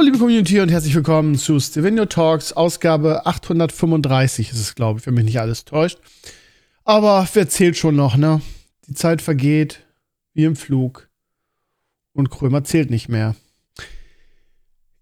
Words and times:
Hallo, 0.00 0.06
liebe 0.06 0.18
Community 0.18 0.60
und 0.60 0.70
herzlich 0.70 0.94
willkommen 0.94 1.36
zu 1.36 1.60
Stevenio 1.60 2.06
Talks, 2.06 2.54
Ausgabe 2.54 3.26
835 3.26 4.50
ist 4.50 4.58
es, 4.58 4.74
glaube 4.74 4.98
ich, 4.98 5.04
wenn 5.04 5.12
mich 5.12 5.26
nicht 5.26 5.40
alles 5.40 5.66
täuscht. 5.66 5.98
Aber 6.84 7.28
wer 7.34 7.50
zählt 7.50 7.76
schon 7.76 7.96
noch, 7.96 8.16
ne? 8.16 8.40
Die 8.86 8.94
Zeit 8.94 9.20
vergeht 9.20 9.84
wie 10.32 10.44
im 10.44 10.56
Flug 10.56 11.10
und 12.14 12.30
Krömer 12.30 12.64
zählt 12.64 12.88
nicht 12.88 13.10
mehr. 13.10 13.36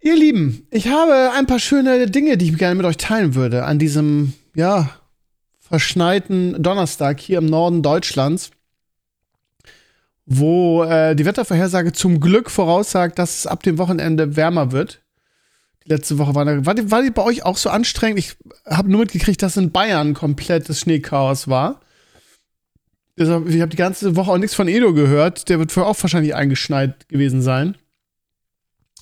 Ihr 0.00 0.16
Lieben, 0.16 0.66
ich 0.72 0.88
habe 0.88 1.30
ein 1.32 1.46
paar 1.46 1.60
schöne 1.60 2.10
Dinge, 2.10 2.36
die 2.36 2.46
ich 2.46 2.58
gerne 2.58 2.74
mit 2.74 2.84
euch 2.84 2.96
teilen 2.96 3.36
würde 3.36 3.66
an 3.66 3.78
diesem, 3.78 4.32
ja, 4.56 4.90
verschneiten 5.60 6.60
Donnerstag 6.60 7.20
hier 7.20 7.38
im 7.38 7.46
Norden 7.46 7.84
Deutschlands 7.84 8.50
wo 10.30 10.84
äh, 10.84 11.16
die 11.16 11.24
Wettervorhersage 11.24 11.92
zum 11.92 12.20
Glück 12.20 12.50
voraussagt, 12.50 13.18
dass 13.18 13.38
es 13.38 13.46
ab 13.46 13.62
dem 13.62 13.78
Wochenende 13.78 14.36
wärmer 14.36 14.72
wird. 14.72 15.00
Die 15.86 15.88
letzte 15.88 16.18
Woche 16.18 16.34
war, 16.34 16.66
war, 16.66 16.74
die, 16.74 16.90
war 16.90 17.02
die 17.02 17.10
bei 17.10 17.22
euch 17.22 17.46
auch 17.46 17.56
so 17.56 17.70
anstrengend? 17.70 18.18
Ich 18.18 18.36
habe 18.66 18.90
nur 18.90 19.00
mitgekriegt, 19.00 19.42
dass 19.42 19.56
in 19.56 19.72
Bayern 19.72 20.12
komplettes 20.12 20.80
Schneechaos 20.80 21.48
war. 21.48 21.80
Deshalb, 23.18 23.48
ich 23.48 23.62
habe 23.62 23.70
die 23.70 23.78
ganze 23.78 24.16
Woche 24.16 24.30
auch 24.30 24.38
nichts 24.38 24.54
von 24.54 24.68
Edo 24.68 24.92
gehört. 24.92 25.48
Der 25.48 25.58
wird 25.58 25.72
vorher 25.72 25.90
auch 25.90 26.00
wahrscheinlich 26.02 26.34
eingeschneit 26.34 27.08
gewesen 27.08 27.40
sein. 27.40 27.76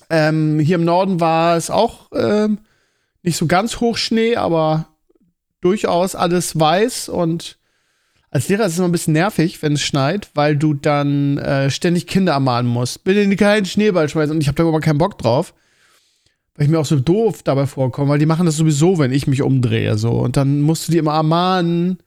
Ähm, 0.09 0.59
hier 0.59 0.75
im 0.75 0.85
Norden 0.85 1.19
war 1.19 1.57
es 1.57 1.69
auch 1.69 2.09
ähm, 2.13 2.59
nicht 3.21 3.35
so 3.35 3.47
ganz 3.47 3.81
hoch 3.81 3.97
Schnee, 3.97 4.37
aber 4.37 4.87
durchaus 5.59 6.15
alles 6.15 6.57
weiß 6.57 7.09
und 7.09 7.57
als 8.29 8.49
Lehrer 8.49 8.65
ist 8.65 8.73
es 8.73 8.79
immer 8.79 8.89
ein 8.89 8.91
bisschen 8.91 9.13
nervig, 9.13 9.61
wenn 9.61 9.73
es 9.73 9.81
schneit, 9.81 10.29
weil 10.33 10.57
du 10.57 10.73
dann 10.73 11.37
äh, 11.37 11.69
ständig 11.69 12.07
Kinder 12.07 12.33
ermahnen 12.33 12.69
musst. 12.69 13.03
Bitte 13.03 13.33
keinen 13.35 13.65
Schneeball 13.65 14.09
schmeißen 14.09 14.35
und 14.35 14.41
ich 14.41 14.47
habe 14.47 14.55
da 14.55 14.63
überhaupt 14.63 14.83
keinen 14.83 14.97
Bock 14.97 15.17
drauf. 15.17 15.53
Weil 16.55 16.65
ich 16.65 16.71
mir 16.71 16.79
auch 16.79 16.85
so 16.85 16.99
doof 16.99 17.43
dabei 17.43 17.67
vorkomme, 17.67 18.09
weil 18.09 18.19
die 18.19 18.25
machen 18.25 18.45
das 18.45 18.57
sowieso, 18.57 18.97
wenn 18.97 19.11
ich 19.11 19.27
mich 19.27 19.43
umdrehe. 19.43 19.97
so 19.97 20.11
Und 20.11 20.37
dann 20.37 20.61
musst 20.61 20.87
du 20.87 20.91
die 20.91 20.97
immer 20.97 21.13
ermahnen, 21.13 21.99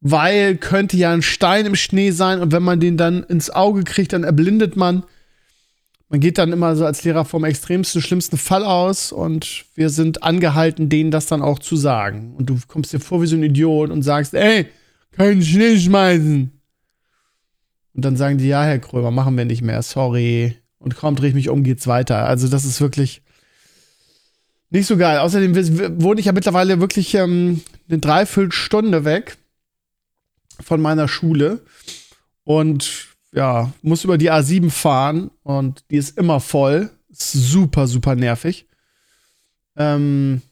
weil 0.00 0.56
könnte 0.56 0.96
ja 0.96 1.12
ein 1.12 1.22
Stein 1.22 1.66
im 1.66 1.74
Schnee 1.74 2.10
sein 2.10 2.40
und 2.40 2.52
wenn 2.52 2.62
man 2.62 2.78
den 2.78 2.96
dann 2.96 3.24
ins 3.24 3.50
Auge 3.50 3.82
kriegt, 3.84 4.12
dann 4.12 4.22
erblindet 4.22 4.76
man. 4.76 5.02
Man 6.10 6.20
geht 6.20 6.38
dann 6.38 6.52
immer 6.52 6.76
so 6.76 6.84
als 6.84 7.02
Lehrer 7.02 7.24
vom 7.24 7.42
extremsten, 7.44 8.02
schlimmsten 8.02 8.36
Fall 8.36 8.64
aus 8.64 9.10
und 9.10 9.64
wir 9.74 9.88
sind 9.88 10.22
angehalten, 10.22 10.90
denen 10.90 11.10
das 11.10 11.26
dann 11.26 11.42
auch 11.42 11.58
zu 11.58 11.74
sagen. 11.74 12.34
Und 12.36 12.50
du 12.50 12.58
kommst 12.68 12.92
dir 12.92 13.00
vor 13.00 13.22
wie 13.22 13.26
so 13.26 13.34
ein 13.34 13.42
Idiot 13.42 13.90
und 13.90 14.02
sagst, 14.02 14.34
ey, 14.34 14.66
keinen 15.16 15.42
Schnee 15.42 15.78
schmeißen. 15.78 16.50
Und 17.94 18.04
dann 18.04 18.16
sagen 18.16 18.38
die, 18.38 18.48
ja, 18.48 18.64
Herr 18.64 18.78
Krömer, 18.78 19.10
machen 19.10 19.36
wir 19.36 19.44
nicht 19.44 19.62
mehr, 19.62 19.82
sorry. 19.82 20.56
Und 20.78 20.96
kaum 20.96 21.16
drehe 21.16 21.28
ich 21.28 21.34
mich 21.34 21.48
um, 21.48 21.62
geht's 21.62 21.86
weiter. 21.86 22.26
Also 22.26 22.48
das 22.48 22.64
ist 22.64 22.80
wirklich 22.80 23.22
nicht 24.70 24.86
so 24.86 24.96
geil. 24.96 25.18
Außerdem 25.18 25.54
wohne 26.02 26.18
ich 26.18 26.26
ja 26.26 26.32
mittlerweile 26.32 26.80
wirklich 26.80 27.14
ähm, 27.14 27.62
eine 27.88 27.98
Dreiviertelstunde 27.98 29.04
weg 29.04 29.38
von 30.60 30.80
meiner 30.80 31.06
Schule. 31.06 31.60
Und 32.42 33.06
ja, 33.32 33.72
muss 33.82 34.04
über 34.04 34.18
die 34.18 34.30
A7 34.30 34.70
fahren 34.70 35.30
und 35.42 35.84
die 35.90 35.96
ist 35.96 36.18
immer 36.18 36.40
voll. 36.40 36.90
Super, 37.10 37.86
super 37.86 38.16
nervig. 38.16 38.66
Ähm, 39.76 40.42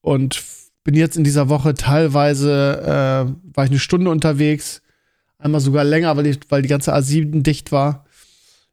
und 0.00 0.42
bin 0.84 0.94
jetzt 0.94 1.16
in 1.16 1.24
dieser 1.24 1.48
Woche 1.48 1.74
teilweise, 1.74 2.80
äh, 2.82 3.54
war 3.56 3.64
ich 3.64 3.70
eine 3.70 3.78
Stunde 3.78 4.10
unterwegs, 4.10 4.82
einmal 5.38 5.60
sogar 5.60 5.82
länger, 5.82 6.16
weil, 6.16 6.26
ich, 6.26 6.40
weil 6.50 6.62
die 6.62 6.68
ganze 6.68 6.94
A7 6.94 7.42
dicht 7.42 7.72
war. 7.72 8.04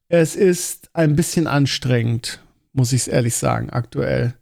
Es 0.10 0.36
ist 0.36 0.90
ein 0.94 1.16
bisschen 1.16 1.48
anstrengend, 1.48 2.42
muss 2.74 2.92
ich 2.92 3.02
es 3.02 3.08
ehrlich 3.08 3.36
sagen, 3.36 3.70
aktuell. 3.70 4.34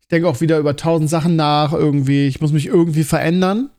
Ich 0.00 0.08
denke 0.08 0.26
auch 0.26 0.40
wieder 0.40 0.58
über 0.58 0.74
tausend 0.74 1.10
Sachen 1.10 1.36
nach, 1.36 1.72
irgendwie. 1.72 2.26
Ich 2.26 2.40
muss 2.40 2.52
mich 2.52 2.66
irgendwie 2.66 3.04
verändern, 3.04 3.70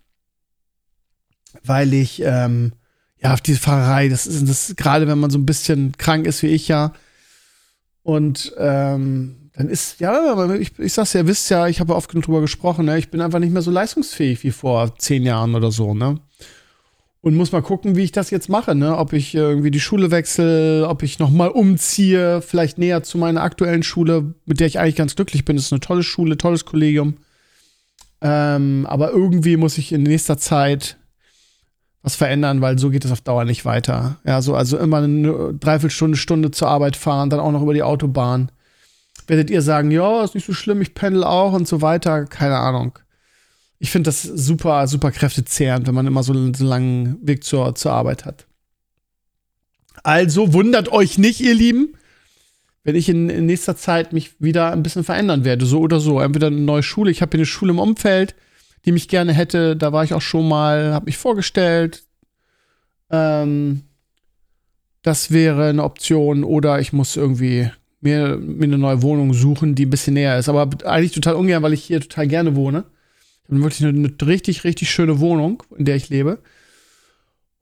weil 1.64 1.94
ich, 1.94 2.22
ähm, 2.24 2.74
ja, 3.20 3.34
auf 3.34 3.42
diese 3.42 3.60
Fahrerei, 3.60 4.10
das 4.10 4.28
ist, 4.28 4.48
das 4.48 4.76
gerade 4.76 5.08
wenn 5.08 5.20
man 5.20 5.32
so 5.32 5.40
ein 5.40 5.46
bisschen 5.46 5.94
krank 5.98 6.28
ist 6.28 6.44
wie 6.44 6.48
ich 6.48 6.68
ja. 6.68 6.94
Und 8.04 8.54
ähm, 8.58 9.43
dann 9.54 9.70
ist, 9.70 10.00
ja, 10.00 10.54
ich, 10.56 10.78
ich 10.80 10.94
sag's 10.94 11.14
ja, 11.14 11.22
ihr 11.22 11.28
wisst 11.28 11.50
ja, 11.50 11.68
ich 11.68 11.80
habe 11.80 11.96
oft 11.96 12.10
genug 12.10 12.26
drüber 12.26 12.42
gesprochen, 12.42 12.86
ne? 12.86 12.98
ich 12.98 13.12
bin 13.12 13.22
einfach 13.22 13.40
nicht 13.40 13.54
mehr 13.54 13.62
so 13.62 13.72
leistungsfähig 13.72 14.44
wie 14.44 14.52
vor 14.52 14.96
zehn 14.98 15.24
Jahren 15.24 15.56
oder 15.56 15.72
so, 15.72 15.94
ne? 15.94 16.20
Und 17.22 17.36
muss 17.36 17.54
mal 17.54 17.62
gucken, 17.62 17.96
wie 17.96 18.04
ich 18.04 18.12
das 18.12 18.32
jetzt 18.32 18.50
mache, 18.50 18.76
ne? 18.76 18.98
Ob 18.98 19.14
ich 19.14 19.34
irgendwie 19.34 19.72
die 19.72 19.80
Schule 19.80 20.12
wechsle, 20.12 20.86
ob 20.90 21.04
ich 21.04 21.20
nochmal 21.20 21.50
umziehe, 21.50 22.42
vielleicht 22.42 22.78
näher 22.78 23.02
zu 23.04 23.18
meiner 23.18 23.44
aktuellen 23.44 23.84
Schule, 23.84 24.34
mit 24.46 24.60
der 24.60 24.68
ich 24.68 24.78
eigentlich 24.78 24.98
ganz 24.98 25.16
glücklich 25.16 25.46
bin. 25.46 25.56
Das 25.56 25.68
ist 25.68 25.72
eine 25.72 25.80
tolle 25.80 26.04
Schule, 26.04 26.38
tolles 26.38 26.66
Kollegium. 26.66 27.16
Ähm, 28.20 28.86
aber 28.90 29.12
irgendwie 29.12 29.56
muss 29.56 29.78
ich 29.78 29.94
in 29.94 30.04
nächster 30.04 30.38
Zeit 30.38 30.98
was 32.02 32.18
verändern, 32.18 32.60
weil 32.60 32.78
so 32.78 32.90
geht 32.90 33.06
es 33.06 33.12
auf 33.12 33.22
Dauer 33.22 33.46
nicht 33.46 33.64
weiter. 33.64 34.18
Ja, 34.26 34.42
so, 34.42 34.56
also 34.56 34.78
immer 34.78 34.98
eine 34.98 35.54
Dreiviertelstunde, 35.54 36.18
Stunde 36.18 36.52
zur 36.52 36.68
Arbeit 36.68 36.98
fahren, 36.98 37.30
dann 37.30 37.40
auch 37.40 37.54
noch 37.54 37.62
über 37.62 37.74
die 37.74 37.84
Autobahn 37.84 38.52
werdet 39.28 39.50
ihr 39.50 39.62
sagen, 39.62 39.92
ja, 39.92 40.24
ist 40.24 40.36
nicht 40.36 40.46
so 40.46 40.54
schlimm, 40.54 40.82
ich 40.82 40.94
pendel 40.94 41.24
auch 41.24 41.54
und 41.54 41.68
so 41.68 41.82
weiter. 41.82 42.26
Keine 42.26 42.58
Ahnung. 42.58 42.98
Ich 43.80 43.92
finde 43.92 44.08
das 44.08 44.24
super, 44.24 44.88
super 44.88 45.12
kräftezehrend, 45.12 45.88
wenn 45.88 45.96
man 45.96 46.08
immer 46.08 46.24
so, 46.24 46.34
einen, 46.34 46.54
so 46.54 46.64
einen 46.64 46.70
langen 46.70 47.28
Weg 47.28 47.44
zur, 47.44 47.76
zur 47.76 47.92
Arbeit 47.92 48.26
hat. 48.26 48.46
Also 50.04 50.54
wundert 50.54 50.90
euch 50.92 51.18
nicht, 51.18 51.42
ihr 51.42 51.54
Lieben, 51.54 51.94
wenn 52.84 52.96
ich 52.96 53.10
in, 53.10 53.30
in, 53.30 53.46
nächster 53.46 53.76
Zeit 53.76 54.14
mich 54.14 54.42
wieder 54.42 54.72
ein 54.72 54.84
bisschen 54.84 55.04
verändern 55.04 55.46
werde, 55.46 55.66
so 55.66 55.80
oder 55.80 56.00
so. 56.00 56.20
Entweder 56.20 56.48
eine 56.48 56.62
neue 56.62 56.84
Schule, 56.84 57.12
ich 57.12 57.22
habe 57.22 57.32
hier 57.32 57.40
eine 57.40 57.46
Schule 57.46 57.72
im 57.72 57.80
Umfeld, 57.80 58.36
die 58.86 58.92
mich 58.92 59.08
gerne 59.08 59.34
hätte, 59.34 59.76
da 59.76 59.94
war 59.94 60.04
ich 60.04 60.14
auch 60.14 60.22
schon 60.22 60.48
mal, 60.48 60.94
habe 60.94 61.06
mich 61.06 61.18
vorgestellt. 61.18 62.04
Ähm, 63.10 63.84
das 65.02 65.32
wäre 65.32 65.70
eine 65.70 65.84
Option 65.84 66.44
oder 66.44 66.80
ich 66.80 66.94
muss 66.94 67.16
irgendwie 67.16 67.70
mir, 68.04 68.38
mir 68.38 68.66
eine 68.66 68.78
neue 68.78 69.02
Wohnung 69.02 69.34
suchen, 69.34 69.76
die 69.76 69.86
ein 69.86 69.90
bisschen 69.90 70.14
näher 70.14 70.38
ist. 70.38 70.50
Aber 70.50 70.70
eigentlich 70.86 71.12
total 71.12 71.36
ungern, 71.36 71.64
weil 71.64 71.74
ich 71.74 71.84
hier 71.84 72.02
total 72.02 72.28
gerne 72.28 72.56
wohne. 72.56 72.86
Ich 73.44 73.52
habe 73.52 73.64
wirklich 73.64 73.86
eine, 73.86 73.98
eine, 73.98 74.28
richtig, 74.28 74.64
richtig 74.64 74.90
schöne 74.90 75.20
Wohnung, 75.20 75.64
in 75.78 75.86
der 75.86 75.96
ich 75.96 76.10
lebe. 76.10 76.40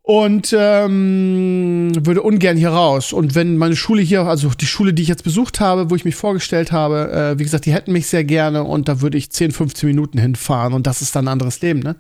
Und 0.04 0.54
ähm, 0.58 1.92
würde 2.06 2.24
ungern 2.24 2.58
hier 2.58 2.70
raus. 2.70 3.14
Und 3.14 3.36
wenn 3.36 3.58
meine 3.58 3.76
Schule 3.76 4.02
hier, 4.02 4.22
also 4.24 4.50
die 4.50 4.66
Schule, 4.66 4.94
die 4.94 5.04
ich 5.04 5.08
jetzt 5.08 5.24
besucht 5.24 5.60
habe, 5.60 5.90
wo 5.90 5.96
ich 5.96 6.06
mich 6.06 6.16
vorgestellt 6.16 6.72
habe, 6.72 7.12
äh, 7.12 7.40
wie 7.40 7.44
gesagt, 7.44 7.66
die 7.66 7.74
hätten 7.74 7.92
mich 7.92 8.08
sehr 8.08 8.24
gerne 8.24 8.64
und 8.64 8.88
da 8.88 9.02
würde 9.02 9.18
ich 9.18 9.32
10, 9.32 9.52
15 9.52 9.88
Minuten 9.88 10.18
hinfahren 10.18 10.74
und 10.74 10.88
das 10.88 11.04
ist 11.04 11.16
dann 11.16 11.26
ein 11.26 11.34
anderes 11.34 11.62
Leben, 11.62 11.80
ne? 11.82 11.96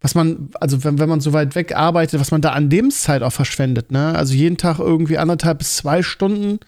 Was 0.00 0.14
man, 0.14 0.50
also 0.60 0.84
wenn, 0.84 0.98
wenn 0.98 1.08
man 1.08 1.20
so 1.20 1.32
weit 1.32 1.54
weg 1.54 1.74
arbeitet, 1.74 2.20
was 2.20 2.30
man 2.30 2.40
da 2.40 2.50
an 2.50 2.70
Lebenszeit 2.70 3.22
auch 3.22 3.32
verschwendet, 3.32 3.92
ne? 3.92 4.14
Also 4.14 4.34
jeden 4.34 4.56
Tag 4.56 4.78
irgendwie 4.78 5.18
anderthalb 5.18 5.58
bis 5.58 5.76
zwei 5.76 6.02
Stunden 6.02 6.60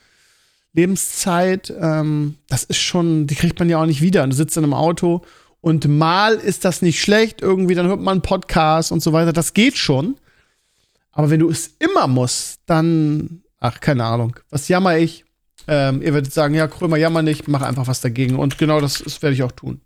Lebenszeit, 0.73 1.73
ähm, 1.81 2.37
das 2.49 2.65
ist 2.65 2.79
schon, 2.79 3.26
die 3.26 3.35
kriegt 3.35 3.59
man 3.59 3.69
ja 3.69 3.81
auch 3.81 3.87
nicht 3.87 4.03
wieder. 4.03 4.26
Du 4.26 4.35
sitzt 4.35 4.56
in 4.56 4.65
einem 4.65 4.75
Auto 4.75 5.23
und 5.61 5.88
mal 5.88 6.35
ist 6.35 6.65
das 6.65 6.82
nicht 6.82 7.00
schlecht, 7.00 7.43
irgendwie, 7.43 7.75
dann 7.75 7.88
hört 7.88 8.00
man 8.00 8.12
einen 8.12 8.23
Podcast 8.23 8.93
und 8.93 9.03
so 9.03 9.12
weiter. 9.12 9.32
Das 9.32 9.55
geht 9.55 9.76
schon. 9.76 10.17
Aber 11.11 11.31
wenn 11.31 11.41
du 11.41 11.50
es 11.50 11.75
immer 11.79 12.06
musst, 12.06 12.61
dann, 12.67 13.43
ach, 13.59 13.81
keine 13.81 14.05
Ahnung. 14.05 14.37
Was 14.50 14.69
jammer 14.69 14.99
ich? 14.99 15.25
Ähm, 15.67 16.00
ihr 16.00 16.15
werdet 16.15 16.32
sagen, 16.32 16.55
ja, 16.55 16.69
Krömer, 16.69 16.97
jammer 16.97 17.23
nicht, 17.23 17.49
mach 17.49 17.62
einfach 17.62 17.88
was 17.88 18.00
dagegen. 18.00 18.37
Und 18.37 18.56
genau 18.56 18.81
das, 18.81 19.03
das 19.03 19.21
werde 19.21 19.35
ich 19.35 19.43
auch 19.43 19.53
tun. 19.53 19.81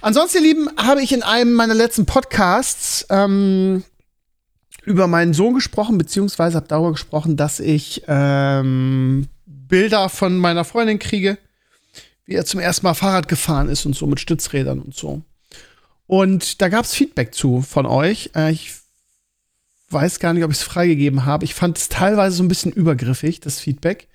Ansonsten, 0.00 0.38
ihr 0.38 0.42
Lieben, 0.42 0.68
habe 0.76 1.02
ich 1.02 1.12
in 1.12 1.22
einem 1.22 1.54
meiner 1.54 1.74
letzten 1.74 2.04
Podcasts 2.04 3.06
ähm, 3.10 3.84
über 4.86 5.08
meinen 5.08 5.34
Sohn 5.34 5.54
gesprochen, 5.54 5.98
beziehungsweise 5.98 6.56
habe 6.56 6.68
darüber 6.68 6.92
gesprochen, 6.92 7.36
dass 7.36 7.58
ich 7.58 8.04
ähm, 8.06 9.26
Bilder 9.44 10.08
von 10.08 10.38
meiner 10.38 10.64
Freundin 10.64 11.00
kriege, 11.00 11.38
wie 12.24 12.34
er 12.34 12.46
zum 12.46 12.60
ersten 12.60 12.86
Mal 12.86 12.94
Fahrrad 12.94 13.26
gefahren 13.26 13.68
ist 13.68 13.84
und 13.84 13.96
so 13.96 14.06
mit 14.06 14.20
Stützrädern 14.20 14.80
und 14.80 14.94
so. 14.94 15.22
Und 16.06 16.62
da 16.62 16.68
gab 16.68 16.84
es 16.84 16.94
Feedback 16.94 17.34
zu 17.34 17.62
von 17.62 17.84
euch. 17.84 18.30
Äh, 18.36 18.52
ich 18.52 18.74
weiß 19.90 20.20
gar 20.20 20.32
nicht, 20.32 20.44
ob 20.44 20.52
ich 20.52 20.58
es 20.58 20.62
freigegeben 20.62 21.24
habe. 21.24 21.44
Ich 21.44 21.54
fand 21.54 21.78
es 21.78 21.88
teilweise 21.88 22.36
so 22.36 22.44
ein 22.44 22.48
bisschen 22.48 22.72
übergriffig, 22.72 23.40
das 23.40 23.58
Feedback. 23.58 24.06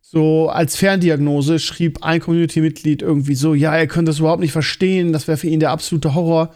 so 0.00 0.48
als 0.48 0.74
Ferndiagnose 0.74 1.60
schrieb 1.60 2.02
ein 2.02 2.20
Community-Mitglied 2.20 3.02
irgendwie 3.02 3.34
so, 3.36 3.54
ja, 3.54 3.76
er 3.76 3.86
könnte 3.86 4.10
das 4.10 4.18
überhaupt 4.18 4.40
nicht 4.40 4.52
verstehen, 4.52 5.12
das 5.12 5.28
wäre 5.28 5.38
für 5.38 5.48
ihn 5.48 5.60
der 5.60 5.70
absolute 5.70 6.14
Horror. 6.14 6.54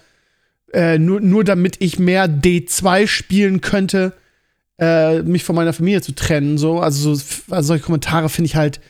Äh, 0.73 0.99
nur, 0.99 1.20
nur 1.20 1.44
damit 1.44 1.76
ich 1.81 1.99
mehr 1.99 2.29
D2 2.29 3.06
spielen 3.06 3.61
könnte, 3.61 4.12
äh, 4.79 5.23
mich 5.23 5.44
von 5.44 5.56
meiner 5.56 5.73
Familie 5.73 6.03
zu 6.03 6.15
trennen. 6.15 6.59
So. 6.59 6.81
Also, 6.81 7.15
so, 7.15 7.25
also 7.50 7.69
solche 7.69 7.85
Kommentare 7.85 8.29
finde 8.29 8.47
ich 8.47 8.56
halt 8.56 8.81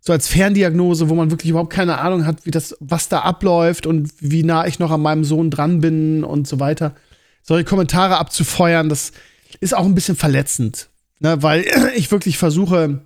so 0.00 0.12
als 0.12 0.28
Ferndiagnose, 0.28 1.08
wo 1.08 1.14
man 1.14 1.30
wirklich 1.30 1.50
überhaupt 1.50 1.72
keine 1.72 1.98
Ahnung 1.98 2.26
hat, 2.26 2.46
wie 2.46 2.52
das, 2.52 2.76
was 2.78 3.08
da 3.08 3.20
abläuft 3.20 3.86
und 3.86 4.12
wie 4.20 4.44
nah 4.44 4.66
ich 4.66 4.78
noch 4.78 4.92
an 4.92 5.00
meinem 5.00 5.24
Sohn 5.24 5.50
dran 5.50 5.80
bin 5.80 6.22
und 6.22 6.46
so 6.46 6.60
weiter. 6.60 6.94
Solche 7.42 7.64
Kommentare 7.64 8.18
abzufeuern, 8.18 8.88
das 8.88 9.12
ist 9.60 9.74
auch 9.74 9.84
ein 9.84 9.94
bisschen 9.94 10.16
verletzend. 10.16 10.90
Ne? 11.18 11.42
Weil 11.42 11.64
ich 11.96 12.10
wirklich 12.12 12.38
versuche, 12.38 13.00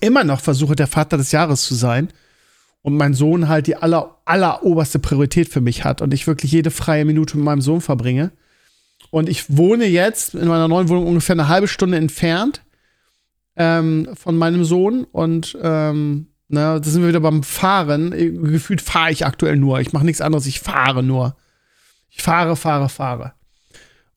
immer 0.00 0.24
noch 0.24 0.40
versuche, 0.40 0.76
der 0.76 0.86
Vater 0.86 1.18
des 1.18 1.32
Jahres 1.32 1.64
zu 1.64 1.74
sein 1.74 2.08
und 2.82 2.96
mein 2.96 3.14
Sohn 3.14 3.48
halt 3.48 3.66
die 3.66 3.76
aller, 3.76 4.18
aller 4.24 4.62
oberste 4.64 4.98
Priorität 4.98 5.48
für 5.48 5.60
mich 5.60 5.84
hat 5.84 6.02
und 6.02 6.14
ich 6.14 6.26
wirklich 6.26 6.52
jede 6.52 6.70
freie 6.70 7.04
Minute 7.04 7.36
mit 7.36 7.44
meinem 7.44 7.60
Sohn 7.60 7.80
verbringe. 7.80 8.32
Und 9.10 9.28
ich 9.28 9.56
wohne 9.56 9.86
jetzt 9.86 10.34
in 10.34 10.48
meiner 10.48 10.68
neuen 10.68 10.88
Wohnung 10.88 11.06
ungefähr 11.06 11.34
eine 11.34 11.48
halbe 11.48 11.68
Stunde 11.68 11.96
entfernt 11.96 12.62
ähm, 13.56 14.08
von 14.14 14.36
meinem 14.36 14.64
Sohn 14.64 15.04
und 15.04 15.56
ähm, 15.60 16.28
na, 16.48 16.78
da 16.78 16.88
sind 16.88 17.02
wir 17.02 17.08
wieder 17.08 17.20
beim 17.20 17.44
Fahren. 17.44 18.10
Gefühlt 18.10 18.80
fahre 18.80 19.12
ich 19.12 19.24
aktuell 19.24 19.56
nur. 19.56 19.78
Ich 19.80 19.92
mache 19.92 20.04
nichts 20.04 20.20
anderes, 20.20 20.46
ich 20.46 20.58
fahre 20.58 21.02
nur. 21.02 21.36
Ich 22.10 22.22
fahre, 22.22 22.56
fahre, 22.56 22.88
fahre. 22.88 23.34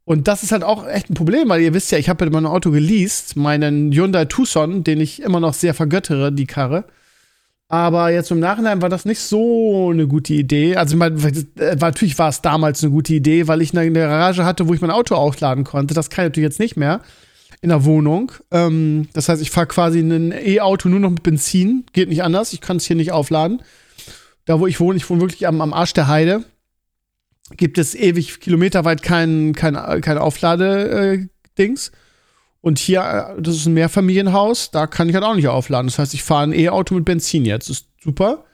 Und 0.04 0.27
das 0.27 0.44
ist 0.44 0.51
halt 0.51 0.63
auch 0.63 0.88
echt 0.88 1.09
ein 1.09 1.13
Problem, 1.13 1.48
weil 1.48 1.62
ihr 1.62 1.74
wisst 1.74 1.92
ja, 1.92 1.98
ich 1.98 2.09
habe 2.09 2.25
ja 2.25 2.31
mein 2.31 2.45
Auto 2.45 2.71
geleast, 2.71 3.36
meinen 3.36 3.92
Hyundai 3.92 4.25
Tucson, 4.25 4.83
den 4.83 5.00
ich 5.00 5.21
immer 5.21 5.39
noch 5.39 5.54
sehr 5.54 5.74
vergöttere, 5.74 6.31
die 6.31 6.48
Karre. 6.48 6.86
Aber 7.74 8.12
jetzt 8.12 8.30
im 8.30 8.40
Nachhinein 8.40 8.84
war 8.84 8.90
das 8.90 9.04
nicht 9.04 9.20
so 9.20 9.90
eine 9.90 10.08
gute 10.08 10.36
Idee. 10.36 10.75
Also 10.75 10.96
äh, 10.96 11.75
natürlich 11.80 12.20
war 12.20 12.30
es 12.30 12.40
damals 12.40 12.84
eine 12.84 12.92
gute 12.92 13.16
Idee, 13.16 13.48
weil 13.48 13.64
ich 13.64 13.75
eine 13.75 13.92
Garage 13.92 14.46
hatte, 14.46 14.68
wo 14.68 14.75
ich 14.75 14.81
mein 14.81 14.92
Auto 14.92 15.16
aufladen 15.16 15.64
konnte. 15.64 15.96
Das 15.96 16.12
kann 16.12 16.25
ich 16.25 16.30
natürlich 16.30 16.50
jetzt 16.50 16.60
nicht 16.60 16.78
mehr 16.78 17.02
in 17.62 17.70
der 17.70 17.84
Wohnung. 17.84 18.31
Ähm, 18.52 19.08
das 19.14 19.28
heißt, 19.28 19.42
ich 19.42 19.50
fahre 19.50 19.66
quasi 19.66 20.02
ein 20.02 20.31
E-Auto 20.31 20.88
nur 20.88 21.00
noch 21.00 21.10
mit 21.10 21.24
Benzin. 21.24 21.86
Geht 21.94 22.10
nicht 22.10 22.22
anders. 22.22 22.54
Ich 22.54 22.62
kann 22.62 22.78
es 22.78 22.86
hier 22.86 22.96
nicht 22.96 23.12
aufladen. 23.12 23.64
Da, 24.46 24.60
wo 24.60 24.68
ich 24.68 24.80
wohne, 24.80 24.98
ich 24.98 25.10
wohne 25.10 25.22
wirklich 25.22 25.48
am, 25.48 25.60
am 25.60 25.74
Arsch 25.74 25.94
der 25.94 26.08
Heide 26.08 26.44
gibt 27.58 27.80
es 27.80 27.96
ewig 27.96 28.40
kilometerweit 28.40 29.02
kein, 29.02 29.54
kein, 29.54 29.74
kein 30.02 30.19
Aufladedings. 30.19 31.88
Äh, 31.88 31.92
und 32.63 32.80
hier, 32.80 33.36
äh, 33.38 33.42
das 33.42 33.57
ist 33.57 33.65
ein 33.65 33.74
Mehrfamilienhaus, 33.74 34.71
da 34.71 34.88
kann 34.88 35.10
ich 35.10 35.15
halt 35.15 35.25
auch 35.25 35.36
nicht 35.36 35.50
aufladen. 35.50 35.88
Das 35.88 36.00
heißt, 36.00 36.13
ich 36.13 36.24
fahre 36.24 36.44
ein 36.44 36.54
E-Auto 36.54 36.95
mit 36.95 37.04
Benzin 37.04 37.44
jetzt. 37.44 37.69
Das 37.69 37.80
ist 37.80 37.88
super. 38.01 38.45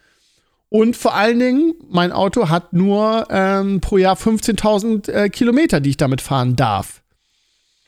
Und 0.67 0.97
vor 0.97 1.13
allen 1.13 1.37
Dingen, 1.37 1.75
mein 1.89 2.11
Auto 2.11 2.49
hat 2.49 2.73
nur 2.73 3.27
ähm, 3.29 3.81
pro 3.81 3.97
Jahr 3.97 4.17
15.000 4.17 5.11
äh, 5.11 5.29
Kilometer, 5.29 5.79
die 5.79 5.91
ich 5.91 5.97
damit 5.97 6.21
fahren 6.21 6.55
darf. 6.55 7.03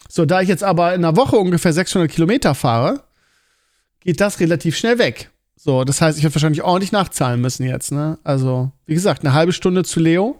So, 0.09 0.25
da 0.25 0.41
ich 0.41 0.47
jetzt 0.47 0.63
aber 0.63 0.94
in 0.94 1.03
einer 1.03 1.15
Woche 1.15 1.38
ungefähr 1.38 1.73
600 1.73 2.12
Kilometer 2.12 2.53
fahre, 2.53 3.01
geht 4.01 4.21
das 4.21 4.39
relativ 4.39 4.77
schnell 4.77 5.00
weg. 5.00 5.31
So, 5.56 5.83
das 5.85 6.01
heißt, 6.01 6.19
ich 6.19 6.24
werde 6.24 6.35
wahrscheinlich 6.35 6.62
ordentlich 6.62 6.91
nachzahlen 6.91 7.41
müssen 7.41 7.65
jetzt, 7.65 7.91
ne? 7.91 8.19
Also, 8.24 8.71
wie 8.85 8.94
gesagt, 8.94 9.24
eine 9.24 9.33
halbe 9.33 9.53
Stunde 9.53 9.83
zu 9.83 10.00
Leo 10.00 10.39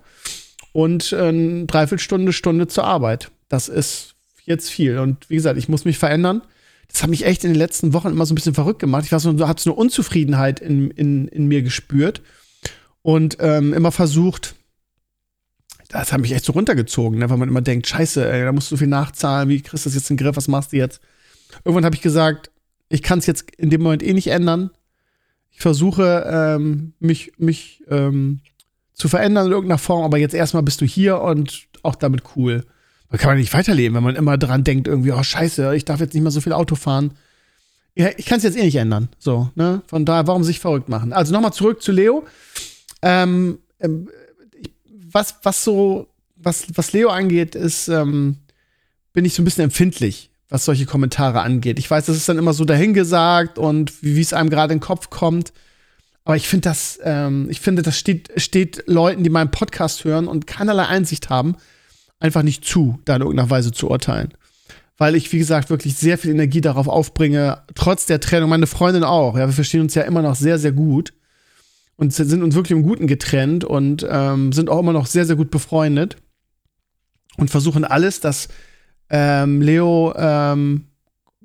und 0.74 1.12
eine 1.12 1.66
Dreiviertelstunde, 1.66 2.34
Stunde 2.34 2.68
zur 2.68 2.84
Arbeit. 2.84 3.32
Das 3.50 3.68
ist 3.68 4.11
jetzt 4.46 4.70
viel. 4.70 4.98
Und 5.00 5.30
wie 5.30 5.36
gesagt, 5.36 5.58
ich 5.58 5.70
muss 5.70 5.86
mich 5.86 5.98
verändern. 5.98 6.42
Das 6.92 7.02
hat 7.04 7.10
mich 7.10 7.26
echt 7.26 7.44
in 7.44 7.52
den 7.52 7.58
letzten 7.58 7.94
Wochen 7.94 8.10
immer 8.10 8.26
so 8.26 8.34
ein 8.34 8.36
bisschen 8.36 8.54
verrückt 8.54 8.80
gemacht. 8.80 9.06
Ich 9.06 9.12
war 9.12 9.20
so, 9.20 9.30
habe 9.48 9.62
so 9.62 9.72
eine 9.72 9.80
Unzufriedenheit 9.80 10.60
in, 10.60 10.92
in, 10.92 11.28
in 11.30 11.48
mir 11.48 11.62
gespürt 11.62 12.22
und 13.02 13.38
ähm, 13.40 13.74
immer 13.74 13.92
versucht, 13.92 14.56
das 15.90 16.12
hat 16.12 16.22
mich 16.22 16.34
echt 16.34 16.46
so 16.46 16.54
runtergezogen, 16.54 17.20
ne? 17.20 17.30
weil 17.30 17.38
man 17.38 17.50
immer 17.50 17.62
denkt, 17.62 17.88
scheiße, 17.88 18.30
ey, 18.30 18.44
da 18.44 18.52
musst 18.52 18.72
du 18.72 18.78
viel 18.78 18.88
nachzahlen, 18.88 19.50
wie 19.50 19.62
kriegst 19.62 19.86
du 19.86 19.90
das 19.90 19.96
jetzt 19.96 20.10
in 20.10 20.18
den 20.18 20.26
Griff, 20.26 20.38
was 20.38 20.48
machst 20.48 20.72
du 20.72 20.78
jetzt? 20.78 21.02
Irgendwann 21.66 21.86
habe 21.86 21.96
ich 21.96 22.02
gesagt, 22.02 22.52
ich 22.90 23.02
kann 23.02 23.20
es 23.20 23.26
jetzt 23.26 23.52
in 23.58 23.70
dem 23.70 23.82
Moment 23.82 24.04
eh 24.04 24.14
nicht 24.14 24.28
ändern. 24.28 24.72
Ich 25.50 25.60
versuche, 25.60 26.26
ähm, 26.30 26.94
mich, 27.00 27.34
mich 27.38 27.84
ähm, 27.90 28.42
zu 28.94 29.08
verändern 29.10 29.48
in 29.48 29.52
irgendeiner 29.52 29.78
Form, 29.78 30.04
aber 30.04 30.18
jetzt 30.18 30.34
erstmal 30.34 30.64
bist 30.64 30.82
du 30.82 30.86
hier 30.86 31.20
und 31.22 31.68
auch 31.84 31.96
damit 31.96 32.24
cool. 32.36 32.66
Man 33.12 33.20
kann 33.20 33.32
man 33.32 33.38
nicht 33.38 33.54
weiterleben, 33.54 33.96
wenn 33.96 34.04
man 34.04 34.16
immer 34.16 34.38
dran 34.38 34.64
denkt, 34.64 34.88
irgendwie, 34.88 35.12
oh 35.12 35.22
scheiße, 35.22 35.76
ich 35.76 35.84
darf 35.84 36.00
jetzt 36.00 36.14
nicht 36.14 36.24
mehr 36.24 36.32
so 36.32 36.40
viel 36.40 36.54
Auto 36.54 36.76
fahren. 36.76 37.12
Ja, 37.94 38.10
ich 38.16 38.26
kann 38.26 38.38
es 38.38 38.46
jetzt 38.46 38.58
eh 38.58 38.64
nicht 38.64 38.78
ändern. 38.78 39.10
So, 39.20 39.50
ne? 39.56 39.82
Von 39.88 40.06
daher, 40.06 40.28
warum 40.28 40.46
sich 40.46 40.62
verrückt 40.62 40.88
machen? 40.88 41.12
Also 41.12 41.34
nochmal 41.34 41.52
zurück 41.52 41.82
zu 41.82 41.92
Leo. 41.92 42.26
Ähm, 43.02 43.60
ähm, 43.82 44.08
was, 45.12 45.36
was 45.44 45.62
so, 45.66 46.08
was, 46.38 46.68
was 46.74 46.94
Leo 46.94 47.10
angeht, 47.10 47.54
ist, 47.54 47.90
ähm, 47.90 48.38
bin 49.12 49.26
ich 49.26 49.34
so 49.34 49.42
ein 49.42 49.46
bisschen 49.46 49.66
empfindlich, 49.66 50.30
was 50.48 50.64
solche 50.64 50.86
Kommentare 50.86 51.42
angeht. 51.42 51.80
Ich 51.80 51.92
weiß, 51.92 52.06
das 52.06 52.16
ist 52.16 52.30
dann 52.30 52.38
immer 52.38 52.54
so 52.54 52.64
dahingesagt 52.64 53.58
und 53.58 53.92
wie 54.02 54.22
es 54.22 54.32
einem 54.32 54.50
gerade 54.50 54.72
in 54.72 54.80
den 54.80 54.86
Kopf 54.86 55.10
kommt. 55.10 55.52
Aber 56.24 56.38
ich 56.38 56.48
finde 56.48 56.70
das, 56.70 56.98
ähm, 57.04 57.48
ich 57.50 57.60
finde, 57.60 57.82
das 57.82 58.00
steht, 58.00 58.32
steht 58.38 58.84
Leuten, 58.88 59.26
die 59.26 59.30
meinen 59.30 59.52
Podcast 59.52 60.06
hören 60.06 60.30
und 60.30 60.48
keinerlei 60.48 60.86
Einsicht 60.86 61.30
haben, 61.30 61.58
einfach 62.22 62.44
nicht 62.44 62.64
zu, 62.64 63.00
da 63.06 63.16
in 63.16 63.22
irgendeiner 63.22 63.50
Weise 63.50 63.72
zu 63.72 63.90
urteilen. 63.90 64.34
Weil 64.98 65.16
ich, 65.16 65.32
wie 65.34 65.40
gesagt, 65.40 65.70
wirklich 65.70 65.96
sehr 65.96 66.18
viel 66.18 66.32
Energie 66.32 66.62
darauf 66.62 66.88
aufbringe, 66.88 67.64
trotz 67.76 68.06
der 68.06 68.20
Trennung, 68.20 68.50
meine 68.50 68.68
Freundin 68.68 69.04
auch. 69.04 69.36
Ja, 69.38 69.48
wir 69.48 69.54
verstehen 69.54 69.82
uns 69.82 69.96
ja 69.96 70.04
immer 70.04 70.22
noch 70.22 70.36
sehr, 70.36 70.60
sehr 70.60 70.72
gut 70.72 71.14
und 71.96 72.14
sind 72.14 72.44
uns 72.44 72.56
wirklich 72.56 72.78
im 72.78 72.84
Guten 72.84 73.08
getrennt 73.08 73.64
und 73.64 74.06
ähm, 74.10 74.52
sind 74.54 74.70
auch 74.70 74.80
immer 74.80 74.94
noch 74.94 75.08
sehr, 75.08 75.26
sehr 75.26 75.36
gut 75.36 75.52
befreundet 75.52 76.18
und 77.38 77.50
versuchen 77.50 77.84
alles, 77.84 78.20
dass 78.20 78.50
ähm, 79.10 79.62
Leo 79.62 80.14
ähm, 80.16 80.88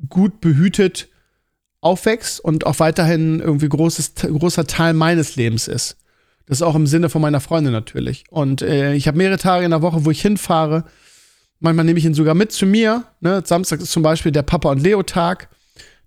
gut 0.08 0.40
behütet 0.40 1.08
aufwächst 1.80 2.40
und 2.40 2.66
auch 2.66 2.78
weiterhin 2.80 3.40
irgendwie 3.40 3.68
großes, 3.68 4.14
großer 4.16 4.66
Teil 4.66 4.92
meines 4.92 5.36
Lebens 5.36 5.68
ist. 5.68 5.96
Das 6.46 6.58
ist 6.58 6.62
auch 6.62 6.76
im 6.76 6.86
Sinne 6.86 7.08
von 7.08 7.20
meiner 7.20 7.40
Freundin 7.40 7.72
natürlich. 7.72 8.24
Und 8.30 8.62
äh, 8.62 8.94
ich 8.94 9.08
habe 9.08 9.18
mehrere 9.18 9.38
Tage 9.38 9.64
in 9.64 9.72
der 9.72 9.82
Woche, 9.82 10.04
wo 10.04 10.10
ich 10.10 10.22
hinfahre. 10.22 10.84
Manchmal 11.58 11.84
nehme 11.84 11.98
ich 11.98 12.04
ihn 12.04 12.14
sogar 12.14 12.34
mit 12.34 12.52
zu 12.52 12.66
mir. 12.66 13.04
Ne? 13.20 13.42
Samstag 13.44 13.80
ist 13.80 13.90
zum 13.90 14.02
Beispiel 14.02 14.30
der 14.30 14.42
Papa 14.42 14.70
und 14.70 14.80
Leo 14.80 15.02
Tag. 15.02 15.48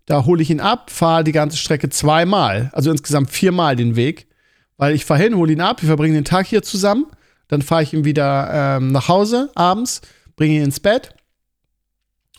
Da 0.06 0.26
hole 0.26 0.42
ich 0.42 0.50
ihn 0.50 0.60
ab, 0.60 0.90
fahre 0.90 1.24
die 1.24 1.34
ganze 1.34 1.58
Strecke 1.58 1.90
zweimal, 1.90 2.72
also 2.74 2.90
insgesamt 2.90 3.30
viermal 3.30 3.76
den 3.76 3.96
Weg. 3.96 4.28
Weil 4.76 4.96
ich 4.96 5.06
fahre 5.06 5.22
hin, 5.22 5.36
hole 5.36 5.52
ihn 5.52 5.62
ab, 5.62 5.84
wir 5.84 5.88
verbringen 5.88 6.16
den 6.16 6.26
Tag 6.26 6.48
hier 6.48 6.64
zusammen. 6.64 7.06
Dann 7.48 7.62
fahre 7.62 7.84
ich 7.84 7.94
ihn 7.94 8.06
wieder 8.06 8.78
ähm, 8.78 8.92
nach 8.92 9.08
Hause 9.08 9.52
abends, 9.56 10.02
bringe 10.36 10.56
ihn 10.56 10.64
ins 10.64 10.80
Bett 10.80 11.14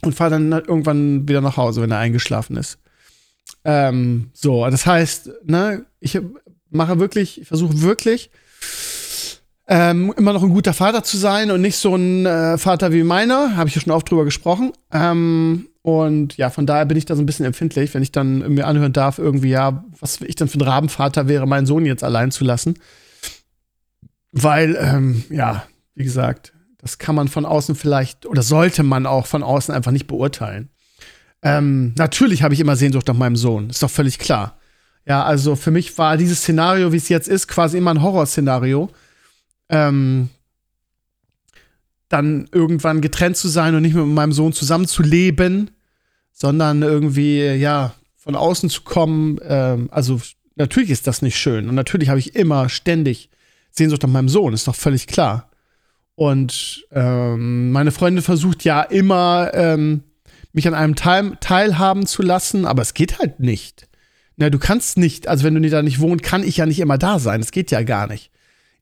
und 0.02 0.14
fahre 0.14 0.30
dann 0.30 0.50
irgendwann 0.50 1.28
wieder 1.28 1.42
nach 1.42 1.56
Hause, 1.56 1.82
wenn 1.82 1.90
er 1.90 1.98
eingeschlafen 1.98 2.56
ist. 2.56 2.78
Ähm, 3.64 4.30
so, 4.32 4.64
das 4.68 4.86
heißt, 4.86 5.30
ne, 5.44 5.84
ich 6.00 6.18
mache 6.70 6.98
wirklich, 6.98 7.40
ich 7.40 7.48
versuche 7.48 7.82
wirklich, 7.82 8.30
ähm, 9.72 10.12
immer 10.16 10.32
noch 10.32 10.42
ein 10.42 10.50
guter 10.50 10.74
Vater 10.74 11.04
zu 11.04 11.16
sein 11.16 11.52
und 11.52 11.60
nicht 11.60 11.76
so 11.76 11.94
ein 11.94 12.26
äh, 12.26 12.58
Vater 12.58 12.92
wie 12.92 13.04
meiner. 13.04 13.56
Habe 13.56 13.68
ich 13.68 13.76
ja 13.76 13.80
schon 13.80 13.92
oft 13.92 14.10
drüber 14.10 14.24
gesprochen. 14.24 14.72
Ähm, 14.92 15.68
und 15.82 16.36
ja, 16.36 16.50
von 16.50 16.66
daher 16.66 16.86
bin 16.86 16.96
ich 16.96 17.04
da 17.06 17.14
so 17.14 17.22
ein 17.22 17.26
bisschen 17.26 17.46
empfindlich, 17.46 17.94
wenn 17.94 18.02
ich 18.02 18.10
dann 18.10 18.52
mir 18.52 18.66
anhören 18.66 18.92
darf, 18.92 19.18
irgendwie, 19.18 19.50
ja, 19.50 19.84
was 19.98 20.20
ich 20.22 20.34
dann 20.34 20.48
für 20.48 20.58
ein 20.58 20.62
Rabenvater 20.62 21.28
wäre, 21.28 21.46
meinen 21.46 21.66
Sohn 21.66 21.86
jetzt 21.86 22.02
allein 22.02 22.32
zu 22.32 22.44
lassen. 22.44 22.74
Weil, 24.32 24.76
ähm, 24.80 25.24
ja, 25.30 25.64
wie 25.94 26.04
gesagt, 26.04 26.52
das 26.78 26.98
kann 26.98 27.14
man 27.14 27.28
von 27.28 27.46
außen 27.46 27.74
vielleicht 27.74 28.26
oder 28.26 28.42
sollte 28.42 28.82
man 28.82 29.06
auch 29.06 29.26
von 29.26 29.42
außen 29.42 29.72
einfach 29.72 29.92
nicht 29.92 30.06
beurteilen. 30.06 30.68
Ähm, 31.42 31.94
natürlich 31.96 32.42
habe 32.42 32.54
ich 32.54 32.60
immer 32.60 32.76
Sehnsucht 32.76 33.06
nach 33.06 33.14
meinem 33.14 33.36
Sohn, 33.36 33.70
ist 33.70 33.82
doch 33.82 33.90
völlig 33.90 34.18
klar. 34.18 34.59
Ja, 35.06 35.24
also 35.24 35.56
für 35.56 35.70
mich 35.70 35.96
war 35.98 36.16
dieses 36.16 36.40
Szenario, 36.40 36.92
wie 36.92 36.96
es 36.96 37.08
jetzt 37.08 37.28
ist, 37.28 37.48
quasi 37.48 37.78
immer 37.78 37.92
ein 37.92 38.02
Horrorszenario. 38.02 38.90
Ähm, 39.68 40.28
dann 42.08 42.48
irgendwann 42.52 43.00
getrennt 43.00 43.36
zu 43.36 43.48
sein 43.48 43.74
und 43.74 43.82
nicht 43.82 43.94
mehr 43.94 44.04
mit 44.04 44.14
meinem 44.14 44.32
Sohn 44.32 44.52
zusammenzuleben, 44.52 45.70
sondern 46.32 46.82
irgendwie, 46.82 47.40
ja, 47.40 47.94
von 48.16 48.34
außen 48.34 48.68
zu 48.68 48.82
kommen. 48.82 49.38
Ähm, 49.42 49.88
also 49.92 50.20
natürlich 50.56 50.90
ist 50.90 51.06
das 51.06 51.22
nicht 51.22 51.38
schön. 51.38 51.68
Und 51.68 51.74
natürlich 51.74 52.08
habe 52.08 52.18
ich 52.18 52.34
immer 52.34 52.68
ständig 52.68 53.30
Sehnsucht 53.70 54.02
nach 54.02 54.10
meinem 54.10 54.28
Sohn, 54.28 54.52
ist 54.52 54.68
doch 54.68 54.74
völlig 54.74 55.06
klar. 55.06 55.50
Und 56.16 56.86
ähm, 56.92 57.72
meine 57.72 57.92
Freundin 57.92 58.22
versucht 58.22 58.64
ja 58.64 58.82
immer, 58.82 59.52
ähm, 59.54 60.02
mich 60.52 60.66
an 60.66 60.74
einem 60.74 60.96
Teil, 60.96 61.36
teilhaben 61.40 62.06
zu 62.06 62.22
lassen, 62.22 62.66
aber 62.66 62.82
es 62.82 62.92
geht 62.92 63.18
halt 63.20 63.40
nicht. 63.40 63.88
Na, 64.40 64.48
du 64.48 64.58
kannst 64.58 64.96
nicht, 64.96 65.28
also 65.28 65.44
wenn 65.44 65.54
du 65.54 65.68
da 65.68 65.82
nicht 65.82 66.00
wohnst, 66.00 66.24
kann 66.24 66.42
ich 66.42 66.56
ja 66.56 66.64
nicht 66.64 66.80
immer 66.80 66.96
da 66.96 67.18
sein. 67.18 67.42
Das 67.42 67.52
geht 67.52 67.70
ja 67.70 67.82
gar 67.82 68.06
nicht. 68.06 68.30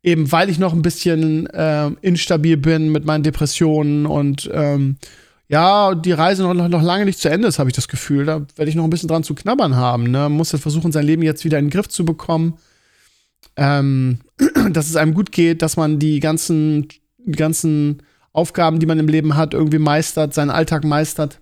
Eben 0.04 0.30
weil 0.30 0.50
ich 0.50 0.60
noch 0.60 0.72
ein 0.72 0.82
bisschen 0.82 1.48
äh, 1.48 1.90
instabil 2.00 2.56
bin 2.56 2.92
mit 2.92 3.04
meinen 3.04 3.24
Depressionen 3.24 4.06
und 4.06 4.48
ähm, 4.54 4.98
ja, 5.48 5.96
die 5.96 6.12
Reise 6.12 6.44
noch, 6.44 6.54
noch, 6.54 6.68
noch 6.68 6.82
lange 6.82 7.06
nicht 7.06 7.18
zu 7.18 7.28
Ende 7.28 7.48
ist, 7.48 7.58
habe 7.58 7.68
ich 7.68 7.74
das 7.74 7.88
Gefühl. 7.88 8.24
Da 8.24 8.46
werde 8.54 8.68
ich 8.68 8.76
noch 8.76 8.84
ein 8.84 8.90
bisschen 8.90 9.08
dran 9.08 9.24
zu 9.24 9.34
knabbern 9.34 9.74
haben. 9.74 10.04
Ne? 10.12 10.28
Muss 10.28 10.52
halt 10.52 10.62
versuchen, 10.62 10.92
sein 10.92 11.04
Leben 11.04 11.22
jetzt 11.22 11.44
wieder 11.44 11.58
in 11.58 11.64
den 11.64 11.70
Griff 11.72 11.88
zu 11.88 12.04
bekommen. 12.04 12.58
Ähm, 13.56 14.20
dass 14.70 14.88
es 14.88 14.94
einem 14.94 15.12
gut 15.12 15.32
geht, 15.32 15.62
dass 15.62 15.76
man 15.76 15.98
die 15.98 16.20
ganzen, 16.20 16.86
ganzen 17.32 18.04
Aufgaben, 18.32 18.78
die 18.78 18.86
man 18.86 19.00
im 19.00 19.08
Leben 19.08 19.34
hat, 19.34 19.54
irgendwie 19.54 19.80
meistert, 19.80 20.34
seinen 20.34 20.50
Alltag 20.50 20.84
meistert. 20.84 21.40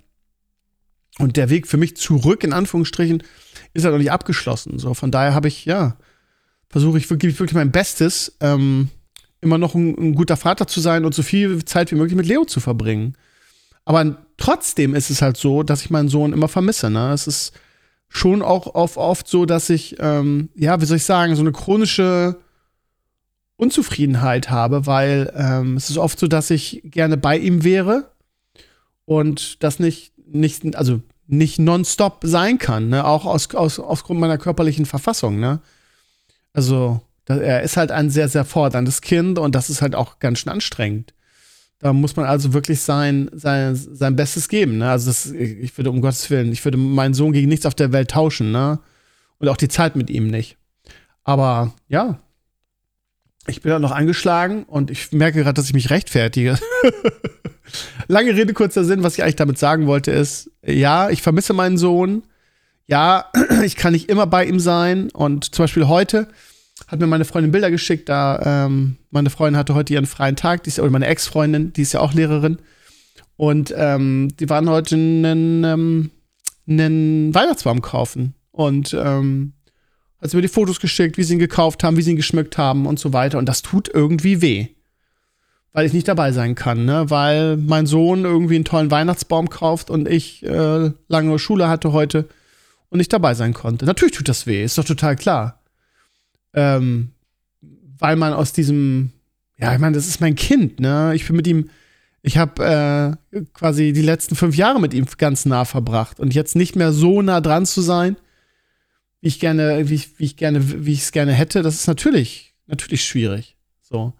Und 1.19 1.37
der 1.37 1.51
Weg 1.51 1.67
für 1.67 1.77
mich 1.77 1.99
zurück, 1.99 2.45
in 2.45 2.55
Anführungsstrichen, 2.55 3.23
ist 3.77 3.85
halt 3.85 3.93
noch 3.93 3.99
nicht 3.99 4.13
abgeschlossen. 4.13 4.79
So, 4.79 4.95
von 4.95 5.11
daher 5.11 5.35
habe 5.35 5.49
ich, 5.49 5.65
ja, 5.65 5.97
versuche 6.69 6.99
ich 6.99 7.09
wirklich, 7.11 7.39
wirklich 7.39 7.55
mein 7.55 7.73
Bestes, 7.73 8.37
ähm, 8.41 8.89
immer 9.41 9.59
noch 9.59 9.75
ein, 9.75 9.97
ein, 9.97 10.15
guter 10.15 10.37
Vater 10.37 10.67
zu 10.67 10.81
sein 10.81 11.05
und 11.05 11.15
so 11.15 11.23
viel 11.23 11.65
Zeit 11.65 11.91
wie 11.91 11.95
möglich 11.95 12.17
mit 12.17 12.27
Leo 12.27 12.45
zu 12.45 12.61
verbringen. 12.61 13.15
Aber 13.85 14.17
trotzdem 14.37 14.95
ist 14.95 15.11
es 15.11 15.23
halt 15.23 15.37
so, 15.37 15.63
dass 15.63 15.83
ich 15.83 15.91
meinen 15.91 16.09
Sohn 16.09 16.33
immer 16.33 16.49
vermisse. 16.49 16.91
Ne? 16.91 17.13
Es 17.13 17.27
ist 17.27 17.53
schon 18.09 18.43
auch 18.43 18.75
oft 18.75 19.29
so, 19.29 19.47
dass 19.47 19.71
ich, 19.71 19.97
ähm, 20.01 20.49
ja, 20.55 20.81
wie 20.81 20.87
soll 20.87 20.97
ich 20.97 21.05
sagen, 21.05 21.37
so 21.37 21.43
eine 21.43 21.53
chronische 21.53 22.37
Unzufriedenheit 23.57 24.51
habe, 24.51 24.87
weil 24.87 25.33
ähm, 25.37 25.77
es 25.77 25.91
ist 25.91 25.99
oft 25.99 26.19
so, 26.19 26.27
dass 26.27 26.51
ich 26.51 26.83
gerne 26.85 27.17
bei 27.17 27.39
ihm 27.39 27.65
wäre 27.65 28.11
und 29.05 29.63
das 29.63 29.79
nicht, 29.79 30.13
nicht 30.27 30.77
also 30.77 31.01
nicht 31.29 31.59
nonstop 31.59 32.21
sein 32.23 32.59
kann, 32.59 32.89
ne? 32.89 33.05
auch 33.05 33.25
aus, 33.25 33.55
aus, 33.55 33.79
aufgrund 33.79 34.21
meiner 34.21 34.39
körperlichen 34.39 34.87
Verfassung. 34.87 35.41
Ne? 35.41 35.61
Also 36.53 37.01
er 37.27 37.63
ist 37.63 37.77
halt 37.77 37.91
ein 37.91 38.11
sehr, 38.11 38.29
sehr 38.29 38.45
forderndes 38.45 39.01
Kind 39.01 39.39
und 39.39 39.55
das 39.55 39.69
ist 39.69 39.83
halt 39.83 39.95
auch 39.95 40.19
ganz 40.21 40.39
schön 40.39 40.53
anstrengend. 40.53 41.13
Da 41.79 41.93
muss 41.93 42.17
man 42.17 42.25
also 42.25 42.53
wirklich 42.55 42.81
sein, 42.81 43.29
sein, 43.33 43.75
sein 43.77 44.17
Bestes 44.17 44.49
geben. 44.49 44.79
Ne? 44.79 44.91
Also 44.91 45.11
das, 45.11 45.27
ich 45.27 45.77
würde 45.77 45.91
um 45.91 46.01
Gottes 46.01 46.31
Willen, 46.31 46.53
ich 46.53 46.65
würde 46.65 46.79
meinen 46.79 47.15
Sohn 47.15 47.33
gegen 47.33 47.49
nichts 47.49 47.67
auf 47.67 47.75
der 47.75 47.93
Welt 47.93 48.11
tauschen, 48.11 48.51
ne? 48.51 48.79
Und 49.39 49.49
auch 49.49 49.59
die 49.59 49.69
Zeit 49.69 49.97
mit 49.97 50.09
ihm 50.09 50.29
nicht. 50.29 50.57
Aber 51.23 51.75
ja, 51.89 52.19
ich 53.47 53.63
bin 53.63 53.71
da 53.71 53.79
noch 53.79 53.93
angeschlagen 53.93 54.65
und 54.65 54.91
ich 54.91 55.13
merke 55.13 55.43
gerade, 55.43 55.55
dass 55.55 55.67
ich 55.67 55.75
mich 55.75 55.91
rechtfertige. 55.91 56.59
Lange 58.09 58.35
Rede, 58.35 58.53
kurzer 58.53 58.85
Sinn, 58.85 59.03
was 59.03 59.15
ich 59.15 59.23
eigentlich 59.23 59.37
damit 59.37 59.59
sagen 59.59 59.87
wollte, 59.87 60.11
ist, 60.11 60.51
ja, 60.65 61.11
ich 61.11 61.23
vermisse 61.23 61.53
meinen 61.53 61.79
Sohn. 61.79 62.23
Ja, 62.87 63.27
ich 63.65 63.77
kann 63.77 63.93
nicht 63.93 64.09
immer 64.09 64.27
bei 64.27 64.45
ihm 64.45 64.61
sein. 64.61 65.11
Und 65.11 65.55
zum 65.55 65.65
Beispiel 65.65 65.89
heute 65.89 66.29
hat 66.89 67.01
mir 67.01 67.07
meine 67.07 67.25
Freundin 67.25 67.53
Bilder 67.53 67.71
geschickt, 67.71 68.09
da 68.09 68.67
ähm, 68.67 68.97
meine 69.11 69.31
Freundin 69.31 69.59
hatte 69.59 69.75
heute 69.75 69.95
ihren 69.95 70.07
freien 70.07 70.37
Tag, 70.37 70.63
die 70.63 70.69
ist, 70.69 70.79
oder 70.79 70.91
meine 70.91 71.07
Ex-Freundin, 71.07 71.73
die 71.73 71.83
ist 71.83 71.93
ja 71.93 72.01
auch 72.01 72.13
Lehrerin. 72.13 72.59
Und 73.37 73.75
ähm, 73.77 74.29
die 74.39 74.49
waren 74.49 74.69
heute 74.71 74.95
einen, 74.95 75.65
ähm, 75.65 76.11
einen 76.69 77.35
Weihnachtsbaum 77.35 77.83
kaufen. 77.83 78.35
Und 78.53 78.95
ähm, 78.99 79.53
hat 80.21 80.31
sie 80.31 80.37
mir 80.37 80.43
die 80.43 80.49
Fotos 80.49 80.81
geschickt, 80.81 81.19
wie 81.19 81.25
sie 81.25 81.35
ihn 81.35 81.39
gekauft 81.39 81.85
haben, 81.85 81.97
wie 81.97 82.03
sie 82.03 82.11
ihn 82.11 82.17
geschmückt 82.17 82.59
haben 82.59 82.87
und 82.87 82.99
so 82.99 83.13
weiter. 83.13 83.39
Und 83.39 83.49
das 83.49 83.63
tut 83.63 83.89
irgendwie 83.93 84.41
weh. 84.41 84.69
Weil 85.73 85.87
ich 85.87 85.93
nicht 85.93 86.09
dabei 86.09 86.33
sein 86.33 86.55
kann, 86.55 86.87
ne? 86.87 87.11
Weil 87.11 87.59
mein 87.59 87.85
Sohn 87.87 88.25
irgendwie 88.25 88.55
einen 88.55 88.65
tollen 88.65 88.91
Weihnachtsbaum 88.91 89.51
kauft 89.51 89.91
und 89.91 90.09
ich 90.09 90.43
äh, 90.43 90.91
lange 91.09 91.39
Schule 91.39 91.69
hatte 91.69 91.93
heute 91.93 92.29
und 92.89 92.99
nicht 92.99 93.13
dabei 93.13 93.35
sein 93.35 93.53
konnte. 93.53 93.85
Natürlich 93.85 94.15
tut 94.15 94.29
das 94.29 94.47
weh, 94.47 94.65
ist 94.65 94.79
doch 94.79 94.85
total 94.85 95.17
klar 95.17 95.61
ähm, 96.57 97.11
weil 97.99 98.17
man 98.17 98.33
aus 98.33 98.53
diesem, 98.53 99.13
ja, 99.59 99.73
ich 99.73 99.79
meine, 99.79 99.95
das 99.95 100.09
ist 100.09 100.21
mein 100.21 100.35
Kind, 100.35 100.81
ne? 100.81 101.13
Ich 101.15 101.27
bin 101.27 101.37
mit 101.37 101.47
ihm, 101.47 101.71
ich 102.23 102.39
habe 102.39 103.17
äh, 103.33 103.45
quasi 103.55 103.93
die 103.93 104.03
letzten 104.03 104.35
fünf 104.35 104.57
Jahre 104.57 104.81
mit 104.81 104.93
ihm 104.93 105.07
ganz 105.19 105.47
nah 105.47 105.65
verbracht 105.65 106.19
und 106.19 106.35
jetzt 106.35 106.57
nicht 106.57 106.75
mehr 106.75 106.93
so 106.93 107.23
nah 107.23 107.41
dran 107.41 107.67
zu 107.67 107.81
sein, 107.81 108.17
wie 109.27 109.29
ich 109.29 109.41
gerne, 109.41 109.89
wie 109.89 109.95
ich, 109.97 110.21
wie 110.21 110.25
ich 110.25 110.37
gerne, 110.37 110.87
wie 110.87 110.93
ich 110.93 111.03
es 111.03 111.11
gerne 111.11 111.33
hätte, 111.33 111.63
das 111.63 111.75
ist 111.75 111.89
natürlich, 111.89 112.55
natürlich 112.69 113.05
schwierig. 113.05 113.57
So. 113.83 114.13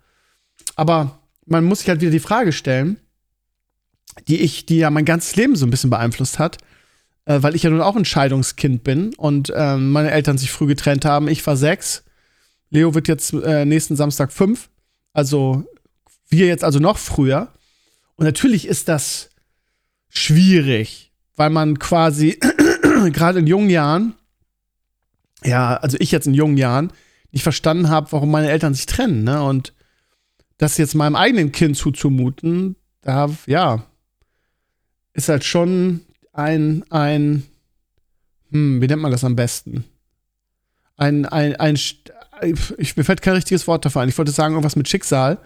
Aber 0.75 1.21
man 1.47 1.63
muss 1.63 1.79
sich 1.79 1.89
halt 1.89 2.01
wieder 2.01 2.11
die 2.11 2.19
Frage 2.19 2.51
stellen, 2.51 2.99
die 4.27 4.41
ich, 4.41 4.67
die 4.67 4.79
ja 4.79 4.91
mein 4.91 5.05
ganzes 5.05 5.37
Leben 5.37 5.55
so 5.55 5.65
ein 5.65 5.71
bisschen 5.71 5.91
beeinflusst 5.91 6.41
hat, 6.41 6.59
äh, 7.25 7.41
weil 7.41 7.55
ich 7.55 7.63
ja 7.63 7.71
nun 7.71 7.83
auch 7.83 7.95
ein 7.95 8.05
Scheidungskind 8.05 8.83
bin 8.83 9.15
und 9.15 9.51
äh, 9.51 9.77
meine 9.77 10.11
Eltern 10.11 10.39
sich 10.39 10.51
früh 10.51 10.67
getrennt 10.67 11.05
haben. 11.05 11.29
Ich 11.29 11.47
war 11.47 11.57
sechs 11.57 12.03
Leo 12.71 12.97
wird 12.97 13.07
jetzt 13.07 13.33
äh, 13.33 13.65
nächsten 13.65 13.95
Samstag 13.95 14.33
fünf. 14.33 14.71
Also 15.13 15.65
wir 16.29 16.49
jetzt 16.49 16.65
also 16.65 16.81
noch 16.81 16.99
früher. 16.99 17.53
Und 18.17 18.25
natürlich 18.25 18.67
ist 18.67 18.89
das 18.89 19.31
schwierig, 20.09 21.13
weil 21.37 21.51
man 21.51 21.79
quasi 21.79 22.41
gerade 23.13 23.39
in 23.39 23.47
jungen 23.47 23.71
Jahren, 23.71 24.17
ja, 25.47 25.77
also 25.77 25.97
ich 26.01 26.11
jetzt 26.11 26.27
in 26.27 26.35
jungen 26.35 26.57
Jahren, 26.57 26.93
nicht 27.33 27.43
verstanden 27.43 27.89
habe, 27.89 28.13
warum 28.13 28.31
meine 28.31 28.51
Eltern 28.51 28.75
sich 28.75 28.87
trennen, 28.87 29.25
ne? 29.25 29.43
Und 29.43 29.73
das 30.59 30.79
jetzt 30.79 30.95
meinem 30.95 31.17
eigenen 31.17 31.53
Kind 31.53 31.77
zuzumuten, 31.77 32.77
da, 33.03 33.31
ja, 33.47 33.85
ist 35.13 35.29
halt 35.29 35.45
schon 35.45 36.01
ein, 36.33 36.85
ein, 36.91 37.45
hm, 38.51 38.81
wie 38.81 38.87
nennt 38.87 39.03
man 39.03 39.13
das 39.13 39.25
am 39.25 39.37
besten? 39.37 39.85
Ein, 40.97 41.27
ein, 41.27 41.57
ein, 41.57 41.75
ich, 42.79 42.97
mir 42.97 43.05
fällt 43.05 43.23
kein 43.23 43.35
richtiges 43.35 43.67
Wort 43.67 43.85
dafür 43.85 44.03
ein. 44.03 44.09
Ich 44.09 44.17
wollte 44.17 44.33
sagen, 44.33 44.55
irgendwas 44.55 44.77
mit 44.77 44.89
Schicksal. 44.89 45.39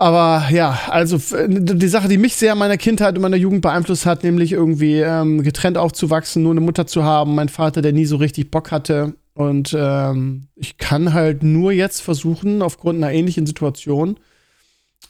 Aber 0.00 0.48
ja, 0.50 0.78
also 0.88 1.18
die 1.46 1.88
Sache, 1.88 2.08
die 2.08 2.16
mich 2.16 2.34
sehr 2.34 2.54
in 2.54 2.58
meiner 2.58 2.78
Kindheit 2.78 3.16
und 3.16 3.20
meiner 3.20 3.36
Jugend 3.36 3.60
beeinflusst 3.60 4.06
hat, 4.06 4.24
nämlich 4.24 4.52
irgendwie 4.52 5.00
ähm, 5.00 5.42
getrennt 5.42 5.76
aufzuwachsen, 5.76 6.42
nur 6.42 6.52
eine 6.52 6.62
Mutter 6.62 6.86
zu 6.86 7.04
haben, 7.04 7.34
mein 7.34 7.50
Vater, 7.50 7.82
der 7.82 7.92
nie 7.92 8.06
so 8.06 8.16
richtig 8.16 8.50
Bock 8.50 8.70
hatte. 8.70 9.12
Und 9.34 9.76
ähm, 9.78 10.48
ich 10.54 10.78
kann 10.78 11.12
halt 11.12 11.42
nur 11.42 11.72
jetzt 11.72 12.00
versuchen, 12.00 12.62
aufgrund 12.62 12.96
einer 12.96 13.12
ähnlichen 13.12 13.44
Situation, 13.44 14.18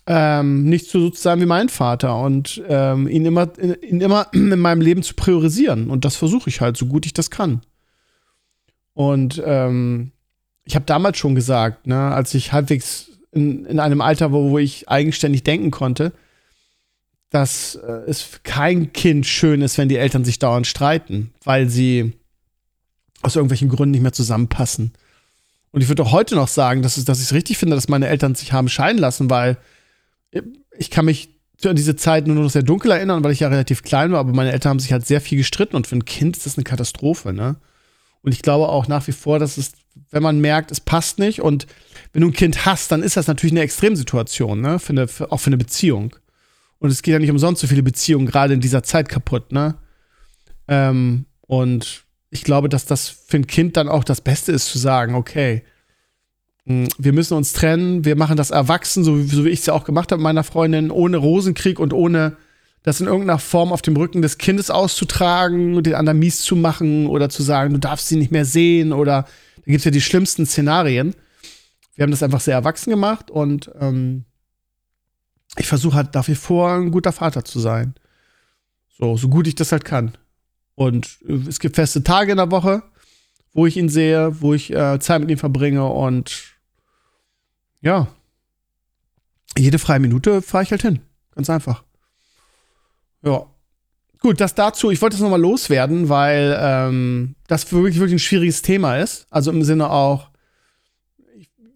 ähm, 0.08 0.64
nicht 0.64 0.90
so 0.90 1.08
zu 1.10 1.22
sein 1.22 1.40
wie 1.40 1.46
mein 1.46 1.68
Vater 1.68 2.20
und 2.20 2.60
ähm, 2.66 3.06
ihn, 3.06 3.24
immer, 3.24 3.48
ihn 3.60 4.00
immer 4.00 4.26
in 4.32 4.58
meinem 4.58 4.80
Leben 4.80 5.04
zu 5.04 5.14
priorisieren. 5.14 5.88
Und 5.88 6.04
das 6.04 6.16
versuche 6.16 6.50
ich 6.50 6.60
halt, 6.60 6.76
so 6.76 6.86
gut 6.86 7.06
ich 7.06 7.14
das 7.14 7.30
kann. 7.30 7.60
Und 8.94 9.40
ähm, 9.46 10.10
ich 10.64 10.74
habe 10.74 10.84
damals 10.84 11.16
schon 11.16 11.36
gesagt, 11.36 11.86
ne, 11.86 12.12
als 12.12 12.34
ich 12.34 12.52
halbwegs 12.52 13.06
in, 13.32 13.64
in 13.66 13.80
einem 13.80 14.00
Alter 14.00 14.32
war, 14.32 14.40
wo 14.40 14.58
ich 14.58 14.88
eigenständig 14.88 15.44
denken 15.44 15.70
konnte, 15.70 16.12
dass 17.30 17.76
äh, 17.76 18.02
es 18.06 18.40
kein 18.42 18.92
Kind 18.92 19.26
schön 19.26 19.62
ist, 19.62 19.78
wenn 19.78 19.88
die 19.88 19.96
Eltern 19.96 20.24
sich 20.24 20.38
dauernd 20.38 20.66
streiten, 20.66 21.32
weil 21.44 21.68
sie 21.68 22.12
aus 23.22 23.36
irgendwelchen 23.36 23.68
Gründen 23.68 23.92
nicht 23.92 24.02
mehr 24.02 24.12
zusammenpassen. 24.12 24.92
Und 25.72 25.82
ich 25.82 25.88
würde 25.88 26.02
auch 26.02 26.12
heute 26.12 26.34
noch 26.34 26.48
sagen, 26.48 26.82
dass, 26.82 27.02
dass 27.04 27.18
ich 27.18 27.26
es 27.26 27.32
richtig 27.32 27.58
finde, 27.58 27.76
dass 27.76 27.88
meine 27.88 28.08
Eltern 28.08 28.34
sich 28.34 28.52
haben 28.52 28.68
scheiden 28.68 28.98
lassen, 28.98 29.30
weil 29.30 29.56
ich 30.76 30.90
kann 30.90 31.04
mich 31.04 31.28
an 31.64 31.76
diese 31.76 31.94
Zeit 31.94 32.26
nur 32.26 32.36
noch 32.36 32.50
sehr 32.50 32.62
dunkel 32.62 32.90
erinnern, 32.90 33.22
weil 33.22 33.32
ich 33.32 33.40
ja 33.40 33.48
relativ 33.48 33.82
klein 33.82 34.12
war, 34.12 34.20
aber 34.20 34.32
meine 34.32 34.52
Eltern 34.52 34.70
haben 34.70 34.80
sich 34.80 34.92
halt 34.92 35.06
sehr 35.06 35.20
viel 35.20 35.38
gestritten 35.38 35.76
und 35.76 35.86
für 35.86 35.96
ein 35.96 36.04
Kind 36.04 36.36
ist 36.36 36.46
das 36.46 36.56
eine 36.56 36.64
Katastrophe, 36.64 37.32
ne? 37.32 37.56
Und 38.22 38.32
ich 38.32 38.42
glaube 38.42 38.68
auch 38.68 38.86
nach 38.86 39.06
wie 39.06 39.12
vor, 39.12 39.38
dass 39.38 39.56
es, 39.56 39.72
wenn 40.10 40.22
man 40.22 40.40
merkt, 40.40 40.70
es 40.70 40.80
passt 40.80 41.18
nicht 41.18 41.40
und 41.40 41.66
wenn 42.12 42.22
du 42.22 42.28
ein 42.28 42.32
Kind 42.32 42.66
hast, 42.66 42.90
dann 42.90 43.02
ist 43.02 43.16
das 43.16 43.26
natürlich 43.26 43.52
eine 43.52 43.62
Extremsituation, 43.62 44.60
ne? 44.60 44.78
Für 44.78 44.90
eine, 44.90 45.08
für, 45.08 45.30
auch 45.30 45.38
für 45.38 45.48
eine 45.48 45.56
Beziehung. 45.56 46.16
Und 46.78 46.90
es 46.90 47.02
geht 47.02 47.12
ja 47.12 47.18
nicht 47.18 47.30
umsonst 47.30 47.60
so 47.60 47.66
viele 47.66 47.82
Beziehungen 47.82 48.26
gerade 48.26 48.54
in 48.54 48.60
dieser 48.60 48.82
Zeit 48.82 49.08
kaputt, 49.08 49.52
ne? 49.52 49.76
Ähm, 50.66 51.26
und 51.42 52.04
ich 52.30 52.44
glaube, 52.44 52.68
dass 52.68 52.86
das 52.86 53.08
für 53.08 53.36
ein 53.36 53.46
Kind 53.46 53.76
dann 53.76 53.88
auch 53.88 54.04
das 54.04 54.20
Beste 54.20 54.52
ist, 54.52 54.66
zu 54.66 54.78
sagen, 54.78 55.14
okay, 55.14 55.62
hm, 56.66 56.88
wir 56.98 57.12
müssen 57.12 57.34
uns 57.34 57.52
trennen, 57.52 58.04
wir 58.04 58.16
machen 58.16 58.36
das 58.36 58.50
erwachsen, 58.50 59.04
so, 59.04 59.20
so 59.22 59.44
wie 59.44 59.50
ich 59.50 59.60
es 59.60 59.66
ja 59.66 59.74
auch 59.74 59.84
gemacht 59.84 60.12
habe 60.12 60.20
mit 60.20 60.24
meiner 60.24 60.44
Freundin, 60.44 60.90
ohne 60.90 61.16
Rosenkrieg 61.16 61.78
und 61.78 61.92
ohne 61.92 62.36
das 62.82 63.00
in 63.00 63.06
irgendeiner 63.06 63.38
Form 63.38 63.72
auf 63.72 63.82
dem 63.82 63.96
Rücken 63.96 64.22
des 64.22 64.38
Kindes 64.38 64.70
auszutragen, 64.70 65.82
den 65.82 65.94
anderen 65.94 66.18
mies 66.18 66.40
zu 66.40 66.56
machen 66.56 67.06
oder 67.08 67.28
zu 67.28 67.42
sagen, 67.42 67.74
du 67.74 67.78
darfst 67.78 68.08
sie 68.08 68.16
nicht 68.16 68.32
mehr 68.32 68.44
sehen 68.44 68.92
oder 68.92 69.26
da 69.56 69.64
gibt 69.66 69.78
es 69.78 69.84
ja 69.84 69.90
die 69.90 70.00
schlimmsten 70.00 70.46
Szenarien. 70.46 71.14
Wir 72.00 72.04
haben 72.04 72.12
das 72.12 72.22
einfach 72.22 72.40
sehr 72.40 72.54
erwachsen 72.54 72.88
gemacht 72.88 73.30
und 73.30 73.70
ähm, 73.78 74.24
ich 75.58 75.66
versuche 75.66 75.96
halt 75.96 76.14
wie 76.28 76.34
vor 76.34 76.72
ein 76.72 76.92
guter 76.92 77.12
Vater 77.12 77.44
zu 77.44 77.60
sein. 77.60 77.94
So, 78.88 79.18
so 79.18 79.28
gut 79.28 79.46
ich 79.46 79.54
das 79.54 79.70
halt 79.70 79.84
kann. 79.84 80.16
Und 80.74 81.18
äh, 81.28 81.34
es 81.46 81.60
gibt 81.60 81.76
feste 81.76 82.02
Tage 82.02 82.30
in 82.30 82.38
der 82.38 82.50
Woche, 82.50 82.82
wo 83.52 83.66
ich 83.66 83.76
ihn 83.76 83.90
sehe, 83.90 84.40
wo 84.40 84.54
ich 84.54 84.72
äh, 84.72 84.98
Zeit 84.98 85.20
mit 85.20 85.30
ihm 85.30 85.36
verbringe 85.36 85.84
und 85.84 86.54
ja, 87.82 88.08
jede 89.58 89.78
freie 89.78 90.00
Minute 90.00 90.40
fahre 90.40 90.64
ich 90.64 90.70
halt 90.70 90.80
hin. 90.80 91.00
Ganz 91.34 91.50
einfach. 91.50 91.84
Ja. 93.22 93.44
Gut, 94.20 94.40
das 94.40 94.54
dazu, 94.54 94.90
ich 94.90 95.02
wollte 95.02 95.16
das 95.16 95.22
nochmal 95.22 95.38
loswerden, 95.38 96.08
weil 96.08 96.56
ähm, 96.58 97.34
das 97.46 97.70
wirklich, 97.70 97.96
wirklich 97.96 98.14
ein 98.14 98.18
schwieriges 98.20 98.62
Thema 98.62 98.96
ist. 98.96 99.26
Also 99.28 99.50
im 99.50 99.64
Sinne 99.64 99.90
auch, 99.90 100.29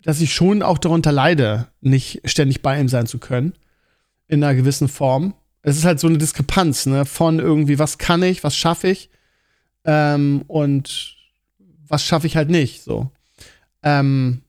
dass 0.05 0.21
ich 0.21 0.33
schon 0.33 0.63
auch 0.63 0.79
darunter 0.79 1.11
leide, 1.11 1.69
nicht 1.81 2.21
ständig 2.25 2.63
bei 2.63 2.79
ihm 2.79 2.89
sein 2.89 3.07
zu 3.07 3.19
können. 3.19 3.55
In 4.29 4.45
einer 4.45 4.55
gewissen 4.55 4.89
Form. 4.89 5.35
Es 5.63 5.77
ist 5.77 5.85
halt 5.85 5.99
so 5.99 6.07
eine 6.07 6.19
Diskrepanz, 6.19 6.87
ne? 6.87 7.05
Von 7.05 7.41
irgendwie, 7.41 7.79
was 7.79 7.99
kann 7.99 8.23
ich, 8.23 8.45
was 8.45 8.57
schaffe 8.57 8.89
ich 8.89 9.11
ähm, 9.85 10.45
und 10.47 11.17
was 11.89 12.05
schaffe 12.05 12.27
ich 12.27 12.37
halt 12.37 12.51
nicht, 12.51 12.83
so. 12.83 13.11
Ähm, 13.83 14.43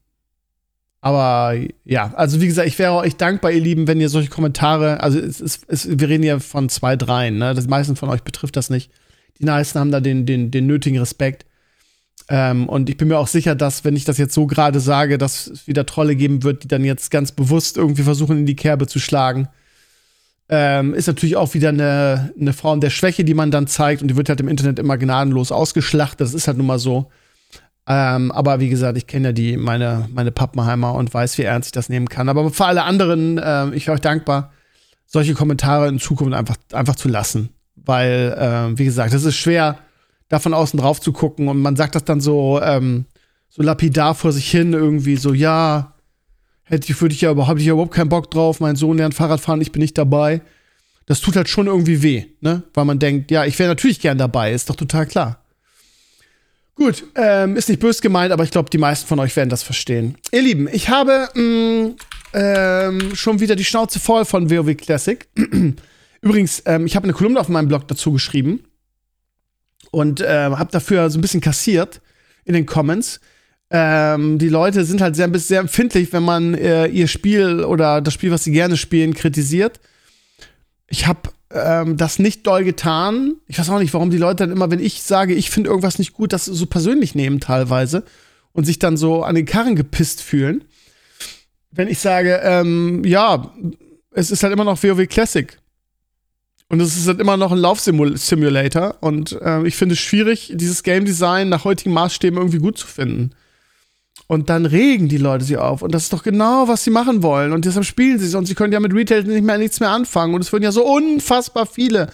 aber 1.02 1.56
ja, 1.84 2.14
also 2.16 2.42
wie 2.42 2.48
gesagt, 2.48 2.68
ich 2.68 2.80
wäre 2.80 2.94
euch 2.94 3.16
dankbar, 3.16 3.52
ihr 3.52 3.62
Lieben, 3.62 3.88
wenn 3.88 4.02
ihr 4.02 4.10
solche 4.10 4.30
Kommentare, 4.30 5.02
also 5.02 5.20
es 5.20 5.40
ist, 5.40 5.64
es, 5.68 6.00
wir 6.00 6.10
reden 6.10 6.24
ja 6.24 6.40
von 6.40 6.68
zwei, 6.68 6.96
dreien, 6.96 7.38
ne? 7.38 7.54
Das 7.54 7.68
meisten 7.68 7.96
von 7.96 8.10
euch 8.10 8.24
betrifft 8.24 8.58
das 8.58 8.70
nicht. 8.70 8.92
Die 9.40 9.46
meisten 9.46 9.80
haben 9.80 9.92
da 9.92 10.00
den, 10.00 10.26
den, 10.26 10.52
den 10.52 10.68
nötigen 10.68 11.00
Respekt. 11.00 11.46
Ähm, 12.27 12.67
und 12.67 12.89
ich 12.89 12.98
bin 12.98 13.08
mir 13.08 13.17
auch 13.17 13.27
sicher, 13.27 13.55
dass, 13.55 13.84
wenn 13.84 13.96
ich 13.96 14.05
das 14.05 14.17
jetzt 14.17 14.34
so 14.34 14.48
gerade 14.48 14.79
sage, 14.79 15.17
dass 15.17 15.48
es 15.48 15.67
wieder 15.67 15.86
Trolle 15.86 16.15
geben 16.15 16.44
wird, 16.44 16.63
die 16.63 16.67
dann 16.67 16.84
jetzt 16.84 17.12
ganz 17.12 17.32
bewusst 17.32 17.77
irgendwie 17.77 18.03
versuchen, 18.03 18.39
in 18.39 18.46
die 18.46 18.55
Kerbe 18.55 18.88
zu 18.88 19.00
schlagen. 19.00 19.48
Ähm, 20.48 20.94
ist 20.94 21.08
natürlich 21.08 21.36
auch 21.36 21.53
wieder 21.53 21.70
eine, 21.70 22.34
eine 22.39 22.53
Form 22.53 22.79
der 22.79 22.89
Schwäche, 22.89 23.24
die 23.24 23.34
man 23.34 23.51
dann 23.51 23.67
zeigt. 23.67 24.01
Und 24.01 24.08
die 24.08 24.15
wird 24.15 24.29
halt 24.29 24.39
im 24.39 24.48
Internet 24.48 24.79
immer 24.79 24.98
gnadenlos 24.98 25.51
ausgeschlachtet. 25.51 26.22
Das 26.22 26.34
ist 26.34 26.48
halt 26.48 26.58
nun 26.58 26.67
mal 26.67 26.79
so. 26.79 27.12
Ähm, 27.88 28.32
aber 28.32 28.60
wie 28.60 28.70
gesagt, 28.70 28.98
ich 28.98 29.05
kenne 29.05 29.29
ja 29.29 29.32
die, 29.32 29.58
meine, 29.58 30.10
meine 30.12 30.32
Pappenheimer 30.32 30.96
und 30.96 31.13
weiß, 31.13 31.38
wie 31.38 31.44
ernst 31.44 31.67
ich 31.67 31.72
das 31.74 31.89
nehmen 31.89 32.10
kann. 32.10 32.29
Aber 32.29 32.50
für 32.50 32.65
alle 32.65 32.84
anderen, 32.84 33.38
äh, 33.38 33.70
ich 33.72 33.86
wäre 33.86 33.96
euch 33.96 34.01
dankbar, 34.01 34.51
solche 35.05 35.36
Kommentare 35.36 35.88
in 35.88 36.00
Zukunft 36.00 36.34
einfach, 36.34 36.58
einfach 36.74 36.96
zu 36.96 37.08
lassen. 37.08 37.50
Weil, 37.75 38.36
äh, 38.38 38.77
wie 38.79 38.86
gesagt, 38.86 39.13
es 39.13 39.24
ist 39.24 39.36
schwer, 39.36 39.77
da 40.29 40.39
von 40.39 40.53
außen 40.53 40.79
drauf 40.79 41.00
zu 41.00 41.12
gucken 41.12 41.48
und 41.48 41.62
man 41.62 41.75
sagt 41.75 41.96
das 41.96 42.03
dann 42.03 42.22
so, 42.22 42.60
ähm, 42.62 43.05
so 43.50 43.63
lapidar 43.63 44.15
vor 44.15 44.32
sich 44.32 44.50
hin, 44.50 44.74
irgendwie 44.74 45.15
so, 45.15 45.34
ja, 45.34 45.94
hätte 46.63 46.91
ich, 46.91 47.00
würde 47.00 47.13
ich 47.13 47.22
ja 47.22 47.32
überhaupt, 47.32 47.60
ich 47.60 47.65
ja 47.65 47.74
überhaupt 47.74 47.94
keinen 47.94 48.10
Bock 48.10 48.32
drauf, 48.32 48.60
mein 48.60 48.75
Sohn 48.75 48.98
lernt 48.98 49.13
Fahrradfahren, 49.13 49.62
ich 49.62 49.72
bin 49.72 49.82
nicht 49.82 49.98
dabei. 49.98 50.41
Das 51.05 51.22
tut 51.22 51.36
halt 51.36 51.48
schon 51.48 51.67
irgendwie 51.67 52.01
weh, 52.01 52.25
ne? 52.41 52.63
Weil 52.74 52.86
man 52.86 52.98
denkt, 52.98 53.29
ja, 53.29 53.46
ich 53.46 53.60
wäre 53.60 53.70
natürlich 53.70 54.00
gern 54.00 54.17
dabei, 54.17 54.51
ist 54.51 54.72
doch 54.72 54.75
total 54.75 55.05
klar. 55.05 55.44
Gut, 56.74 57.03
ähm, 57.15 57.55
ist 57.55 57.70
nicht 57.70 57.79
bös 57.79 58.01
gemeint, 58.01 58.34
aber 58.34 58.44
ich 58.44 58.51
glaube, 58.51 58.72
die 58.72 58.79
meisten 58.79 59.08
von 59.08 59.20
euch 59.20 59.36
werden 59.36 59.50
das 59.50 59.62
verstehen. 59.62 60.17
Ihr 60.32 60.41
Lieben, 60.41 60.67
ich 60.70 60.89
habe 60.89 61.29
mh, 61.36 61.41
mm, 61.41 61.96
ähm, 62.34 63.15
schon 63.15 63.39
wieder 63.39 63.55
die 63.55 63.63
Schnauze 63.63 64.00
voll 64.00 64.25
von 64.25 64.50
WoW 64.50 64.75
Classic. 64.75 65.25
Übrigens, 66.22 66.63
ähm, 66.65 66.88
ich 66.88 66.96
habe 66.96 67.03
eine 67.05 67.13
Kolumne 67.13 67.39
auf 67.39 67.48
meinem 67.48 67.67
Blog 67.67 67.88
dazu 67.88 68.12
geschrieben 68.12 68.62
und 69.92 70.22
äh, 70.22 70.51
habe 70.51 70.72
dafür 70.72 71.10
so 71.10 71.18
ein 71.18 71.22
bisschen 71.22 71.42
kassiert 71.42 72.01
in 72.44 72.54
den 72.54 72.65
Comments. 72.65 73.20
Ähm, 73.72 74.38
die 74.38 74.50
Leute 74.50 74.86
sind 74.86 75.01
halt 75.01 75.15
sehr, 75.15 75.30
sehr 75.39 75.60
empfindlich, 75.60 76.13
wenn 76.13 76.24
man 76.24 76.54
äh, 76.54 76.88
ihr 76.88 77.08
Spiel 77.08 77.63
oder 77.63 78.01
das 78.01 78.13
Spiel, 78.13 78.32
was 78.32 78.44
sie 78.44 78.51
gerne 78.51 78.77
spielen, 78.77 79.13
kritisiert. 79.13 79.80
Ich 80.88 81.08
habe 81.08 81.30
ähm, 81.51 81.98
das 81.98 82.20
nicht 82.20 82.46
doll 82.46 82.63
getan. 82.63 83.36
Ich 83.48 83.58
weiß 83.58 83.70
auch 83.70 83.80
nicht, 83.80 83.94
warum 83.94 84.12
die 84.12 84.18
Leute 84.18 84.44
dann 84.44 84.51
immer, 84.51 84.70
wenn 84.70 84.80
ich 84.80 85.01
sage, 85.01 85.34
ich 85.34 85.50
finde 85.50 85.70
irgendwas 85.70 86.00
nicht 86.00 86.13
gut, 86.13 86.34
das 86.34 86.46
so 86.46 86.65
persönlich 86.68 87.15
nehmen 87.15 87.39
teilweise 87.39 88.04
und 88.51 88.65
sich 88.65 88.80
dann 88.80 88.98
so 88.98 89.24
an 89.24 89.36
den 89.36 89.46
Karren 89.46 89.75
gepisst 89.75 90.22
fühlen. 90.22 90.63
Wenn 91.72 91.88
ich 91.88 92.00
sage, 92.00 92.39
ähm, 92.44 93.04
ja, 93.04 93.54
es 94.12 94.32
ist 94.32 94.44
halt 94.44 94.54
immer 94.54 94.63
noch 94.63 94.82
WoW 94.82 95.08
Classic. 95.08 95.58
Und 96.68 96.80
es 96.80 96.98
ist 96.98 97.08
halt 97.08 97.20
immer 97.20 97.38
noch 97.38 97.52
ein 97.52 97.60
Laufsimulator. 97.60 98.98
Und 99.02 99.40
äh, 99.42 99.66
ich 99.68 99.76
finde 99.76 99.94
es 99.94 100.00
schwierig, 100.00 100.52
dieses 100.56 100.84
Game 100.84 101.06
Design 101.06 101.50
nach 101.50 101.64
heutigen 101.64 101.94
Maßstäben 101.94 102.38
irgendwie 102.38 102.58
gut 102.58 102.78
zu 102.78 102.88
finden. 102.88 103.32
Und 104.28 104.50
dann 104.50 104.66
regen 104.66 105.08
die 105.08 105.18
Leute 105.18 105.46
sie 105.46 105.58
auf. 105.58 105.84
Und 105.84 105.94
das 105.94 106.04
ist 106.04 106.14
doch 106.14 106.24
genau, 106.24 106.68
was 106.68 106.84
sie 106.84 106.90
machen 106.90 107.22
wollen. 107.22 107.54
Und 107.54 107.66
deshalb 107.66 107.86
spielen 107.86 108.18
sie 108.18 108.26
es. 108.26 108.34
Und 108.34 108.48
sie 108.48 108.56
können 108.56 108.74
ja 108.74 108.80
mit 108.80 108.94
Retail 108.94 109.24
nicht 109.24 109.44
mehr 109.44 109.60
nichts 109.60 109.80
mehr 109.80 109.92
anfangen. 109.92 110.34
Und 110.34 110.42
es 110.42 110.52
würden 110.52 110.64
ja 110.64 110.72
so 110.72 110.84
unfassbar 110.84 111.68
viele 111.68 112.12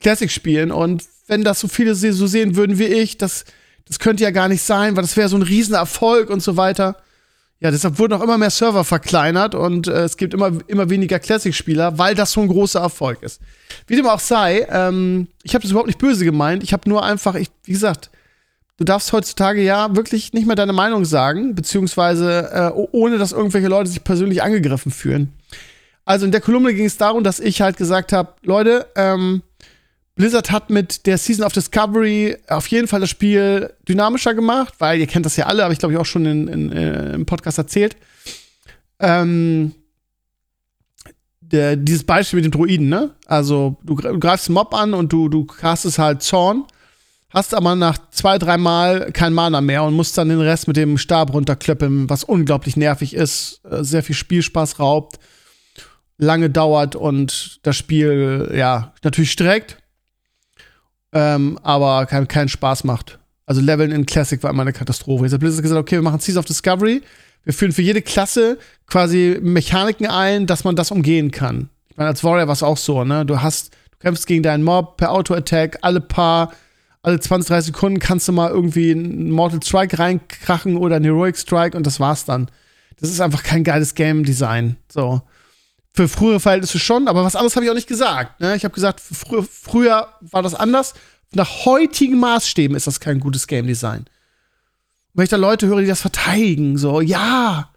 Classic 0.00 0.30
spielen. 0.30 0.72
Und 0.72 1.04
wenn 1.28 1.44
das 1.44 1.60
so 1.60 1.68
viele 1.68 1.94
so 1.94 2.26
sehen 2.26 2.56
würden 2.56 2.78
wie 2.78 2.86
ich, 2.86 3.18
das, 3.18 3.44
das 3.86 4.00
könnte 4.00 4.24
ja 4.24 4.32
gar 4.32 4.48
nicht 4.48 4.62
sein, 4.62 4.96
weil 4.96 5.02
das 5.02 5.16
wäre 5.16 5.28
so 5.28 5.36
ein 5.36 5.42
Riesenerfolg 5.42 6.30
und 6.30 6.42
so 6.42 6.56
weiter. 6.56 6.96
Ja, 7.62 7.70
deshalb 7.70 7.96
wurden 8.00 8.14
auch 8.14 8.22
immer 8.22 8.38
mehr 8.38 8.50
Server 8.50 8.82
verkleinert 8.82 9.54
und 9.54 9.86
äh, 9.86 10.02
es 10.02 10.16
gibt 10.16 10.34
immer, 10.34 10.50
immer 10.66 10.90
weniger 10.90 11.20
Classic-Spieler, 11.20 11.96
weil 11.96 12.16
das 12.16 12.32
so 12.32 12.40
ein 12.40 12.48
großer 12.48 12.80
Erfolg 12.80 13.22
ist. 13.22 13.40
Wie 13.86 13.94
dem 13.94 14.06
auch 14.06 14.18
sei, 14.18 14.66
ähm, 14.68 15.28
ich 15.44 15.54
habe 15.54 15.62
das 15.62 15.70
überhaupt 15.70 15.86
nicht 15.86 16.00
böse 16.00 16.24
gemeint. 16.24 16.64
Ich 16.64 16.72
habe 16.72 16.88
nur 16.88 17.04
einfach, 17.04 17.36
ich, 17.36 17.50
wie 17.62 17.70
gesagt, 17.70 18.10
du 18.78 18.84
darfst 18.84 19.12
heutzutage 19.12 19.62
ja 19.62 19.94
wirklich 19.94 20.32
nicht 20.32 20.44
mehr 20.44 20.56
deine 20.56 20.72
Meinung 20.72 21.04
sagen, 21.04 21.54
beziehungsweise 21.54 22.50
äh, 22.52 22.80
ohne 22.90 23.18
dass 23.18 23.30
irgendwelche 23.30 23.68
Leute 23.68 23.90
sich 23.90 24.02
persönlich 24.02 24.42
angegriffen 24.42 24.90
fühlen. 24.90 25.32
Also 26.04 26.26
in 26.26 26.32
der 26.32 26.40
Kolumne 26.40 26.74
ging 26.74 26.86
es 26.86 26.96
darum, 26.96 27.22
dass 27.22 27.38
ich 27.38 27.62
halt 27.62 27.76
gesagt 27.76 28.12
habe, 28.12 28.34
Leute, 28.42 28.88
ähm, 28.96 29.42
Blizzard 30.14 30.50
hat 30.50 30.68
mit 30.68 31.06
der 31.06 31.16
Season 31.16 31.44
of 31.44 31.52
Discovery 31.52 32.36
auf 32.48 32.66
jeden 32.66 32.86
Fall 32.86 33.00
das 33.00 33.10
Spiel 33.10 33.72
dynamischer 33.88 34.34
gemacht, 34.34 34.74
weil 34.78 35.00
ihr 35.00 35.06
kennt 35.06 35.24
das 35.24 35.36
ja 35.36 35.46
alle, 35.46 35.62
habe 35.62 35.72
ich 35.72 35.78
glaube 35.78 35.94
ich 35.94 35.98
auch 35.98 36.06
schon 36.06 36.26
in, 36.26 36.48
in, 36.48 36.72
äh, 36.72 37.14
im 37.14 37.24
Podcast 37.24 37.58
erzählt. 37.58 37.96
Ähm, 38.98 39.72
der, 41.40 41.76
dieses 41.76 42.04
Beispiel 42.04 42.38
mit 42.38 42.44
dem 42.44 42.52
Druiden, 42.52 42.88
ne? 42.88 43.10
Also 43.26 43.76
du, 43.82 43.94
greifst 43.94 44.48
einen 44.48 44.54
Mob 44.54 44.74
an 44.74 44.94
und 44.94 45.12
du, 45.12 45.28
du 45.28 45.44
castest 45.44 45.98
halt 45.98 46.22
Zorn, 46.22 46.64
hast 47.30 47.54
aber 47.54 47.74
nach 47.74 47.98
zwei, 48.10 48.38
dreimal 48.38 49.12
kein 49.12 49.32
Mana 49.32 49.60
mehr 49.62 49.82
und 49.82 49.94
musst 49.94 50.16
dann 50.18 50.28
den 50.28 50.40
Rest 50.40 50.66
mit 50.66 50.76
dem 50.76 50.98
Stab 50.98 51.32
runterklöppeln, 51.32 52.08
was 52.08 52.24
unglaublich 52.24 52.76
nervig 52.76 53.14
ist, 53.14 53.62
äh, 53.64 53.82
sehr 53.82 54.02
viel 54.02 54.14
Spielspaß 54.14 54.78
raubt, 54.78 55.18
lange 56.18 56.50
dauert 56.50 56.96
und 56.96 57.60
das 57.62 57.76
Spiel, 57.76 58.52
ja, 58.54 58.92
natürlich 59.02 59.32
streckt 59.32 59.81
ähm, 61.12 61.58
aber 61.62 62.06
keinen 62.06 62.28
kein 62.28 62.48
Spaß 62.48 62.84
macht. 62.84 63.18
Also 63.46 63.60
Leveln 63.60 63.90
in 63.90 64.06
Classic 64.06 64.42
war 64.42 64.50
immer 64.50 64.62
eine 64.62 64.72
Katastrophe. 64.72 65.24
Jetzt 65.24 65.32
hat 65.32 65.40
Blizzard 65.40 65.62
gesagt, 65.62 65.80
okay, 65.80 65.96
wir 65.96 66.02
machen 66.02 66.20
Seas 66.20 66.36
of 66.36 66.44
Discovery. 66.44 67.02
Wir 67.44 67.52
führen 67.52 67.72
für 67.72 67.82
jede 67.82 68.02
Klasse 68.02 68.58
quasi 68.86 69.38
Mechaniken 69.42 70.06
ein, 70.06 70.46
dass 70.46 70.64
man 70.64 70.76
das 70.76 70.90
umgehen 70.90 71.30
kann. 71.30 71.68
Ich 71.88 71.96
meine, 71.96 72.08
als 72.08 72.22
Warrior 72.22 72.46
war 72.46 72.54
es 72.54 72.62
auch 72.62 72.76
so, 72.76 73.04
ne? 73.04 73.26
Du 73.26 73.42
hast, 73.42 73.74
du 73.90 73.98
kämpfst 73.98 74.26
gegen 74.26 74.42
deinen 74.42 74.62
Mob 74.62 74.96
per 74.96 75.10
Auto-Attack, 75.10 75.78
alle 75.82 76.00
paar, 76.00 76.52
alle 77.02 77.18
20, 77.18 77.48
30 77.48 77.74
Sekunden 77.74 77.98
kannst 77.98 78.28
du 78.28 78.32
mal 78.32 78.50
irgendwie 78.50 78.92
einen 78.92 79.30
Mortal 79.30 79.62
Strike 79.62 79.98
reinkrachen 79.98 80.76
oder 80.76 80.96
einen 80.96 81.04
Heroic 81.04 81.36
Strike 81.36 81.76
und 81.76 81.86
das 81.86 81.98
war's 81.98 82.24
dann. 82.24 82.48
Das 83.00 83.10
ist 83.10 83.20
einfach 83.20 83.42
kein 83.42 83.64
geiles 83.64 83.94
Game 83.94 84.24
Design. 84.24 84.76
So. 84.88 85.22
Für 85.94 86.08
frühere 86.08 86.40
Verhältnisse 86.40 86.78
schon, 86.78 87.06
aber 87.06 87.22
was 87.24 87.36
anderes 87.36 87.54
habe 87.54 87.66
ich 87.66 87.70
auch 87.70 87.74
nicht 87.74 87.88
gesagt. 87.88 88.40
Ne? 88.40 88.56
Ich 88.56 88.64
habe 88.64 88.74
gesagt, 88.74 89.00
fr 89.00 89.42
früher 89.42 90.08
war 90.20 90.42
das 90.42 90.54
anders. 90.54 90.94
Nach 91.34 91.64
heutigen 91.64 92.18
Maßstäben 92.18 92.76
ist 92.76 92.86
das 92.86 93.00
kein 93.00 93.20
gutes 93.20 93.46
Game 93.46 93.66
Design. 93.66 94.00
Und 94.00 94.08
wenn 95.14 95.24
ich 95.24 95.30
da 95.30 95.36
Leute 95.36 95.66
höre, 95.66 95.80
die 95.80 95.86
das 95.86 96.00
verteidigen, 96.00 96.78
so, 96.78 97.00
ja, 97.00 97.70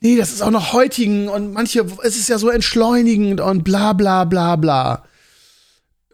nee, 0.00 0.16
das 0.16 0.32
ist 0.32 0.42
auch 0.42 0.50
noch 0.50 0.72
heutigen 0.72 1.28
und 1.28 1.52
manche, 1.52 1.86
es 2.02 2.16
ist 2.16 2.28
ja 2.28 2.38
so 2.38 2.48
entschleunigend 2.48 3.40
und 3.40 3.62
bla 3.62 3.92
bla 3.92 4.24
bla 4.24 4.56
bla. 4.56 5.04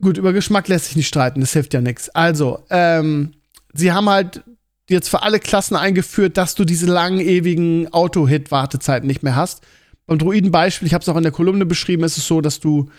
Gut, 0.01 0.19
über 0.19 0.33
Geschmack 0.33 0.69
lässt 0.69 0.87
sich 0.87 0.97
nicht 0.97 1.09
streiten, 1.09 1.41
das 1.41 1.53
hilft 1.53 1.73
ja 1.73 1.81
nichts. 1.81 2.11
Also, 2.11 2.65
ähm, 2.69 3.33
sie 3.73 3.93
haben 3.93 4.09
halt 4.09 4.43
jetzt 4.91 5.09
für 5.09 5.23
alle 5.23 5.41
Klassen 5.41 5.77
eingeführt, 5.77 6.37
dass 6.37 6.55
du 6.55 6.65
diese 6.65 6.87
langen, 6.87 7.21
ewigen 7.21 7.93
Auto-Hit-Wartezeiten 7.93 9.07
nicht 9.07 9.23
mehr 9.23 9.37
hast. 9.37 9.63
Beim 10.07 10.19
Druiden-Beispiel, 10.19 10.87
ich 10.87 10.95
habe 10.95 11.03
es 11.03 11.09
auch 11.09 11.17
in 11.17 11.23
der 11.23 11.33
Kolumne 11.33 11.67
beschrieben, 11.67 12.05
ist 12.05 12.19
es 12.19 12.27
so, 12.27 12.41
dass 12.41 12.61
du 12.61 12.91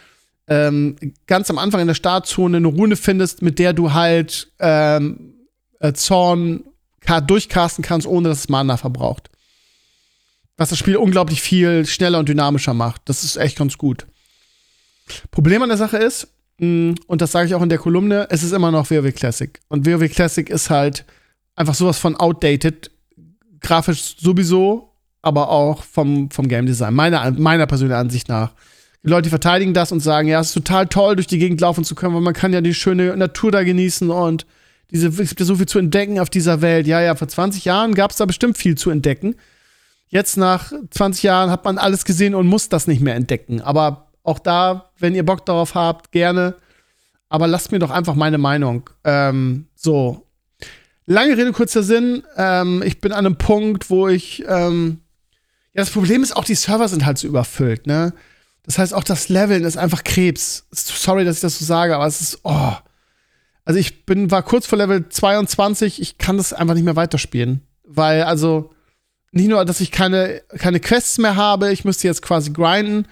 ähm, 0.47 0.95
ganz 1.27 1.49
am 1.49 1.57
Anfang 1.57 1.81
in 1.81 1.87
der 1.87 1.93
Startzone 1.93 2.57
eine 2.57 2.67
Rune 2.67 2.95
findest, 2.95 3.41
mit 3.41 3.59
der 3.59 3.73
du 3.73 3.93
halt 3.93 4.51
ähm, 4.59 5.35
äh, 5.79 5.93
Zorn 5.93 6.63
durchcasten 7.27 7.83
kannst, 7.83 8.07
ohne 8.07 8.29
dass 8.29 8.39
es 8.39 8.49
Mana 8.49 8.77
verbraucht. 8.77 9.29
Was 10.57 10.69
das 10.69 10.79
Spiel 10.79 10.97
unglaublich 10.97 11.41
viel 11.41 11.85
schneller 11.85 12.17
und 12.17 12.29
dynamischer 12.29 12.73
macht. 12.73 13.01
Das 13.05 13.23
ist 13.23 13.35
echt 13.35 13.57
ganz 13.57 13.77
gut. 13.77 14.07
Problem 15.29 15.61
an 15.61 15.69
der 15.69 15.77
Sache 15.77 15.97
ist, 15.97 16.27
mh, 16.57 16.95
und 17.05 17.21
das 17.21 17.31
sage 17.31 17.47
ich 17.47 17.55
auch 17.55 17.61
in 17.61 17.69
der 17.69 17.77
Kolumne, 17.77 18.27
es 18.31 18.41
ist 18.41 18.53
immer 18.53 18.71
noch 18.71 18.89
WoW 18.89 19.13
Classic. 19.13 19.59
Und 19.67 19.85
WoW 19.85 20.09
Classic 20.09 20.49
ist 20.49 20.69
halt 20.69 21.05
einfach 21.55 21.75
sowas 21.75 21.99
von 21.99 22.15
outdated. 22.15 22.89
Grafisch 23.59 24.17
sowieso, 24.17 24.94
aber 25.25 25.49
auch 25.49 25.83
vom, 25.83 26.29
vom 26.29 26.47
Game 26.47 26.67
Design, 26.67 26.93
meiner, 26.93 27.31
meiner 27.31 27.65
persönlichen 27.65 27.99
Ansicht 27.99 28.29
nach. 28.29 28.51
Die 29.03 29.09
Leute 29.09 29.29
verteidigen 29.29 29.73
das 29.73 29.91
und 29.91 29.99
sagen, 29.99 30.27
ja, 30.27 30.39
es 30.39 30.47
ist 30.47 30.53
total 30.53 30.87
toll, 30.87 31.15
durch 31.15 31.27
die 31.27 31.39
Gegend 31.39 31.61
laufen 31.61 31.83
zu 31.83 31.95
können, 31.95 32.13
weil 32.13 32.21
man 32.21 32.33
kann 32.33 32.53
ja 32.53 32.61
die 32.61 32.75
schöne 32.75 33.17
Natur 33.17 33.51
da 33.51 33.63
genießen 33.63 34.09
und 34.11 34.45
diese, 34.91 35.07
es 35.07 35.29
gibt 35.29 35.39
ja 35.39 35.45
so 35.47 35.55
viel 35.55 35.67
zu 35.67 35.79
entdecken 35.79 36.19
auf 36.19 36.29
dieser 36.29 36.61
Welt. 36.61 36.85
Ja, 36.85 37.01
ja, 37.01 37.15
vor 37.15 37.27
20 37.27 37.65
Jahren 37.65 37.95
gab 37.95 38.11
es 38.11 38.17
da 38.17 38.25
bestimmt 38.25 38.55
viel 38.55 38.75
zu 38.77 38.91
entdecken. 38.91 39.35
Jetzt 40.07 40.37
nach 40.37 40.71
20 40.91 41.23
Jahren 41.23 41.49
hat 41.49 41.65
man 41.65 41.79
alles 41.79 42.05
gesehen 42.05 42.35
und 42.35 42.45
muss 42.45 42.69
das 42.69 42.85
nicht 42.85 43.01
mehr 43.01 43.15
entdecken. 43.15 43.61
Aber 43.61 44.11
auch 44.23 44.37
da, 44.37 44.91
wenn 44.99 45.15
ihr 45.15 45.25
Bock 45.25 45.43
darauf 45.45 45.73
habt, 45.73 46.11
gerne. 46.11 46.55
Aber 47.29 47.47
lasst 47.47 47.71
mir 47.71 47.79
doch 47.79 47.89
einfach 47.89 48.13
meine 48.13 48.37
Meinung. 48.37 48.89
Ähm, 49.03 49.67
so. 49.75 50.27
Lange 51.07 51.35
Rede, 51.35 51.51
kurzer 51.51 51.81
Sinn. 51.81 52.21
Ähm, 52.37 52.83
ich 52.85 53.01
bin 53.01 53.11
an 53.11 53.25
einem 53.25 53.37
Punkt, 53.37 53.89
wo 53.89 54.07
ich 54.07 54.43
ähm, 54.47 55.01
ja, 55.75 55.81
das 55.81 55.89
Problem 55.89 56.23
ist 56.23 56.35
auch, 56.35 56.45
die 56.45 56.55
Server 56.55 56.87
sind 56.87 57.05
halt 57.05 57.17
so 57.17 57.27
überfüllt, 57.27 57.85
ne? 57.85 58.13
Das 58.63 58.79
heißt, 58.79 58.93
auch 58.93 59.03
das 59.03 59.27
Leveln 59.27 59.65
ist 59.65 59.77
einfach 59.77 60.05
Krebs. 60.05 60.65
Sorry, 60.71 61.25
dass 61.25 61.35
ich 61.35 61.41
das 61.41 61.59
so 61.59 61.65
sage, 61.65 61.95
aber 61.95 62.07
es 62.07 62.21
ist, 62.21 62.39
oh. 62.43 62.73
Also 63.65 63.79
ich 63.79 64.05
bin, 64.05 64.31
war 64.31 64.41
kurz 64.41 64.65
vor 64.65 64.77
Level 64.77 65.09
22, 65.09 66.01
ich 66.01 66.17
kann 66.17 66.37
das 66.37 66.53
einfach 66.53 66.75
nicht 66.75 66.85
mehr 66.85 66.95
weiterspielen. 66.95 67.61
Weil, 67.83 68.23
also, 68.23 68.71
nicht 69.31 69.49
nur, 69.49 69.65
dass 69.65 69.81
ich 69.81 69.91
keine, 69.91 70.41
keine 70.57 70.79
Quests 70.79 71.17
mehr 71.17 71.35
habe, 71.35 71.73
ich 71.73 71.83
müsste 71.83 72.07
jetzt 72.07 72.21
quasi 72.21 72.51
grinden. 72.51 73.05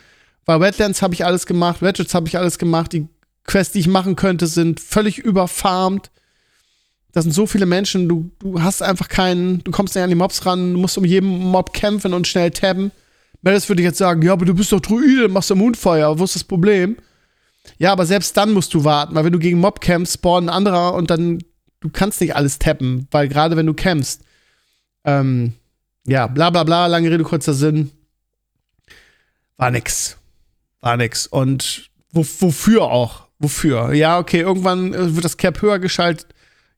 Bei 0.45 0.59
Wetlands 0.59 1.01
habe 1.01 1.13
ich 1.13 1.25
alles 1.25 1.45
gemacht, 1.45 1.81
Ratchets 1.81 2.15
habe 2.15 2.29
ich 2.29 2.37
alles 2.37 2.57
gemacht. 2.57 2.93
Die 2.93 3.07
Quests, 3.43 3.73
die 3.73 3.79
ich 3.79 3.87
machen 3.87 4.15
könnte, 4.15 4.47
sind 4.47 4.79
völlig 4.79 5.19
überfarmt. 5.19 6.11
Da 7.13 7.21
sind 7.21 7.31
so 7.31 7.45
viele 7.45 7.67
Menschen, 7.67 8.09
du, 8.09 8.31
du 8.39 8.61
hast 8.61 8.81
einfach 8.81 9.07
keinen, 9.07 9.63
du 9.63 9.71
kommst 9.71 9.95
nicht 9.95 10.03
an 10.03 10.09
die 10.09 10.15
Mobs 10.15 10.45
ran, 10.45 10.73
du 10.73 10.79
musst 10.79 10.97
um 10.97 11.05
jeden 11.05 11.29
Mob 11.29 11.71
kämpfen 11.71 12.13
und 12.13 12.27
schnell 12.27 12.51
tabben. 12.51 12.91
Melis 13.43 13.69
würde 13.69 13.83
jetzt 13.83 13.99
sagen, 13.99 14.21
ja, 14.23 14.33
aber 14.33 14.45
du 14.45 14.55
bist 14.55 14.71
doch 14.71 14.79
Druide, 14.79 15.29
machst 15.29 15.49
du 15.49 15.55
Moonfire, 15.55 16.17
wo 16.17 16.23
ist 16.23 16.35
das 16.35 16.43
Problem? 16.43 16.97
Ja, 17.77 17.91
aber 17.91 18.05
selbst 18.05 18.35
dann 18.35 18.51
musst 18.51 18.73
du 18.73 18.83
warten, 18.83 19.13
weil 19.15 19.25
wenn 19.25 19.31
du 19.31 19.39
gegen 19.39 19.59
Mob 19.59 19.79
kämpfst, 19.79 20.15
spawnen 20.15 20.49
ein 20.49 20.55
anderer 20.55 20.95
und 20.95 21.11
dann, 21.11 21.39
du 21.81 21.89
kannst 21.89 22.19
nicht 22.19 22.35
alles 22.35 22.57
tappen, 22.57 23.07
weil 23.11 23.27
gerade 23.27 23.55
wenn 23.55 23.67
du 23.67 23.73
kämpfst, 23.73 24.21
ähm, 25.05 25.53
ja, 26.05 26.27
bla 26.27 26.49
bla 26.49 26.63
bla, 26.63 26.87
lange 26.87 27.11
Rede, 27.11 27.23
kurzer 27.23 27.53
Sinn, 27.53 27.91
war 29.57 29.69
nix. 29.71 30.17
War 30.81 30.97
nix. 30.97 31.27
Und 31.27 31.89
wo, 32.11 32.25
wofür 32.39 32.83
auch? 32.83 33.27
Wofür? 33.39 33.93
Ja, 33.93 34.19
okay, 34.19 34.39
irgendwann 34.39 34.93
äh, 34.93 35.15
wird 35.15 35.25
das 35.25 35.37
Cap 35.37 35.61
höher 35.61 35.79
geschaltet. 35.79 36.32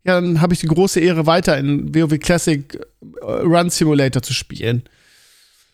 Ja, 0.05 0.21
dann 0.21 0.39
habe 0.39 0.53
ich 0.53 0.59
die 0.59 0.67
große 0.67 0.99
Ehre, 0.99 1.25
weiter 1.25 1.57
in 1.57 1.93
WoW 1.93 2.19
Classic 2.19 2.79
äh, 3.21 3.25
Run 3.25 3.69
Simulator 3.69 4.21
zu 4.21 4.33
spielen. 4.33 4.83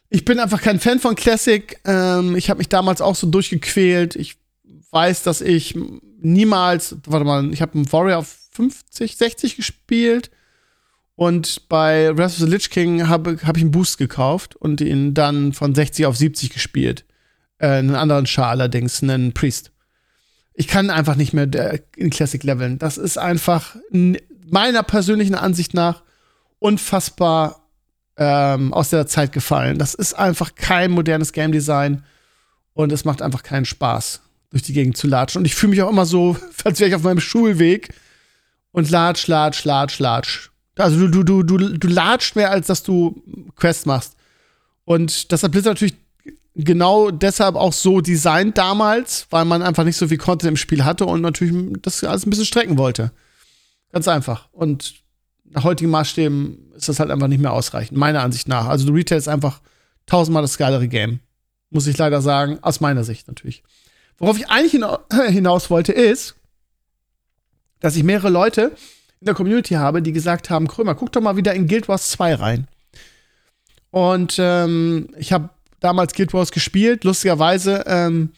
Ich 0.10 0.26
bin 0.26 0.40
einfach 0.40 0.62
kein 0.62 0.80
Fan 0.80 1.00
von 1.00 1.16
Classic. 1.16 1.80
Ähm, 1.86 2.36
ich 2.36 2.50
habe 2.50 2.60
mich 2.60 2.70
damals 2.70 3.02
auch 3.02 3.16
so 3.16 3.28
durchgequält. 3.28 4.16
Ich 4.16 4.38
weiß, 4.92 5.24
dass 5.24 5.42
ich 5.42 5.78
niemals, 6.22 6.96
warte 7.06 7.26
mal, 7.26 7.52
ich 7.54 7.62
habe 7.62 7.76
einen 7.76 7.92
Warrior 7.92 8.20
auf 8.20 8.38
50, 8.52 9.18
60 9.18 9.56
gespielt 9.56 10.32
und 11.16 11.68
bei 11.70 12.16
Wrath 12.18 12.32
of 12.32 12.38
the 12.38 12.46
Lich 12.46 12.70
King 12.70 13.08
habe 13.08 13.38
hab 13.44 13.58
ich 13.58 13.64
einen 13.64 13.72
Boost 13.72 13.98
gekauft 13.98 14.56
und 14.56 14.82
ihn 14.82 15.14
dann 15.14 15.54
von 15.54 15.76
60 15.76 16.06
auf 16.06 16.18
70 16.18 16.52
gespielt. 16.52 17.06
Äh, 17.58 17.68
einen 17.68 17.96
anderen 17.96 18.28
Char 18.28 18.50
allerdings, 18.50 19.04
einen 19.04 19.34
Priest. 19.34 19.72
Ich 20.62 20.68
kann 20.68 20.92
einfach 20.92 21.16
nicht 21.16 21.34
mehr 21.34 21.50
in 21.96 22.12
Classic 22.12 22.44
leveln. 22.44 22.78
Das 22.78 23.00
ist 23.00 23.18
einfach 23.18 23.76
meiner 23.90 24.84
persönlichen 24.84 25.34
Ansicht 25.34 25.74
nach 25.74 26.04
unfassbar 26.60 27.68
ähm, 28.16 28.72
aus 28.72 28.92
der 28.92 29.08
Zeit 29.08 29.32
gefallen. 29.32 29.80
Das 29.80 29.96
ist 29.96 30.14
einfach 30.14 30.54
kein 30.54 30.92
modernes 30.92 31.34
Game 31.34 31.52
Design 31.52 32.04
und 32.76 32.92
es 32.92 33.06
macht 33.06 33.24
einfach 33.24 33.42
keinen 33.42 33.66
Spaß 33.66 34.22
durch 34.52 34.62
die 34.62 34.74
Gegend 34.74 34.98
zu 34.98 35.08
latschen. 35.08 35.40
Und 35.40 35.46
ich 35.46 35.56
fühle 35.56 35.72
mich 35.72 35.82
auch 35.82 35.90
immer 35.90 36.06
so, 36.06 36.38
als 36.64 36.80
wäre 36.80 36.90
ich 36.90 36.96
auf 36.96 37.02
meinem 37.02 37.22
Schulweg 37.22 37.96
und 38.72 38.92
latsch, 38.92 39.26
latsch, 39.26 39.66
latsch, 39.66 39.98
latsch. 39.98 40.52
Also 40.78 41.08
du, 41.08 41.24
du, 41.24 41.42
du, 41.42 41.58
du, 41.58 41.76
du 41.76 41.88
latscht 41.88 42.36
mehr, 42.36 42.52
als 42.52 42.68
dass 42.68 42.84
du 42.84 43.24
Quests 43.56 43.88
machst. 43.88 44.16
Und 44.86 45.32
das 45.32 45.42
hat 45.42 45.54
Blizzard 45.54 45.78
natürlich 45.78 45.96
genau 46.56 47.12
deshalb 47.12 47.56
auch 47.56 47.74
so 47.74 48.02
designt 48.02 48.58
damals, 48.58 49.28
weil 49.30 49.46
man 49.46 49.62
einfach 49.62 49.84
nicht 49.84 49.98
so 49.98 50.08
viel 50.08 50.18
Content 50.18 50.50
im 50.50 50.58
Spiel 50.58 50.84
hatte 50.84 51.06
und 51.06 51.22
natürlich 51.22 51.56
das 51.82 52.04
alles 52.04 52.26
ein 52.26 52.30
bisschen 52.30 52.46
strecken 52.46 52.78
wollte. 52.78 53.12
Ganz 53.92 54.08
einfach. 54.08 54.50
Und 54.52 54.96
nach 55.46 55.64
heutigen 55.64 55.92
Maßstäben 55.92 56.74
ist 56.76 56.90
das 56.90 57.00
halt 57.00 57.12
einfach 57.12 57.28
nicht 57.28 57.42
mehr 57.42 57.54
ausreichend, 57.54 57.98
meiner 57.98 58.22
Ansicht 58.22 58.48
nach. 58.48 58.68
Also 58.68 58.92
Retail 58.92 59.18
ist 59.18 59.28
einfach 59.28 59.62
tausendmal 60.06 60.42
das 60.42 60.58
geilere 60.58 60.88
Game. 60.88 61.20
Muss 61.70 61.88
ich 61.88 61.98
leider 61.98 62.22
sagen, 62.22 62.60
aus 62.62 62.82
meiner 62.82 63.04
Sicht 63.04 63.28
natürlich. 63.28 63.64
Worauf 64.18 64.38
ich 64.38 64.50
eigentlich 64.50 64.72
hinaus 65.30 65.70
wollte, 65.70 65.94
ist, 65.94 66.36
dass 67.80 67.96
ich 67.96 68.04
mehrere 68.04 68.30
Leute 68.30 68.76
in 69.20 69.26
der 69.26 69.36
Community 69.36 69.76
habe, 69.76 70.02
die 70.02 70.12
gesagt 70.12 70.50
haben: 70.50 70.68
Krömer, 70.68 70.96
guck 70.96 71.12
doch 71.12 71.22
mal 71.22 71.38
wieder 71.38 71.54
in 71.54 71.68
Guild 71.68 71.88
Wars 71.88 72.12
2 72.12 72.36
rein. 72.36 72.68
Und 73.90 74.36
ähm, 74.40 75.10
ich 75.18 75.34
habe 75.34 75.50
damals 75.82 76.14
Guild 76.14 76.34
Wars 76.34 76.52
gespielt. 76.52 77.04
Lustigerweise 77.04 77.84
ähm, 77.86 78.32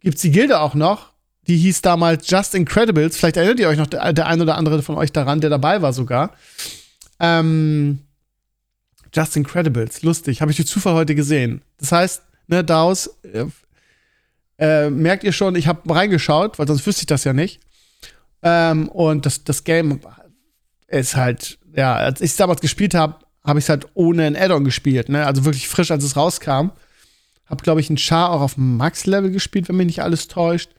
gibt 0.00 0.16
es 0.16 0.22
die 0.22 0.30
Gilde 0.30 0.60
auch 0.60 0.74
noch. 0.74 1.12
Die 1.46 1.56
hieß 1.56 1.80
damals 1.80 2.28
Just 2.28 2.54
Incredibles. 2.54 3.16
Vielleicht 3.16 3.38
erinnert 3.38 3.58
ihr 3.58 3.68
euch 3.68 3.78
noch, 3.78 3.86
der, 3.86 4.12
der 4.12 4.26
ein 4.26 4.40
oder 4.42 4.58
andere 4.58 4.82
von 4.82 4.96
euch 4.96 5.12
daran, 5.12 5.40
der 5.40 5.48
dabei 5.48 5.80
war 5.80 5.94
sogar. 5.94 6.34
Ähm, 7.18 8.00
Just 9.14 9.36
Incredibles, 9.36 10.02
lustig. 10.02 10.42
Habe 10.42 10.50
ich 10.50 10.58
durch 10.58 10.68
Zufall 10.68 10.92
heute 10.92 11.14
gesehen. 11.14 11.62
Das 11.78 11.92
heißt, 11.92 12.22
ne, 12.48 12.62
daraus 12.62 13.08
äh, 13.22 13.46
äh, 14.58 14.90
merkt 14.90 15.24
ihr 15.24 15.32
schon, 15.32 15.56
ich 15.56 15.66
habe 15.66 15.94
reingeschaut, 15.94 16.58
weil 16.58 16.66
sonst 16.66 16.86
wüsste 16.86 17.02
ich 17.02 17.06
das 17.06 17.24
ja 17.24 17.32
nicht. 17.32 17.60
Ähm, 18.42 18.88
und 18.88 19.24
das, 19.24 19.44
das 19.44 19.64
Game 19.64 20.00
ist 20.88 21.16
halt, 21.16 21.58
ja, 21.74 21.94
als 21.94 22.20
ich 22.20 22.32
es 22.32 22.36
damals 22.36 22.60
gespielt 22.60 22.94
habe, 22.94 23.16
habe 23.44 23.58
ich 23.58 23.64
es 23.64 23.68
halt 23.68 23.86
ohne 23.94 24.26
ein 24.26 24.36
Add-on 24.36 24.64
gespielt, 24.64 25.08
ne? 25.08 25.24
Also 25.24 25.44
wirklich 25.44 25.68
frisch, 25.68 25.90
als 25.90 26.04
es 26.04 26.16
rauskam. 26.16 26.70
Hab, 27.48 27.62
glaube 27.62 27.80
ich, 27.80 27.88
einen 27.88 27.98
Char 27.98 28.30
auch 28.30 28.40
auf 28.40 28.56
Max-Level 28.56 29.30
gespielt, 29.30 29.68
wenn 29.68 29.76
mich 29.76 29.86
nicht 29.86 30.02
alles 30.02 30.28
täuscht. 30.28 30.70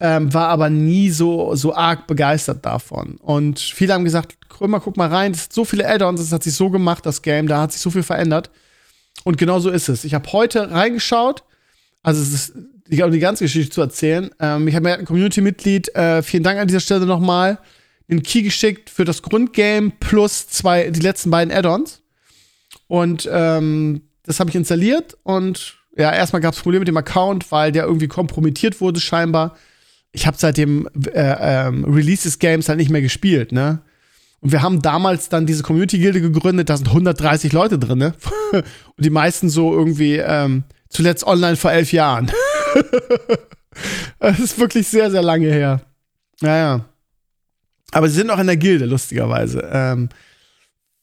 Ähm, 0.00 0.32
war 0.34 0.48
aber 0.48 0.68
nie 0.68 1.10
so, 1.10 1.54
so 1.54 1.74
arg 1.74 2.06
begeistert 2.06 2.64
davon. 2.66 3.16
Und 3.16 3.60
viele 3.60 3.94
haben 3.94 4.04
gesagt, 4.04 4.48
Krömer, 4.48 4.80
guck 4.80 4.96
mal 4.96 5.08
rein, 5.08 5.32
es 5.32 5.44
hat 5.44 5.52
so 5.52 5.64
viele 5.64 5.88
Add-ons, 5.88 6.20
es 6.20 6.32
hat 6.32 6.42
sich 6.42 6.54
so 6.54 6.70
gemacht, 6.70 7.06
das 7.06 7.22
Game, 7.22 7.46
da 7.46 7.60
hat 7.60 7.72
sich 7.72 7.80
so 7.80 7.90
viel 7.90 8.02
verändert. 8.02 8.50
Und 9.24 9.38
genau 9.38 9.60
so 9.60 9.70
ist 9.70 9.88
es. 9.88 10.04
Ich 10.04 10.14
habe 10.14 10.32
heute 10.32 10.72
reingeschaut, 10.72 11.44
also 12.02 12.20
es 12.20 12.32
ist 12.32 12.54
ich 12.92 12.98
glaube, 12.98 13.12
die 13.12 13.20
ganze 13.20 13.44
Geschichte 13.44 13.70
zu 13.70 13.80
erzählen. 13.80 14.30
Ähm, 14.38 14.68
ich 14.68 14.74
habe 14.74 14.84
mir 14.84 14.98
ein 14.98 15.06
Community-Mitglied, 15.06 15.94
äh, 15.94 16.22
vielen 16.22 16.42
Dank 16.42 16.58
an 16.58 16.68
dieser 16.68 16.80
Stelle 16.80 17.06
nochmal, 17.06 17.58
einen 18.10 18.22
Key 18.22 18.42
geschickt 18.42 18.90
für 18.90 19.06
das 19.06 19.22
Grundgame 19.22 19.92
plus 19.98 20.48
zwei, 20.48 20.90
die 20.90 21.00
letzten 21.00 21.30
beiden 21.30 21.54
Add-ons. 21.54 22.02
Und 22.88 23.26
ähm, 23.32 24.02
das 24.24 24.40
habe 24.40 24.50
ich 24.50 24.56
installiert 24.56 25.16
und 25.22 25.78
ja, 25.96 26.12
erstmal 26.12 26.40
gab 26.40 26.54
es 26.54 26.60
Probleme 26.60 26.80
mit 26.80 26.88
dem 26.88 26.96
Account, 26.96 27.50
weil 27.52 27.72
der 27.72 27.84
irgendwie 27.84 28.08
kompromittiert 28.08 28.80
wurde, 28.80 29.00
scheinbar. 29.00 29.56
Ich 30.12 30.26
habe 30.26 30.36
seit 30.38 30.56
dem 30.56 30.88
äh, 31.12 31.66
ähm, 31.66 31.84
Release 31.84 32.22
des 32.22 32.38
Games 32.38 32.68
halt 32.68 32.78
nicht 32.78 32.90
mehr 32.90 33.02
gespielt, 33.02 33.52
ne? 33.52 33.82
Und 34.40 34.50
wir 34.50 34.62
haben 34.62 34.82
damals 34.82 35.28
dann 35.28 35.46
diese 35.46 35.62
Community-Gilde 35.62 36.20
gegründet, 36.20 36.68
da 36.68 36.76
sind 36.76 36.88
130 36.88 37.52
Leute 37.52 37.78
drin, 37.78 37.98
ne? 37.98 38.14
Und 38.52 38.64
die 38.98 39.10
meisten 39.10 39.48
so 39.48 39.72
irgendwie 39.72 40.16
ähm, 40.16 40.64
zuletzt 40.88 41.24
online 41.24 41.56
vor 41.56 41.72
elf 41.72 41.92
Jahren. 41.92 42.30
das 44.18 44.40
ist 44.40 44.58
wirklich 44.58 44.88
sehr, 44.88 45.10
sehr 45.10 45.22
lange 45.22 45.46
her. 45.46 45.82
Naja. 46.40 46.86
Aber 47.92 48.08
sie 48.08 48.16
sind 48.16 48.30
auch 48.30 48.38
in 48.38 48.46
der 48.48 48.56
Gilde, 48.56 48.86
lustigerweise. 48.86 49.68
Ähm, 49.72 50.08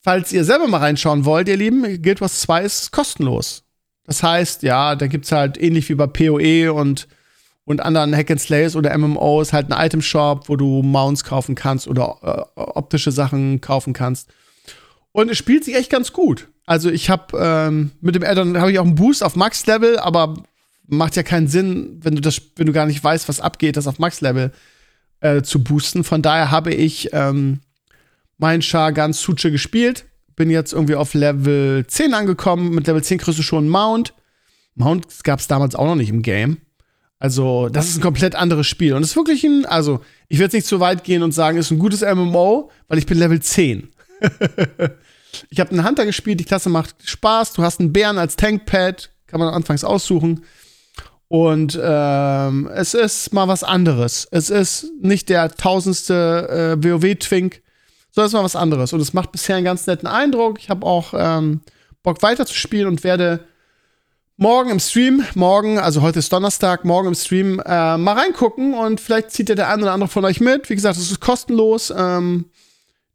falls 0.02 0.34
ihr 0.34 0.44
selber 0.44 0.68
mal 0.68 0.80
reinschauen 0.80 1.24
wollt, 1.24 1.48
ihr 1.48 1.58
Lieben, 1.58 2.02
Guild 2.02 2.20
Wars 2.20 2.42
2 2.42 2.64
ist 2.64 2.92
kostenlos. 2.92 3.64
Das 4.10 4.24
heißt, 4.24 4.64
ja, 4.64 4.96
da 4.96 5.06
gibt 5.06 5.26
es 5.26 5.32
halt 5.32 5.62
ähnlich 5.62 5.88
wie 5.88 5.94
bei 5.94 6.08
PoE 6.08 6.74
und, 6.74 7.08
und 7.64 7.80
anderen 7.80 8.16
Hack 8.16 8.32
and 8.32 8.42
Slays 8.42 8.76
oder 8.76 8.98
MMOs 8.98 9.54
halt 9.54 9.72
einen 9.72 9.86
Item 9.86 10.02
Shop, 10.02 10.50
wo 10.50 10.56
du 10.56 10.82
Mounts 10.82 11.24
kaufen 11.24 11.54
kannst 11.54 11.88
oder 11.88 12.50
äh, 12.58 12.60
optische 12.60 13.12
Sachen 13.12 13.62
kaufen 13.62 13.94
kannst. 13.94 14.34
Und 15.12 15.30
es 15.30 15.38
spielt 15.38 15.64
sich 15.64 15.76
echt 15.76 15.92
ganz 15.92 16.12
gut. 16.12 16.48
Also 16.66 16.90
ich 16.90 17.12
habe 17.12 17.38
ähm, 17.40 17.92
mit 18.02 18.16
dem 18.16 18.24
Addon 18.24 18.58
habe 18.58 18.72
ich 18.72 18.80
auch 18.80 18.86
einen 18.86 18.96
Boost 18.96 19.24
auf 19.24 19.36
Max 19.36 19.68
Level, 19.68 20.00
aber 20.00 20.44
macht 20.88 21.16
ja 21.16 21.22
keinen 21.22 21.48
Sinn, 21.48 22.00
wenn 22.02 22.16
du 22.16 22.22
das, 22.22 22.42
wenn 22.56 22.66
du 22.66 22.74
gar 22.74 22.88
nicht 22.88 23.04
weißt, 23.04 23.30
was 23.30 23.40
abgeht, 23.40 23.78
das 23.78 23.86
auf 23.86 24.00
Max-Level 24.00 24.52
äh, 25.20 25.44
zu 25.44 25.64
boosten. 25.64 26.04
Von 26.04 26.24
daher 26.24 26.50
habe 26.50 26.74
ich 26.74 27.10
ähm, 27.14 27.60
Char 28.62 28.92
ganz 28.92 29.22
Suche 29.22 29.52
gespielt. 29.52 30.06
Bin 30.40 30.50
jetzt 30.50 30.72
irgendwie 30.72 30.96
auf 30.96 31.14
Level 31.14 31.86
10 31.86 32.14
angekommen. 32.14 32.74
Mit 32.74 32.88
Level 32.88 33.04
10 33.04 33.18
kriegst 33.18 33.38
du 33.38 33.44
schon 33.44 33.66
einen 33.66 33.70
Mount. 33.70 34.14
Mount 34.76 35.06
gab 35.26 35.42
es 35.42 35.48
damals 35.48 35.76
auch 35.76 35.84
noch 35.84 35.96
nicht 35.96 36.12
im 36.12 36.22
Game. 36.22 36.60
Also, 37.20 37.68
das 37.68 37.90
ist 37.90 37.98
ein 37.98 38.02
komplett 38.02 38.36
anderes 38.36 38.66
Spiel. 38.66 38.94
Und 38.94 39.04
es 39.04 39.10
ist 39.10 39.16
wirklich 39.18 39.44
ein, 39.44 39.66
also, 39.66 40.00
ich 40.30 40.40
werde 40.40 40.46
jetzt 40.46 40.54
nicht 40.54 40.68
zu 40.68 40.80
weit 40.80 41.04
gehen 41.04 41.24
und 41.24 41.34
sagen, 41.34 41.58
es 41.58 41.66
ist 41.66 41.72
ein 41.72 41.80
gutes 41.80 42.04
MMO, 42.04 42.72
weil 42.88 42.98
ich 42.98 43.06
bin 43.06 43.18
Level 43.18 43.42
10. 43.42 43.90
ich 45.50 45.60
habe 45.60 45.72
einen 45.72 45.86
Hunter 45.86 46.06
gespielt, 46.06 46.40
die 46.40 46.46
Klasse 46.46 46.70
macht 46.70 46.96
Spaß. 47.04 47.52
Du 47.52 47.64
hast 47.64 47.82
einen 47.82 47.92
Bären 47.92 48.18
als 48.18 48.38
Tankpad, 48.38 49.10
kann 49.28 49.42
man 49.42 49.54
anfangs 49.54 49.84
aussuchen. 49.84 50.46
Und 51.28 51.78
ähm, 51.84 52.70
es 52.74 52.94
ist 52.94 53.34
mal 53.34 53.50
was 53.50 53.66
anderes. 53.66 54.26
Es 54.32 54.50
ist 54.50 54.88
nicht 55.02 55.28
der 55.28 55.52
tausendste 55.52 56.78
äh, 56.80 56.82
WoW-Twink, 56.82 57.62
es 58.26 58.32
ist 58.32 58.38
mal 58.38 58.44
was 58.44 58.56
anderes. 58.56 58.94
Und 58.94 59.00
es 59.00 59.14
macht 59.14 59.32
bisher 59.32 59.56
einen 59.56 59.66
ganz 59.66 59.88
netten 59.88 60.08
Eindruck. 60.08 60.60
Ich 60.60 60.70
habe 60.70 60.86
auch 60.86 61.14
ähm, 61.16 61.62
Bock 62.04 62.22
weiterzuspielen 62.22 62.88
und 62.88 63.04
werde 63.04 63.42
morgen 64.38 64.70
im 64.70 64.80
Stream, 64.80 65.26
morgen, 65.36 65.80
also 65.80 66.02
heute 66.02 66.20
ist 66.20 66.32
Donnerstag, 66.32 66.86
morgen 66.86 67.10
im 67.10 67.16
Stream 67.16 67.62
äh, 67.66 67.98
mal 67.98 68.14
reingucken 68.14 68.74
und 68.74 69.02
vielleicht 69.02 69.32
zieht 69.32 69.50
ja 69.50 69.56
der 69.56 69.68
eine 69.68 69.84
oder 69.84 69.92
andere 69.92 70.10
von 70.10 70.24
euch 70.24 70.40
mit. 70.40 70.70
Wie 70.70 70.76
gesagt, 70.76 70.98
es 70.98 71.12
ist 71.12 71.20
kostenlos. 71.20 71.94
Ähm, 71.96 72.46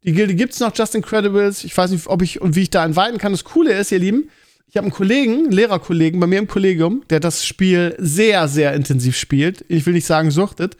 die 0.03 0.13
Gilde 0.13 0.35
gibt 0.35 0.53
es 0.53 0.59
noch, 0.59 0.71
Just 0.75 0.93
Incredibles. 0.93 1.63
Ich 1.63 1.75
weiß 1.75 1.89
nicht, 1.89 2.05
ob 2.05 2.21
ich 2.21 2.41
und 2.41 2.55
wie 2.55 2.61
ich 2.61 2.69
da 2.69 2.85
entweiten 2.85 3.17
kann. 3.17 3.31
Das 3.31 3.43
Coole 3.43 3.73
ist, 3.73 3.91
ihr 3.91 3.97
Lieben, 3.97 4.29
Ich 4.67 4.77
habe 4.77 4.85
einen 4.85 4.93
Kollegen, 4.93 5.45
einen 5.45 5.51
Lehrerkollegen 5.51 6.19
bei 6.19 6.27
mir 6.27 6.37
im 6.37 6.47
Kollegium, 6.47 7.03
der 7.09 7.19
das 7.19 7.43
Spiel 7.43 7.95
sehr, 7.97 8.47
sehr 8.47 8.73
intensiv 8.73 9.17
spielt. 9.17 9.65
Ich 9.67 9.85
will 9.87 9.93
nicht 9.93 10.05
sagen 10.05 10.29
suchtet. 10.29 10.77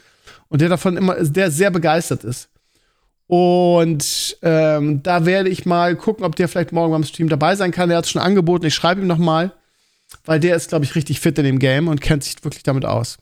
Und 0.47 0.61
der 0.61 0.69
davon 0.69 0.95
immer, 0.95 1.15
der 1.15 1.49
sehr 1.49 1.71
begeistert 1.71 2.23
ist. 2.23 2.49
Und 3.27 4.37
ähm, 4.43 5.01
da 5.01 5.25
werde 5.25 5.49
ich 5.49 5.65
mal 5.65 5.95
gucken, 5.95 6.25
ob 6.25 6.35
der 6.35 6.47
vielleicht 6.47 6.71
morgen 6.71 6.91
beim 6.91 7.03
Stream 7.03 7.29
dabei 7.29 7.55
sein 7.55 7.71
kann. 7.71 7.89
Der 7.89 7.97
hat 7.97 8.05
es 8.05 8.11
schon 8.11 8.21
angeboten. 8.21 8.65
Ich 8.65 8.75
schreibe 8.75 9.01
ihm 9.01 9.07
noch 9.07 9.17
mal, 9.17 9.53
weil 10.25 10.39
der 10.39 10.55
ist, 10.55 10.69
glaube 10.69 10.85
ich, 10.85 10.95
richtig 10.95 11.19
fit 11.19 11.37
in 11.39 11.45
dem 11.45 11.59
Game 11.59 11.87
und 11.87 12.01
kennt 12.01 12.23
sich 12.23 12.43
wirklich 12.43 12.63
damit 12.63 12.85
aus. 12.85 13.17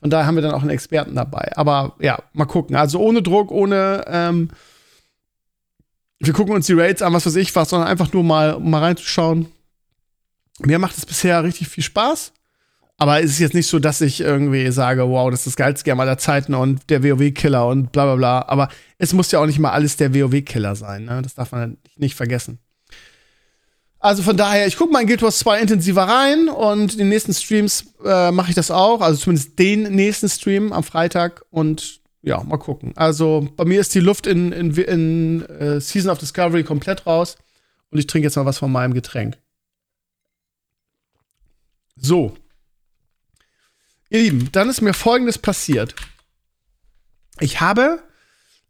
Von 0.00 0.10
daher 0.10 0.26
haben 0.26 0.36
wir 0.36 0.42
dann 0.42 0.52
auch 0.52 0.62
einen 0.62 0.70
Experten 0.70 1.14
dabei. 1.14 1.50
Aber 1.56 1.96
ja, 2.00 2.22
mal 2.32 2.46
gucken. 2.46 2.76
Also 2.76 3.00
ohne 3.00 3.20
Druck, 3.20 3.50
ohne 3.50 4.04
ähm, 4.06 4.50
wir 6.20 6.32
gucken 6.32 6.54
uns 6.54 6.66
die 6.66 6.74
Raids 6.74 7.02
an, 7.02 7.12
was 7.12 7.26
weiß 7.26 7.36
ich 7.36 7.54
was, 7.54 7.70
sondern 7.70 7.88
einfach 7.88 8.12
nur 8.12 8.24
mal, 8.24 8.58
mal 8.60 8.80
reinzuschauen. 8.80 9.46
Mir 10.60 10.78
macht 10.78 10.96
es 10.96 11.06
bisher 11.06 11.44
richtig 11.44 11.68
viel 11.68 11.84
Spaß. 11.84 12.32
Aber 13.00 13.22
es 13.22 13.30
ist 13.30 13.38
jetzt 13.38 13.54
nicht 13.54 13.68
so, 13.68 13.78
dass 13.78 14.00
ich 14.00 14.20
irgendwie 14.20 14.70
sage, 14.72 15.08
wow, 15.08 15.30
das 15.30 15.40
ist 15.40 15.46
das 15.46 15.56
geilste 15.56 15.84
Game 15.84 16.00
aller 16.00 16.18
Zeiten 16.18 16.52
und 16.54 16.90
der 16.90 17.04
WoW-Killer 17.04 17.66
und 17.68 17.92
bla 17.92 18.04
bla 18.04 18.16
bla. 18.16 18.48
Aber 18.48 18.68
es 18.98 19.12
muss 19.12 19.30
ja 19.30 19.38
auch 19.38 19.46
nicht 19.46 19.60
mal 19.60 19.70
alles 19.70 19.96
der 19.96 20.12
WoW-Killer 20.12 20.74
sein. 20.74 21.04
Ne? 21.04 21.22
Das 21.22 21.34
darf 21.34 21.52
man 21.52 21.78
nicht 21.96 22.16
vergessen. 22.16 22.58
Also 24.00 24.22
von 24.22 24.36
daher, 24.36 24.66
ich 24.66 24.76
gucke 24.76 24.92
mal 24.92 25.00
in 25.00 25.06
Guild 25.06 25.22
Wars 25.22 25.38
2 25.40 25.60
intensiver 25.60 26.02
rein 26.04 26.48
und 26.48 26.92
in 26.92 26.98
den 26.98 27.08
nächsten 27.08 27.34
Streams 27.34 27.94
äh, 28.04 28.30
mache 28.30 28.50
ich 28.50 28.54
das 28.54 28.70
auch. 28.70 29.00
Also 29.00 29.20
zumindest 29.20 29.58
den 29.58 29.82
nächsten 29.94 30.28
Stream 30.28 30.72
am 30.72 30.84
Freitag 30.84 31.44
und 31.50 32.00
ja, 32.22 32.42
mal 32.42 32.58
gucken. 32.58 32.92
Also 32.96 33.48
bei 33.56 33.64
mir 33.64 33.80
ist 33.80 33.94
die 33.94 34.00
Luft 34.00 34.26
in, 34.26 34.52
in, 34.52 34.74
in 34.74 35.46
uh, 35.48 35.80
Season 35.80 36.10
of 36.10 36.18
Discovery 36.18 36.64
komplett 36.64 37.06
raus 37.06 37.36
und 37.90 37.98
ich 37.98 38.06
trinke 38.06 38.26
jetzt 38.26 38.36
mal 38.36 38.44
was 38.44 38.58
von 38.58 38.70
meinem 38.70 38.92
Getränk. 38.92 39.38
So. 41.96 42.36
Ihr 44.10 44.20
Lieben, 44.20 44.48
dann 44.52 44.70
ist 44.70 44.80
mir 44.80 44.94
Folgendes 44.94 45.38
passiert. 45.38 45.94
Ich 47.40 47.60
habe 47.60 48.02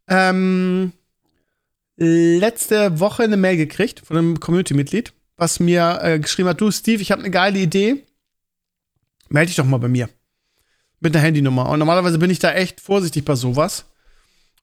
ähm, 0.08 0.92
letzte 1.96 2.98
Woche 2.98 3.22
eine 3.22 3.36
Mail 3.36 3.56
gekriegt 3.56 4.02
von 4.04 4.16
einem 4.16 4.40
Community-Mitglied, 4.40 5.12
was 5.36 5.60
mir 5.60 6.00
äh, 6.02 6.18
geschrieben 6.18 6.48
hat: 6.48 6.60
Du, 6.60 6.70
Steve, 6.70 7.00
ich 7.00 7.12
habe 7.12 7.22
eine 7.22 7.30
geile 7.30 7.58
Idee. 7.58 8.04
Melde 9.28 9.48
dich 9.48 9.56
doch 9.56 9.64
mal 9.64 9.78
bei 9.78 9.88
mir. 9.88 10.08
Mit 11.00 11.14
einer 11.14 11.24
Handynummer. 11.24 11.68
Und 11.68 11.78
normalerweise 11.78 12.18
bin 12.18 12.30
ich 12.30 12.40
da 12.40 12.52
echt 12.52 12.80
vorsichtig 12.80 13.24
bei 13.24 13.36
sowas 13.36 13.84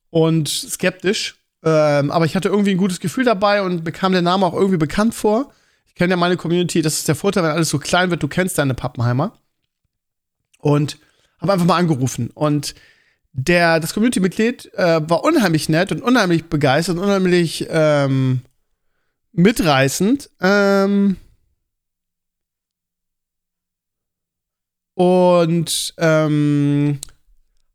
und 0.10 0.50
skeptisch. 0.50 1.36
Ähm, 1.64 2.12
aber 2.12 2.26
ich 2.26 2.36
hatte 2.36 2.50
irgendwie 2.50 2.72
ein 2.72 2.78
gutes 2.78 3.00
Gefühl 3.00 3.24
dabei 3.24 3.62
und 3.62 3.86
bekam 3.86 4.12
der 4.12 4.22
Name 4.22 4.46
auch 4.46 4.54
irgendwie 4.54 4.78
bekannt 4.78 5.16
vor. 5.16 5.54
Ich 5.88 5.96
kenne 5.96 6.12
ja 6.12 6.18
meine 6.18 6.36
Community, 6.36 6.82
das 6.82 6.96
ist 6.96 7.08
der 7.08 7.16
Vorteil, 7.16 7.44
wenn 7.44 7.52
alles 7.52 7.70
so 7.70 7.80
klein 7.80 8.12
wird, 8.12 8.22
du 8.22 8.28
kennst 8.28 8.58
deine 8.58 8.74
Pappenheimer 8.74 9.40
und 10.65 10.97
habe 11.39 11.54
einfach 11.54 11.67
mal 11.67 11.78
angerufen. 11.78 12.32
Und 12.34 12.73
der, 13.34 13.80
das 13.80 13.93
Community-Mitglied 13.93 14.73
äh, 14.73 15.08
war 15.08 15.23
unheimlich 15.23 15.69
nett 15.69 15.91
und 15.91 16.01
unheimlich 16.01 16.45
begeistert 16.45 16.97
und 16.97 17.04
unheimlich 17.04 17.67
ähm, 17.69 18.41
mitreißend. 19.32 20.32
Ähm, 20.41 21.17
und 24.95 25.93
ähm, 25.99 26.99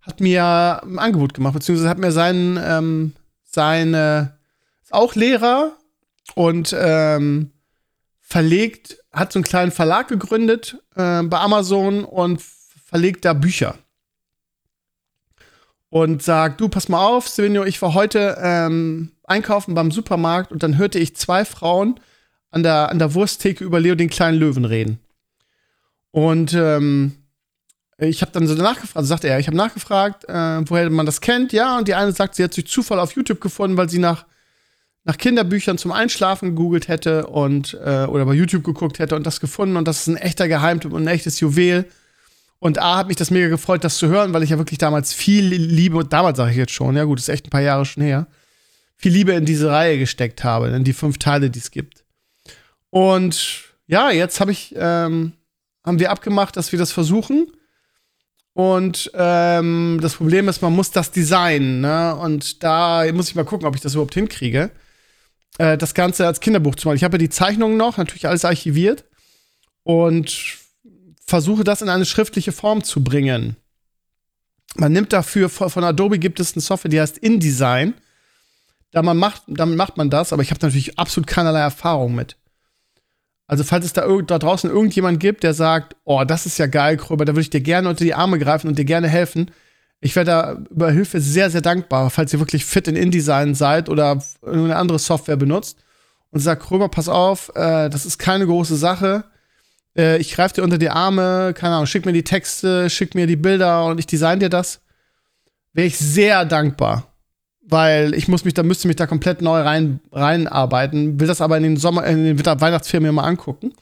hat 0.01 0.19
mir 0.19 0.83
ein 0.83 0.99
Angebot 0.99 1.35
gemacht, 1.35 1.55
beziehungsweise 1.55 1.91
hat 1.91 1.99
mir 1.99 2.11
seinen, 2.11 2.59
ähm, 2.61 3.13
seine, 3.45 4.37
ist 4.83 4.93
auch 4.93 5.15
Lehrer 5.15 5.77
und 6.35 6.75
ähm, 6.77 7.53
verlegt, 8.21 8.99
hat 9.13 9.33
so 9.33 9.39
einen 9.39 9.45
kleinen 9.45 9.71
Verlag 9.71 10.09
gegründet 10.09 10.77
äh, 10.97 11.23
bei 11.23 11.39
Amazon 11.39 12.05
und 12.05 12.41
verlegt 12.91 13.25
da 13.25 13.33
Bücher. 13.33 13.77
Und 15.89 16.23
sagt, 16.23 16.61
du, 16.61 16.69
pass 16.69 16.89
mal 16.89 17.05
auf, 17.05 17.29
Silvino, 17.29 17.65
ich 17.65 17.81
war 17.83 17.95
heute 17.95 18.37
ähm, 18.41 19.13
einkaufen 19.25 19.75
beim 19.75 19.91
Supermarkt 19.91 20.53
und 20.53 20.63
dann 20.63 20.77
hörte 20.77 20.99
ich 20.99 21.17
zwei 21.17 21.45
Frauen 21.45 21.99
an 22.51 22.63
der, 22.63 22.91
an 22.91 22.99
der 22.99 23.15
Wursttheke 23.15 23.65
über 23.65 23.81
Leo 23.81 23.95
den 23.95 24.11
kleinen 24.11 24.39
Löwen 24.39 24.65
reden. 24.65 24.99
Und 26.11 26.53
ähm, 26.55 27.13
ich 27.99 28.23
habe 28.23 28.33
dann 28.33 28.47
so 28.47 28.55
nachgefragt, 28.55 29.07
sagte 29.07 29.29
er, 29.29 29.39
ich 29.39 29.47
habe 29.47 29.57
nachgefragt, 29.57 30.29
äh, 30.29 30.69
woher 30.69 30.91
man 30.91 31.07
das 31.07 31.21
kennt, 31.21 31.53
ja, 31.53 31.79
und 31.79 31.87
die 31.87 31.95
eine 31.95 32.13
sagt, 32.13 32.35
sie 32.35 32.45
hat 32.45 32.57
durch 32.57 32.67
Zufall 32.67 32.99
auf 32.99 33.15
YouTube 33.15 33.41
gefunden, 33.41 33.77
weil 33.77 33.89
sie 33.89 33.99
nach, 33.99 34.27
nach 35.05 35.17
Kinderbüchern 35.17 35.79
zum 35.79 35.93
Einschlafen 35.93 36.51
gegoogelt 36.51 36.89
hätte 36.89 37.27
und 37.27 37.75
äh, 37.85 38.07
oder 38.07 38.27
bei 38.27 38.35
YouTube 38.35 38.65
geguckt 38.65 38.99
hätte 38.99 39.15
und 39.15 39.27
das 39.27 39.39
gefunden 39.39 39.77
und 39.77 39.87
das 39.87 40.01
ist 40.01 40.07
ein 40.09 40.17
echter 40.17 40.49
Geheimtipp 40.49 40.93
und 40.93 41.03
ein 41.03 41.09
echtes 41.09 41.39
Juwel. 41.39 41.87
Und 42.61 42.79
A 42.79 42.99
hat 42.99 43.09
mich 43.09 43.17
das 43.17 43.31
mega 43.31 43.49
gefreut, 43.49 43.83
das 43.85 43.97
zu 43.97 44.09
hören, 44.09 44.35
weil 44.35 44.43
ich 44.43 44.51
ja 44.51 44.59
wirklich 44.59 44.79
damals 44.79 45.15
viel 45.15 45.47
Liebe, 45.47 46.05
damals 46.05 46.37
sage 46.37 46.51
ich 46.53 46.59
jetzt 46.59 46.73
schon, 46.73 46.95
ja 46.95 47.05
gut, 47.05 47.19
ist 47.19 47.31
echt 47.31 47.47
ein 47.47 47.51
paar 47.51 47.63
Jahre 47.63 47.87
schon 47.87 48.03
her, 48.03 48.27
viel 48.97 49.13
Liebe 49.13 49.33
in 49.33 49.47
diese 49.47 49.71
Reihe 49.71 49.99
gesteckt 49.99 50.45
habe, 50.45 50.69
in 50.69 50.85
die 50.85 50.93
fünf 50.93 51.19
Teile, 51.19 51.49
die 51.49 51.59
es 51.59 51.71
gibt. 51.71 52.05
Und 52.91 53.65
ja, 53.87 54.11
jetzt 54.11 54.41
habe 54.41 54.53
ich, 54.53 54.75
ähm, 54.77 55.33
haben 55.85 55.99
wir 55.99 56.11
abgemacht, 56.11 56.57
dass 56.57 56.71
wir 56.71 56.79
das 56.79 56.93
versuchen. 56.93 57.47
Und 58.53 59.11
ähm, 59.15 59.99
das 60.03 60.17
Problem 60.17 60.49
ist, 60.49 60.61
man 60.61 60.75
muss 60.75 60.91
das 60.91 61.13
designen, 61.13 61.81
ne? 61.81 62.15
Und 62.17 62.63
da 62.63 63.11
muss 63.13 63.29
ich 63.29 63.35
mal 63.35 63.45
gucken, 63.45 63.67
ob 63.67 63.75
ich 63.75 63.81
das 63.81 63.95
überhaupt 63.95 64.15
hinkriege. 64.15 64.71
Äh, 65.57 65.79
das 65.79 65.95
Ganze 65.95 66.27
als 66.27 66.41
Kinderbuch 66.41 66.75
zu 66.75 66.89
machen. 66.89 66.97
Ich 66.97 67.05
habe 67.05 67.15
ja 67.15 67.19
die 67.19 67.31
Zeichnungen 67.31 67.79
noch, 67.79 67.97
natürlich 67.97 68.29
alles 68.29 68.45
archiviert. 68.45 69.05
Und 69.83 70.59
versuche 71.31 71.65
das 71.65 71.81
in 71.81 71.89
eine 71.89 72.05
schriftliche 72.05 72.53
Form 72.53 72.83
zu 72.83 73.03
bringen. 73.03 73.57
Man 74.75 74.93
nimmt 74.93 75.13
dafür, 75.13 75.49
von 75.49 75.85
Adobe 75.85 76.19
gibt 76.19 76.41
es 76.41 76.55
eine 76.55 76.61
Software, 76.61 76.91
die 76.91 77.01
heißt 77.01 77.19
InDesign. 77.19 77.95
Da 78.91 79.03
man 79.03 79.17
macht, 79.17 79.43
damit 79.47 79.77
macht 79.77 79.97
man 79.97 80.11
das, 80.11 80.33
aber 80.33 80.43
ich 80.43 80.51
habe 80.51 80.61
natürlich 80.61 80.99
absolut 80.99 81.29
keinerlei 81.29 81.61
Erfahrung 81.61 82.15
mit. 82.15 82.37
Also, 83.47 83.65
falls 83.65 83.85
es 83.85 83.93
da, 83.93 84.07
da 84.23 84.39
draußen 84.39 84.71
irgendjemand 84.71 85.21
gibt, 85.21 85.43
der 85.45 85.55
sagt, 85.55 85.97
oh, 86.05 86.25
das 86.25 86.47
ist 86.47 86.59
ja 86.59 86.67
geil, 86.67 86.97
Kröber, 86.97 87.25
da 87.25 87.33
würde 87.33 87.43
ich 87.43 87.51
dir 87.51 87.61
gerne 87.61 87.89
unter 87.89 88.05
die 88.05 88.15
Arme 88.15 88.39
greifen 88.39 88.69
und 88.69 88.79
dir 88.79 88.85
gerne 88.85 89.09
helfen. 89.09 89.53
Ich 90.01 90.17
wäre 90.17 90.27
da 90.27 90.59
über 90.71 90.91
Hilfe 90.91 91.21
sehr, 91.21 91.51
sehr 91.51 91.61
dankbar, 91.61 92.11
falls 92.11 92.33
ihr 92.33 92.41
wirklich 92.41 92.65
fit 92.65 92.89
in 92.89 92.97
InDesign 92.97 93.55
seid 93.55 93.89
oder 93.89 94.23
eine 94.45 94.77
andere 94.77 94.99
Software 94.99 95.37
benutzt 95.37 95.79
und 96.31 96.41
sagt, 96.41 96.63
Kröber, 96.63 96.89
pass 96.89 97.09
auf, 97.09 97.51
äh, 97.55 97.89
das 97.89 98.07
ist 98.07 98.19
keine 98.19 98.47
große 98.47 98.77
Sache 98.77 99.25
äh, 99.97 100.19
ich 100.19 100.35
greife 100.35 100.55
dir 100.55 100.63
unter 100.63 100.79
die 100.79 100.91
Arme, 100.91 101.55
keine 101.55 101.75
Ahnung, 101.75 101.87
schick 101.87 102.07
mir 102.07 102.13
die 102.13 102.25
Texte, 102.25 102.91
schick 102.91 103.15
mir 103.15 103.27
die 103.27 103.37
Bilder 103.37 103.87
und 103.87 103.99
ich 103.99 104.07
design 104.07 104.41
dir 104.41 104.49
das, 104.49 104.81
wäre 105.73 105.87
ich 105.87 105.99
sehr 105.99 106.45
dankbar. 106.45 107.07
Weil 107.63 108.15
ich 108.15 108.27
muss 108.27 108.45
mich, 108.45 108.55
da 108.55 108.63
müsste 108.63 108.89
mich 108.89 108.97
da 108.97 109.07
komplett 109.07 109.43
neu 109.43 109.61
rein, 109.61 110.01
reinarbeiten, 110.11 111.21
will 111.21 111.29
das 111.29 111.41
aber 111.41 111.57
in 111.57 111.63
den 111.63 111.77
Sommer, 111.77 112.05
in 112.05 112.25
den 112.25 112.39
Winter 112.39 112.61
Weihnachtsferien 112.61 113.15
mal 113.15 113.25
angucken. 113.25 113.73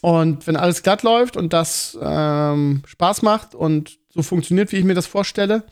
Und 0.00 0.46
wenn 0.46 0.56
alles 0.56 0.82
glatt 0.82 1.02
läuft 1.02 1.36
und 1.36 1.52
das 1.52 1.96
ähm, 2.00 2.82
Spaß 2.86 3.22
macht 3.22 3.54
und 3.54 3.98
so 4.14 4.22
funktioniert, 4.22 4.72
wie 4.72 4.76
ich 4.76 4.84
mir 4.84 4.94
das 4.94 5.06
vorstelle, 5.06 5.64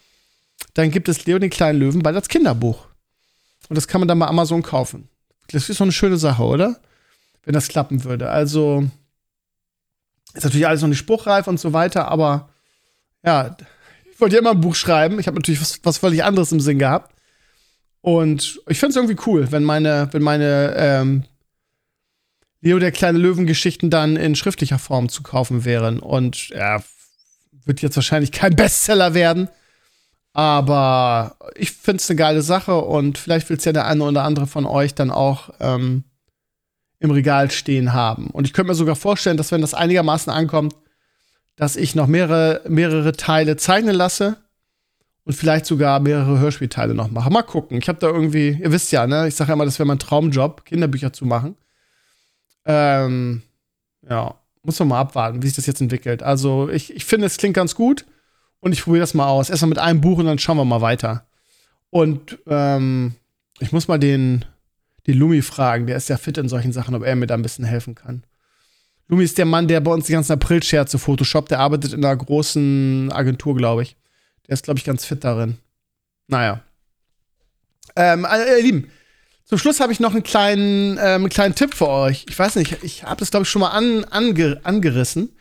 dann 0.74 0.90
gibt 0.90 1.08
es 1.08 1.26
Leo 1.26 1.38
den 1.38 1.50
kleinen 1.50 1.78
Löwen 1.78 2.02
bald 2.02 2.16
als 2.16 2.28
Kinderbuch. 2.28 2.86
Und 3.68 3.76
das 3.76 3.88
kann 3.88 4.00
man 4.00 4.08
dann 4.08 4.18
bei 4.18 4.26
Amazon 4.26 4.62
kaufen. 4.62 5.08
Das 5.48 5.68
ist 5.68 5.78
so 5.78 5.84
eine 5.84 5.92
schöne 5.92 6.16
Sache, 6.16 6.42
oder? 6.42 6.80
Wenn 7.46 7.54
das 7.54 7.68
klappen 7.68 8.04
würde. 8.04 8.28
Also 8.28 8.84
ist 10.34 10.44
natürlich 10.44 10.66
alles 10.66 10.82
noch 10.82 10.88
nicht 10.88 10.98
spruchreif 10.98 11.46
und 11.46 11.58
so 11.58 11.72
weiter, 11.72 12.08
aber 12.08 12.50
ja, 13.24 13.56
ich 14.12 14.20
wollte 14.20 14.34
ja 14.34 14.40
immer 14.40 14.50
ein 14.50 14.60
Buch 14.60 14.74
schreiben. 14.74 15.18
Ich 15.18 15.26
habe 15.26 15.36
natürlich 15.36 15.60
was, 15.60 15.80
was 15.82 15.98
völlig 15.98 16.22
anderes 16.24 16.52
im 16.52 16.60
Sinn 16.60 16.78
gehabt. 16.78 17.14
Und 18.02 18.60
ich 18.68 18.78
finde 18.78 18.90
es 18.90 18.96
irgendwie 18.96 19.22
cool, 19.26 19.50
wenn 19.50 19.64
meine, 19.64 20.08
wenn 20.12 20.22
meine 20.22 20.74
ähm, 20.76 21.24
Leo 22.60 22.78
der 22.78 22.92
kleine 22.92 23.18
Löwen-Geschichten 23.18 23.90
dann 23.90 24.16
in 24.16 24.36
schriftlicher 24.36 24.78
Form 24.78 25.08
zu 25.08 25.22
kaufen 25.22 25.64
wären. 25.64 25.98
Und 25.98 26.48
ja, 26.48 26.82
wird 27.64 27.82
jetzt 27.82 27.96
wahrscheinlich 27.96 28.32
kein 28.32 28.56
Bestseller 28.56 29.14
werden. 29.14 29.48
Aber 30.32 31.36
ich 31.54 31.72
finde 31.72 32.02
es 32.02 32.10
eine 32.10 32.16
geile 32.16 32.42
Sache 32.42 32.76
und 32.76 33.18
vielleicht 33.18 33.48
will 33.48 33.56
es 33.56 33.64
ja 33.64 33.72
der 33.72 33.86
eine 33.86 34.04
oder 34.04 34.24
andere 34.24 34.46
von 34.46 34.66
euch 34.66 34.94
dann 34.94 35.10
auch 35.10 35.50
ähm, 35.60 36.04
im 36.98 37.10
Regal 37.10 37.50
stehen 37.50 37.92
haben. 37.92 38.28
Und 38.28 38.46
ich 38.46 38.52
könnte 38.52 38.68
mir 38.70 38.74
sogar 38.74 38.96
vorstellen, 38.96 39.36
dass 39.36 39.52
wenn 39.52 39.60
das 39.60 39.74
einigermaßen 39.74 40.32
ankommt, 40.32 40.74
dass 41.56 41.76
ich 41.76 41.94
noch 41.94 42.06
mehrere, 42.06 42.62
mehrere 42.68 43.12
Teile 43.12 43.56
zeichnen 43.56 43.94
lasse 43.94 44.36
und 45.24 45.34
vielleicht 45.34 45.66
sogar 45.66 46.00
mehrere 46.00 46.38
Hörspielteile 46.38 46.94
noch 46.94 47.10
mache. 47.10 47.30
Mal 47.30 47.42
gucken. 47.42 47.78
Ich 47.78 47.88
habe 47.88 47.98
da 47.98 48.08
irgendwie, 48.08 48.58
ihr 48.62 48.72
wisst 48.72 48.92
ja, 48.92 49.06
ne? 49.06 49.26
Ich 49.26 49.34
sage 49.34 49.48
ja 49.48 49.54
immer, 49.54 49.64
das 49.64 49.78
wäre 49.78 49.86
mein 49.86 49.98
Traumjob, 49.98 50.64
Kinderbücher 50.64 51.12
zu 51.12 51.24
machen. 51.24 51.56
Ähm, 52.64 53.42
ja, 54.08 54.34
muss 54.62 54.78
man 54.78 54.88
mal 54.88 55.00
abwarten, 55.00 55.42
wie 55.42 55.46
sich 55.46 55.56
das 55.56 55.66
jetzt 55.66 55.80
entwickelt. 55.80 56.22
Also, 56.22 56.68
ich, 56.68 56.94
ich 56.94 57.04
finde, 57.04 57.26
es 57.26 57.38
klingt 57.38 57.54
ganz 57.54 57.74
gut 57.74 58.04
und 58.60 58.72
ich 58.72 58.82
probiere 58.82 59.00
das 59.00 59.14
mal 59.14 59.28
aus. 59.28 59.50
Erstmal 59.50 59.70
mit 59.70 59.78
einem 59.78 60.00
Buch 60.00 60.18
und 60.18 60.26
dann 60.26 60.38
schauen 60.38 60.58
wir 60.58 60.64
mal 60.64 60.80
weiter. 60.80 61.26
Und 61.90 62.38
ähm, 62.46 63.14
ich 63.58 63.72
muss 63.72 63.88
mal 63.88 63.98
den, 63.98 64.44
den 65.06 65.18
Lumi 65.18 65.42
fragen. 65.42 65.86
Der 65.86 65.96
ist 65.96 66.08
ja 66.08 66.16
fit 66.16 66.38
in 66.38 66.48
solchen 66.48 66.72
Sachen, 66.72 66.94
ob 66.94 67.04
er 67.04 67.16
mir 67.16 67.26
da 67.26 67.34
ein 67.34 67.42
bisschen 67.42 67.64
helfen 67.64 67.94
kann. 67.94 68.24
Lumi 69.08 69.24
ist 69.24 69.38
der 69.38 69.44
Mann, 69.44 69.68
der 69.68 69.80
bei 69.80 69.92
uns 69.92 70.06
die 70.06 70.12
ganzen 70.12 70.32
April-Scherze 70.32 70.98
Photoshop. 70.98 71.48
Der 71.48 71.60
arbeitet 71.60 71.92
in 71.92 72.04
einer 72.04 72.16
großen 72.16 73.12
Agentur, 73.12 73.56
glaube 73.56 73.82
ich. 73.82 73.96
Der 74.48 74.54
ist, 74.54 74.64
glaube 74.64 74.78
ich, 74.78 74.84
ganz 74.84 75.04
fit 75.04 75.22
darin. 75.22 75.58
Naja. 76.26 76.60
Ähm, 77.94 78.24
äh, 78.24 78.58
ihr 78.58 78.62
Lieben, 78.62 78.90
zum 79.44 79.58
Schluss 79.58 79.78
habe 79.78 79.92
ich 79.92 80.00
noch 80.00 80.12
einen 80.12 80.24
kleinen, 80.24 80.98
ähm, 80.98 81.22
einen 81.22 81.28
kleinen 81.28 81.54
Tipp 81.54 81.72
für 81.72 81.88
euch. 81.88 82.26
Ich 82.28 82.36
weiß 82.36 82.56
nicht, 82.56 82.82
ich 82.82 83.04
habe 83.04 83.20
das, 83.20 83.30
glaube 83.30 83.44
ich, 83.44 83.48
schon 83.48 83.60
mal 83.60 83.70
an, 83.70 84.04
ange, 84.04 84.60
angerissen. 84.64 85.36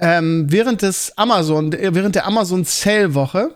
Ähm, 0.00 0.46
während 0.48 0.82
des 0.82 1.16
Amazon, 1.16 1.72
während 1.72 2.16
der 2.16 2.26
Amazon 2.26 2.64
Sale 2.64 3.14
Woche 3.14 3.54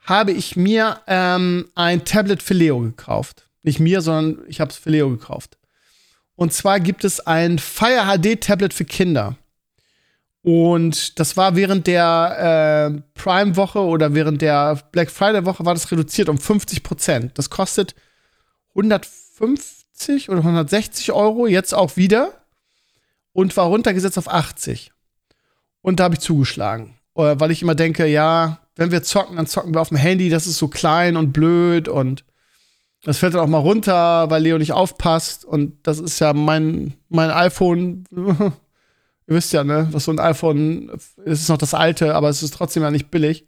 habe 0.00 0.32
ich 0.32 0.56
mir 0.56 1.00
ähm, 1.06 1.68
ein 1.76 2.04
Tablet 2.04 2.42
für 2.42 2.54
Leo 2.54 2.80
gekauft. 2.80 3.48
Nicht 3.62 3.80
mir, 3.80 4.00
sondern 4.00 4.44
ich 4.48 4.60
habe 4.60 4.70
es 4.70 4.76
für 4.76 4.90
Leo 4.90 5.10
gekauft. 5.10 5.58
Und 6.34 6.52
zwar 6.52 6.80
gibt 6.80 7.04
es 7.04 7.20
ein 7.20 7.58
Fire 7.58 8.06
HD 8.06 8.40
Tablet 8.40 8.74
für 8.74 8.84
Kinder. 8.84 9.36
Und 10.42 11.20
das 11.20 11.36
war 11.36 11.54
während 11.54 11.86
der 11.86 12.94
äh, 12.96 13.00
Prime-Woche 13.14 13.78
oder 13.78 14.12
während 14.14 14.42
der 14.42 14.80
Black 14.90 15.10
Friday-Woche 15.10 15.64
war 15.64 15.74
das 15.74 15.90
reduziert 15.92 16.28
um 16.28 16.38
50 16.38 16.82
Prozent. 16.82 17.38
Das 17.38 17.48
kostet 17.48 17.94
150 18.70 20.30
oder 20.30 20.38
160 20.38 21.12
Euro, 21.12 21.46
jetzt 21.46 21.74
auch 21.74 21.96
wieder. 21.96 22.32
Und 23.32 23.56
war 23.56 23.66
runtergesetzt 23.66 24.18
auf 24.18 24.28
80. 24.28 24.90
Und 25.80 26.00
da 26.00 26.04
habe 26.04 26.14
ich 26.14 26.20
zugeschlagen. 26.20 26.98
Äh, 27.14 27.36
weil 27.38 27.52
ich 27.52 27.62
immer 27.62 27.76
denke, 27.76 28.06
ja, 28.06 28.58
wenn 28.74 28.90
wir 28.90 29.02
zocken, 29.04 29.36
dann 29.36 29.46
zocken 29.46 29.74
wir 29.74 29.80
auf 29.80 29.88
dem 29.88 29.96
Handy, 29.96 30.28
das 30.28 30.46
ist 30.46 30.58
so 30.58 30.68
klein 30.68 31.16
und 31.16 31.32
blöd 31.32 31.88
und 31.88 32.24
das 33.04 33.18
fällt 33.18 33.34
dann 33.34 33.40
auch 33.40 33.48
mal 33.48 33.58
runter, 33.58 34.30
weil 34.30 34.42
Leo 34.42 34.58
nicht 34.58 34.72
aufpasst. 34.72 35.44
Und 35.44 35.74
das 35.82 35.98
ist 35.98 36.20
ja 36.20 36.32
mein, 36.32 36.94
mein 37.08 37.30
iPhone. 37.30 38.04
Ihr 38.14 39.36
wisst 39.36 39.52
ja, 39.52 39.64
ne, 39.64 39.88
was 39.90 40.04
so 40.04 40.12
ein 40.12 40.18
iPhone 40.18 40.88
ist, 40.90 41.18
ist 41.18 41.48
noch 41.48 41.58
das 41.58 41.74
alte, 41.74 42.14
aber 42.14 42.28
es 42.28 42.42
ist 42.42 42.54
trotzdem 42.54 42.82
ja 42.82 42.90
nicht 42.90 43.10
billig. 43.10 43.46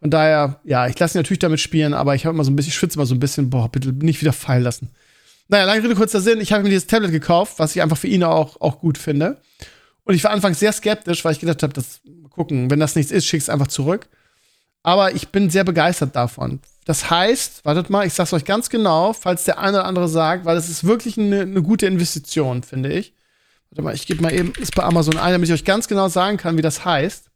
Von 0.00 0.10
daher, 0.10 0.60
ja, 0.64 0.86
ich 0.86 0.98
lasse 0.98 1.16
ihn 1.16 1.20
natürlich 1.20 1.38
damit 1.38 1.60
spielen, 1.60 1.94
aber 1.94 2.14
ich 2.14 2.26
habe 2.26 2.34
immer 2.34 2.44
so 2.44 2.50
ein 2.50 2.56
bisschen, 2.56 2.70
ich 2.70 2.74
schwitze 2.74 2.96
immer 2.96 3.06
so 3.06 3.14
ein 3.14 3.20
bisschen, 3.20 3.48
boah, 3.48 3.70
bitte 3.70 3.92
nicht 3.92 4.20
wieder 4.20 4.32
fallen 4.32 4.62
lassen. 4.62 4.90
Naja, 5.48 5.64
lange 5.64 5.82
Rede, 5.82 5.94
kurzer 5.94 6.20
Sinn, 6.20 6.40
ich 6.40 6.52
habe 6.52 6.62
mir 6.62 6.68
dieses 6.68 6.86
Tablet 6.86 7.12
gekauft, 7.12 7.54
was 7.58 7.74
ich 7.74 7.82
einfach 7.82 7.96
für 7.96 8.08
ihn 8.08 8.24
auch, 8.24 8.60
auch 8.60 8.80
gut 8.80 8.98
finde. 8.98 9.40
Und 10.04 10.14
ich 10.14 10.24
war 10.24 10.30
anfangs 10.30 10.58
sehr 10.58 10.72
skeptisch, 10.72 11.24
weil 11.24 11.32
ich 11.32 11.40
gedacht 11.40 11.62
habe, 11.62 11.72
das 11.72 12.00
gucken, 12.30 12.70
wenn 12.70 12.80
das 12.80 12.96
nichts 12.96 13.12
ist, 13.12 13.26
schick's 13.26 13.48
einfach 13.48 13.68
zurück. 13.68 14.08
Aber 14.84 15.14
ich 15.14 15.28
bin 15.28 15.50
sehr 15.50 15.64
begeistert 15.64 16.14
davon. 16.14 16.60
Das 16.84 17.10
heißt, 17.10 17.64
wartet 17.64 17.88
mal, 17.88 18.06
ich 18.06 18.12
sag's 18.12 18.34
euch 18.34 18.44
ganz 18.44 18.68
genau, 18.68 19.14
falls 19.14 19.44
der 19.44 19.58
eine 19.58 19.78
oder 19.78 19.86
andere 19.86 20.08
sagt, 20.08 20.44
weil 20.44 20.58
es 20.58 20.68
ist 20.68 20.84
wirklich 20.84 21.18
eine, 21.18 21.40
eine 21.40 21.62
gute 21.62 21.86
Investition, 21.86 22.62
finde 22.62 22.92
ich. 22.92 23.14
Warte 23.70 23.82
mal, 23.82 23.94
ich 23.94 24.06
gebe 24.06 24.22
mal 24.22 24.32
eben, 24.32 24.52
ist 24.60 24.76
bei 24.76 24.84
Amazon 24.84 25.16
ein, 25.16 25.32
damit 25.32 25.48
ich 25.48 25.54
euch 25.54 25.64
ganz 25.64 25.88
genau 25.88 26.08
sagen 26.08 26.36
kann, 26.36 26.58
wie 26.58 26.62
das 26.62 26.84
heißt. 26.84 27.30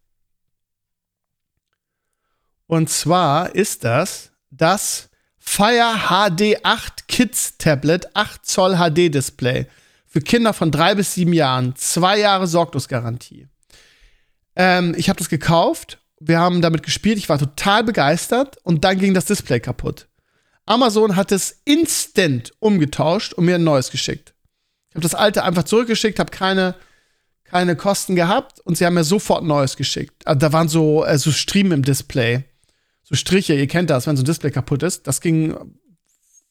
Und 2.66 2.90
zwar 2.90 3.54
ist 3.54 3.82
das 3.82 4.30
das 4.50 5.08
Fire 5.38 5.96
HD 6.08 6.62
8 6.62 7.08
Kids 7.08 7.56
Tablet 7.56 8.14
8 8.14 8.44
Zoll 8.44 8.76
HD 8.76 9.12
Display 9.12 9.66
für 10.06 10.20
Kinder 10.20 10.52
von 10.52 10.70
drei 10.70 10.94
bis 10.94 11.14
sieben 11.14 11.32
Jahren. 11.32 11.74
Zwei 11.76 12.18
Jahre 12.18 12.46
Sorglosgarantie. 12.46 13.48
Ähm, 14.54 14.94
ich 14.98 15.08
habe 15.08 15.18
das 15.18 15.30
gekauft. 15.30 15.98
Wir 16.20 16.38
haben 16.38 16.62
damit 16.62 16.82
gespielt. 16.82 17.18
Ich 17.18 17.28
war 17.28 17.38
total 17.38 17.84
begeistert. 17.84 18.56
Und 18.62 18.84
dann 18.84 18.98
ging 18.98 19.14
das 19.14 19.26
Display 19.26 19.60
kaputt. 19.60 20.08
Amazon 20.66 21.16
hat 21.16 21.32
es 21.32 21.62
instant 21.64 22.52
umgetauscht 22.58 23.32
und 23.32 23.46
mir 23.46 23.54
ein 23.54 23.64
neues 23.64 23.90
geschickt. 23.90 24.34
Ich 24.90 24.96
habe 24.96 25.02
das 25.02 25.14
alte 25.14 25.44
einfach 25.44 25.62
zurückgeschickt, 25.62 26.18
habe 26.18 26.30
keine, 26.30 26.74
keine 27.44 27.74
Kosten 27.74 28.14
gehabt 28.14 28.60
und 28.60 28.76
sie 28.76 28.84
haben 28.84 28.94
mir 28.94 29.04
sofort 29.04 29.42
ein 29.42 29.48
neues 29.48 29.76
geschickt. 29.76 30.26
Also 30.26 30.38
da 30.38 30.52
waren 30.52 30.68
so, 30.68 31.04
äh, 31.06 31.16
so 31.16 31.32
Striemen 31.32 31.72
im 31.72 31.82
Display. 31.82 32.44
So 33.02 33.14
Striche, 33.14 33.54
ihr 33.54 33.66
kennt 33.66 33.88
das, 33.88 34.06
wenn 34.06 34.16
so 34.16 34.22
ein 34.22 34.26
Display 34.26 34.50
kaputt 34.50 34.82
ist. 34.82 35.06
Das 35.06 35.22
ging, 35.22 35.56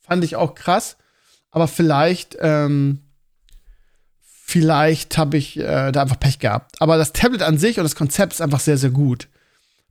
fand 0.02 0.24
ich 0.24 0.36
auch 0.36 0.56
krass. 0.56 0.98
Aber 1.52 1.68
vielleicht 1.68 2.38
ähm, 2.42 3.08
Vielleicht 4.50 5.18
habe 5.18 5.36
ich 5.36 5.60
äh, 5.60 5.92
da 5.92 6.04
einfach 6.04 6.22
Pech 6.22 6.40
gehabt. 6.40 6.82
Aber 6.82 6.98
das 6.98 7.12
Tablet 7.12 7.42
an 7.42 7.58
sich 7.58 7.80
und 7.80 7.84
das 7.84 7.98
Konzept 7.98 8.32
ist 8.32 8.40
einfach 8.40 8.62
sehr, 8.62 8.78
sehr 8.78 8.92
gut. 8.92 9.28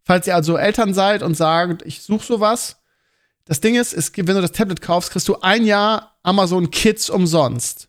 Falls 0.06 0.28
ihr 0.28 0.36
also 0.36 0.56
Eltern 0.56 0.94
seid 0.94 1.24
und 1.24 1.36
sagt, 1.36 1.84
ich 1.84 2.00
suche 2.00 2.24
sowas, 2.24 2.76
das 3.44 3.60
Ding 3.60 3.74
ist, 3.74 3.92
es 3.92 4.12
gibt, 4.12 4.28
wenn 4.28 4.36
du 4.36 4.40
das 4.40 4.52
Tablet 4.52 4.80
kaufst, 4.80 5.10
kriegst 5.10 5.26
du 5.26 5.40
ein 5.40 5.66
Jahr 5.66 6.16
Amazon 6.22 6.70
Kids 6.70 7.10
umsonst. 7.10 7.88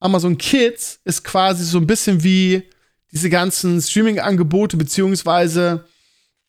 Amazon 0.00 0.36
Kids 0.36 1.00
ist 1.04 1.24
quasi 1.24 1.64
so 1.64 1.78
ein 1.78 1.86
bisschen 1.86 2.22
wie 2.22 2.68
diese 3.10 3.30
ganzen 3.30 3.80
Streaming-Angebote, 3.80 4.76
beziehungsweise 4.76 5.86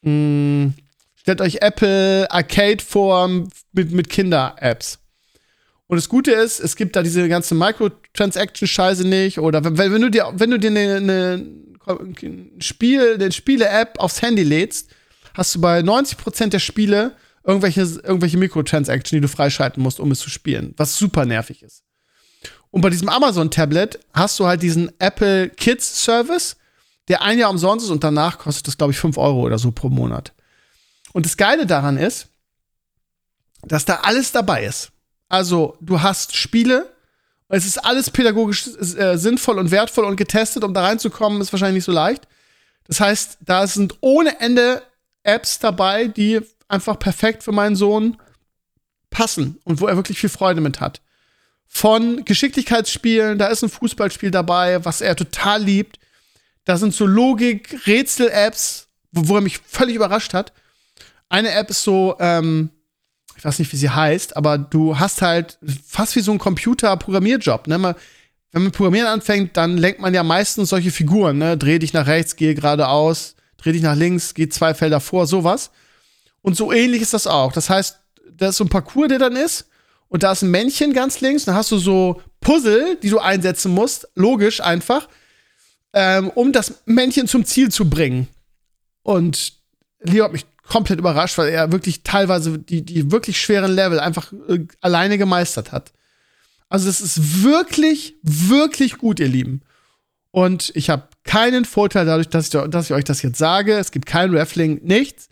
mh, 0.01 0.12
hm, 0.12 0.73
stellt 1.15 1.39
euch 1.39 1.62
Apple 1.62 2.30
Arcade 2.30 2.84
vor 2.84 3.30
mit, 3.71 3.91
mit 3.91 4.10
Kinder-Apps. 4.10 4.99
Und 5.88 5.97
das 5.97 6.10
Gute 6.10 6.32
ist, 6.32 6.60
es 6.60 6.75
gibt 6.75 6.97
da 6.97 7.04
diese 7.04 7.27
ganze 7.30 7.56
Microtransaction-Scheiße 7.56 9.06
nicht. 9.06 9.39
Oder 9.39 9.63
wenn, 9.63 9.77
wenn, 9.77 10.01
du 10.01 10.10
dir, 10.10 10.32
wenn 10.34 10.51
du 10.51 10.60
dir 10.60 10.69
eine, 10.69 10.95
eine 10.95 11.45
Spiel, 12.60 13.15
eine 13.15 13.32
Spiele-App 13.32 14.00
aufs 14.00 14.22
Handy 14.22 14.44
lädst, 14.44 14.89
hast 15.34 15.56
du 15.56 15.62
bei 15.62 15.80
90% 15.80 16.50
der 16.50 16.60
Spiele 16.60 17.15
irgendwelche, 17.44 17.82
irgendwelche 17.82 18.38
Mikrotransactions, 18.38 19.10
die 19.10 19.22
du 19.22 19.28
freischalten 19.28 19.82
musst, 19.82 20.00
um 20.00 20.12
es 20.12 20.20
zu 20.20 20.30
spielen. 20.30 20.74
Was 20.78 20.98
super 20.98 21.26
nervig 21.26 21.63
ist. 21.63 21.84
Und 22.70 22.82
bei 22.82 22.89
diesem 22.89 23.10
Amazon-Tablet 23.10 24.00
hast 24.13 24.39
du 24.39 24.48
halt 24.48 24.62
diesen 24.62 24.91
Apple 25.00 25.50
Kids 25.50 26.04
Service, 26.04 26.56
der 27.08 27.22
ein 27.22 27.38
Jahr 27.38 27.50
umsonst 27.50 27.86
ist 27.86 27.91
und 27.91 28.04
danach 28.04 28.38
kostet 28.38 28.67
das, 28.67 28.78
glaube 28.78 28.94
ich, 28.94 29.00
5 29.00 29.17
Euro 29.17 29.41
oder 29.41 29.60
so 29.60 29.72
pro 29.72 29.89
Monat. 29.89 30.34
Und 31.13 31.26
das 31.26 31.36
Geile 31.36 31.65
daran 31.65 31.98
ist, 31.98 32.28
dass 33.63 33.86
da 33.86 33.96
alles 34.04 34.32
dabei 34.32 34.65
ist. 34.65 34.91
Also, 35.28 35.78
du 35.82 36.02
hast 36.02 36.36
Spiele, 36.36 36.91
es 37.52 37.66
ist 37.66 37.78
alles 37.78 38.10
pädagogisch 38.10 38.68
äh, 38.98 39.18
sinnvoll 39.18 39.60
und 39.60 39.72
wertvoll 39.72 40.06
und 40.06 40.16
getestet, 40.16 40.64
um 40.64 40.74
da 40.74 40.84
reinzukommen, 40.84 41.42
ist 41.42 41.52
wahrscheinlich 41.52 41.76
nicht 41.76 41.86
so 41.86 41.92
leicht. 41.92 42.28
Das 42.88 43.00
heißt, 43.00 43.40
da 43.42 43.68
sind 43.68 43.96
ohne 44.02 44.40
Ende 44.40 44.82
Apps 45.24 45.60
dabei, 45.60 46.08
die 46.08 46.42
einfach 46.68 46.98
perfekt 46.98 47.44
für 47.44 47.52
meinen 47.52 47.76
Sohn 47.76 48.18
passen 49.10 49.60
und 49.66 49.82
wo 49.82 49.88
er 49.88 49.98
wirklich 49.98 50.20
viel 50.20 50.30
Freude 50.30 50.62
mit 50.62 50.80
hat. 50.80 51.02
Von 51.68 52.26
Geschicklichkeitsspielen, 52.26 53.38
da 53.38 53.48
ist 53.48 53.64
ein 53.64 53.70
Fußballspiel 53.70 54.32
dabei, 54.32 54.84
was 54.84 55.02
er 55.02 55.16
total 55.16 55.64
liebt. 55.64 56.00
Da 56.66 56.78
sind 56.78 56.94
so 56.94 57.06
Logik, 57.06 57.86
Rätsel-Apps, 57.88 58.88
wo, 59.12 59.28
wo, 59.28 59.36
er 59.36 59.42
mich 59.42 59.60
völlig 59.60 59.96
überrascht 59.96 60.34
hat. 60.34 60.54
Eine 61.30 61.52
App 61.52 61.70
ist 61.70 61.84
so, 61.84 62.16
ähm, 62.20 62.70
ich 63.41 63.45
weiß 63.45 63.58
nicht, 63.58 63.73
wie 63.73 63.77
sie 63.77 63.89
heißt, 63.89 64.38
aber 64.38 64.60
du 64.60 64.99
hast 64.99 65.23
halt 65.23 65.58
fast 65.84 66.15
wie 66.15 66.19
so 66.19 66.32
ein 66.32 66.38
Computer-Programmierjob. 66.38 67.65
Ne? 67.65 67.95
Wenn 68.51 68.62
man 68.62 68.71
Programmieren 68.71 69.08
anfängt, 69.08 69.58
dann 69.58 69.80
lenkt 69.80 69.99
man 69.99 70.13
ja 70.13 70.21
meistens 70.21 70.69
solche 70.69 70.91
Figuren. 70.91 71.39
Ne? 71.39 71.58
Dreh 71.58 71.80
dich 71.80 71.91
nach 71.91 72.06
rechts, 72.06 72.36
gehe 72.36 72.54
geradeaus, 72.54 73.36
dreh 73.58 73.71
dich 73.71 73.82
nach 73.82 73.95
links, 73.95 74.36
geh 74.36 74.47
zwei 74.47 74.75
Felder 74.75 74.99
vor, 74.99 75.25
sowas. 75.25 75.71
Und 76.43 76.56
so 76.56 76.71
ähnlich 76.71 77.01
ist 77.01 77.15
das 77.15 77.25
auch. 77.25 77.51
Das 77.51 77.71
heißt, 77.71 77.99
da 78.38 78.49
ist 78.49 78.58
so 78.58 78.63
ein 78.63 78.69
Parcours, 78.69 79.08
der 79.08 79.17
dann 79.17 79.36
ist. 79.36 79.65
Und 80.08 80.21
da 80.21 80.34
ist 80.34 80.43
ein 80.43 80.51
Männchen 80.51 80.93
ganz 80.93 81.19
links. 81.19 81.45
Dann 81.45 81.56
hast 81.56 81.71
du 81.71 81.80
so 81.80 82.21
Puzzle, 82.41 82.99
die 83.01 83.10
du 83.10 83.17
einsetzen 83.17 83.73
musst. 83.73 84.08
Logisch 84.13 84.62
einfach. 84.62 85.10
Ähm, 85.93 86.30
um 86.36 86.51
das 86.51 86.84
Männchen 86.86 87.27
zum 87.27 87.43
Ziel 87.43 87.71
zu 87.71 87.89
bringen. 87.89 88.27
Und 89.01 89.54
Leo 90.04 90.25
hat 90.25 90.32
mich 90.32 90.45
komplett 90.67 91.00
überrascht, 91.00 91.38
weil 91.38 91.50
er 91.50 91.71
wirklich 91.71 92.04
teilweise 92.04 92.58
die, 92.58 92.84
die 92.84 93.12
wirklich 93.12 93.39
schweren 93.39 93.71
Level 93.71 94.00
einfach 94.00 94.32
äh, 94.47 94.66
alleine 94.80 95.18
gemeistert 95.18 95.72
hat. 95.72 95.91
Also 96.70 96.88
das 96.88 97.01
ist 97.01 97.43
wirklich, 97.43 98.16
wirklich 98.22 98.97
gut, 98.97 99.20
ihr 99.20 99.28
Lieben. 99.28 99.62
Und 100.32 100.72
ich 100.76 100.89
habe 100.89 101.09
keinen 101.26 101.66
Vorteil 101.66 102.05
dadurch, 102.05 102.30
dass 102.30 102.45
ich, 102.45 102.70
dass 102.70 102.86
ich 102.86 102.93
euch 102.93 103.03
das 103.03 103.22
jetzt 103.22 103.38
sage. 103.38 103.74
Es 103.74 103.91
gibt 103.91 104.05
kein 104.05 104.36
Raffling, 104.36 104.80
nichts. 104.84 105.28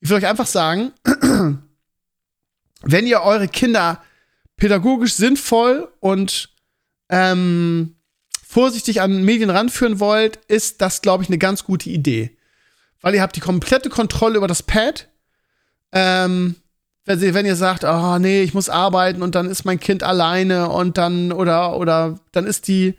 Ich 0.00 0.10
will 0.10 0.16
euch 0.16 0.26
einfach 0.26 0.48
sagen, 0.48 0.92
wenn 2.82 3.06
ihr 3.06 3.20
eure 3.22 3.46
Kinder 3.46 4.02
pädagogisch 4.56 5.14
sinnvoll 5.14 5.88
und 6.00 6.50
ähm, 7.08 7.94
vorsichtig 8.44 9.00
an 9.00 9.24
Medien 9.24 9.50
ranführen 9.50 10.00
wollt, 10.00 10.40
ist 10.48 10.80
das, 10.80 11.02
glaube 11.02 11.22
ich, 11.22 11.28
eine 11.28 11.38
ganz 11.38 11.62
gute 11.62 11.90
Idee 11.90 12.36
weil 13.00 13.14
ihr 13.14 13.22
habt 13.22 13.36
die 13.36 13.40
komplette 13.40 13.88
Kontrolle 13.88 14.36
über 14.36 14.48
das 14.48 14.62
Pad. 14.62 15.08
Ähm, 15.92 16.56
wenn, 17.04 17.20
ihr, 17.22 17.34
wenn 17.34 17.46
ihr 17.46 17.56
sagt, 17.56 17.84
oh 17.84 18.18
nee, 18.18 18.42
ich 18.42 18.54
muss 18.54 18.68
arbeiten 18.68 19.22
und 19.22 19.34
dann 19.34 19.48
ist 19.48 19.64
mein 19.64 19.80
Kind 19.80 20.02
alleine 20.02 20.68
und 20.68 20.98
dann 20.98 21.32
oder 21.32 21.76
oder 21.76 22.20
dann 22.32 22.46
ist 22.46 22.68
die 22.68 22.94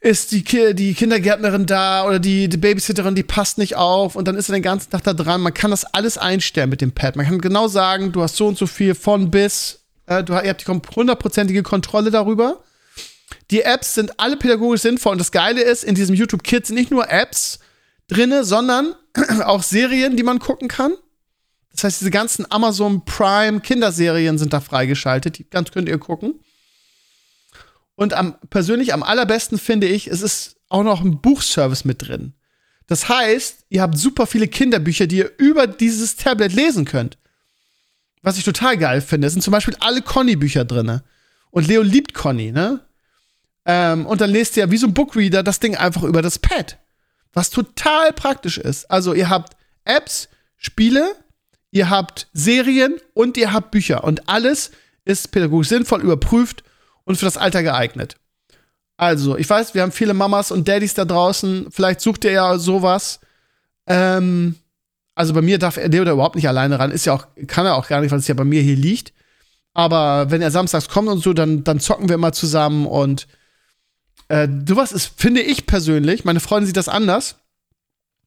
ist 0.00 0.32
die, 0.32 0.42
die 0.74 0.94
Kindergärtnerin 0.94 1.64
da 1.66 2.04
oder 2.04 2.18
die, 2.18 2.48
die 2.48 2.56
Babysitterin, 2.56 3.14
die 3.14 3.22
passt 3.22 3.56
nicht 3.58 3.76
auf 3.76 4.16
und 4.16 4.26
dann 4.26 4.36
ist 4.36 4.48
er 4.48 4.54
den 4.54 4.62
ganzen 4.62 4.90
Tag 4.90 5.04
da 5.04 5.12
dran. 5.12 5.40
Man 5.40 5.54
kann 5.54 5.70
das 5.70 5.84
alles 5.84 6.18
einstellen 6.18 6.70
mit 6.70 6.80
dem 6.80 6.90
Pad. 6.90 7.14
Man 7.14 7.24
kann 7.24 7.40
genau 7.40 7.68
sagen, 7.68 8.10
du 8.10 8.20
hast 8.20 8.34
so 8.34 8.48
und 8.48 8.58
so 8.58 8.66
viel 8.66 8.96
von 8.96 9.30
bis, 9.30 9.78
Äh, 10.06 10.24
du, 10.24 10.32
ihr 10.32 10.48
habt 10.48 10.66
die 10.66 10.96
hundertprozentige 10.96 11.62
Kontrolle 11.62 12.10
darüber. 12.10 12.64
Die 13.50 13.62
Apps 13.62 13.94
sind 13.94 14.18
alle 14.18 14.36
pädagogisch 14.36 14.82
sinnvoll. 14.82 15.12
Und 15.12 15.18
das 15.18 15.30
Geile 15.30 15.62
ist, 15.62 15.84
in 15.84 15.94
diesem 15.94 16.14
YouTube 16.14 16.42
Kids 16.42 16.68
sind 16.68 16.76
nicht 16.76 16.90
nur 16.90 17.08
Apps 17.08 17.60
drinne, 18.12 18.44
sondern 18.44 18.94
auch 19.44 19.62
Serien, 19.62 20.16
die 20.16 20.22
man 20.22 20.38
gucken 20.38 20.68
kann. 20.68 20.92
Das 21.72 21.84
heißt, 21.84 22.00
diese 22.00 22.10
ganzen 22.10 22.50
Amazon 22.50 23.04
Prime 23.04 23.60
Kinderserien 23.60 24.38
sind 24.38 24.52
da 24.52 24.60
freigeschaltet. 24.60 25.38
Die 25.38 25.48
ganz 25.48 25.70
könnt 25.70 25.88
ihr 25.88 25.98
gucken. 25.98 26.40
Und 27.94 28.14
am, 28.14 28.36
persönlich 28.50 28.92
am 28.92 29.02
allerbesten 29.02 29.58
finde 29.58 29.86
ich, 29.86 30.06
es 30.08 30.22
ist 30.22 30.56
auch 30.68 30.82
noch 30.82 31.02
ein 31.02 31.20
Buchservice 31.20 31.84
mit 31.84 32.06
drin. 32.06 32.34
Das 32.86 33.08
heißt, 33.08 33.66
ihr 33.68 33.80
habt 33.80 33.96
super 33.96 34.26
viele 34.26 34.48
Kinderbücher, 34.48 35.06
die 35.06 35.18
ihr 35.18 35.32
über 35.38 35.66
dieses 35.66 36.16
Tablet 36.16 36.52
lesen 36.52 36.84
könnt. 36.84 37.16
Was 38.22 38.38
ich 38.38 38.44
total 38.44 38.76
geil 38.76 39.00
finde, 39.00 39.30
sind 39.30 39.42
zum 39.42 39.52
Beispiel 39.52 39.76
alle 39.80 40.02
Conny-Bücher 40.02 40.64
drin. 40.64 41.00
Und 41.50 41.66
Leo 41.66 41.82
liebt 41.82 42.14
Conny, 42.14 42.52
ne? 42.52 42.80
Ähm, 43.64 44.06
und 44.06 44.20
dann 44.20 44.30
lest 44.30 44.56
ihr 44.56 44.70
wie 44.70 44.76
so 44.76 44.86
ein 44.86 44.94
Bookreader 44.94 45.42
das 45.42 45.60
Ding 45.60 45.76
einfach 45.76 46.02
über 46.02 46.22
das 46.22 46.38
Pad. 46.38 46.78
Was 47.32 47.50
total 47.50 48.12
praktisch 48.12 48.58
ist. 48.58 48.90
Also, 48.90 49.14
ihr 49.14 49.28
habt 49.28 49.56
Apps, 49.84 50.28
Spiele, 50.56 51.14
ihr 51.70 51.90
habt 51.90 52.28
Serien 52.32 52.96
und 53.14 53.36
ihr 53.36 53.52
habt 53.52 53.70
Bücher. 53.70 54.04
Und 54.04 54.28
alles 54.28 54.70
ist 55.04 55.32
pädagogisch 55.32 55.68
sinnvoll 55.68 56.02
überprüft 56.02 56.62
und 57.04 57.16
für 57.16 57.24
das 57.24 57.36
Alter 57.36 57.62
geeignet. 57.62 58.16
Also, 58.96 59.36
ich 59.36 59.48
weiß, 59.48 59.74
wir 59.74 59.82
haben 59.82 59.92
viele 59.92 60.14
Mamas 60.14 60.50
und 60.50 60.68
Daddys 60.68 60.94
da 60.94 61.04
draußen. 61.04 61.68
Vielleicht 61.70 62.00
sucht 62.00 62.24
ihr 62.24 62.32
ja 62.32 62.58
sowas. 62.58 63.20
Ähm, 63.86 64.56
also 65.14 65.34
bei 65.34 65.42
mir 65.42 65.58
darf 65.58 65.76
er 65.76 65.88
der 65.88 66.02
überhaupt 66.02 66.36
nicht 66.36 66.48
alleine 66.48 66.78
ran. 66.78 66.90
Ist 66.90 67.04
ja 67.04 67.12
auch, 67.12 67.26
kann 67.46 67.66
er 67.66 67.76
auch 67.76 67.88
gar 67.88 68.00
nicht, 68.00 68.10
weil 68.10 68.18
es 68.18 68.28
ja 68.28 68.34
bei 68.34 68.44
mir 68.44 68.62
hier 68.62 68.76
liegt. 68.76 69.12
Aber 69.74 70.30
wenn 70.30 70.42
er 70.42 70.50
samstags 70.50 70.88
kommt 70.88 71.08
und 71.08 71.22
so, 71.22 71.32
dann, 71.32 71.64
dann 71.64 71.80
zocken 71.80 72.08
wir 72.08 72.14
immer 72.14 72.32
zusammen 72.32 72.86
und 72.86 73.26
äh, 74.32 74.48
sowas 74.66 74.92
ist, 74.92 75.12
finde 75.16 75.42
ich 75.42 75.66
persönlich, 75.66 76.24
meine 76.24 76.40
Freundin 76.40 76.66
sieht 76.66 76.76
das 76.76 76.88
anders, 76.88 77.36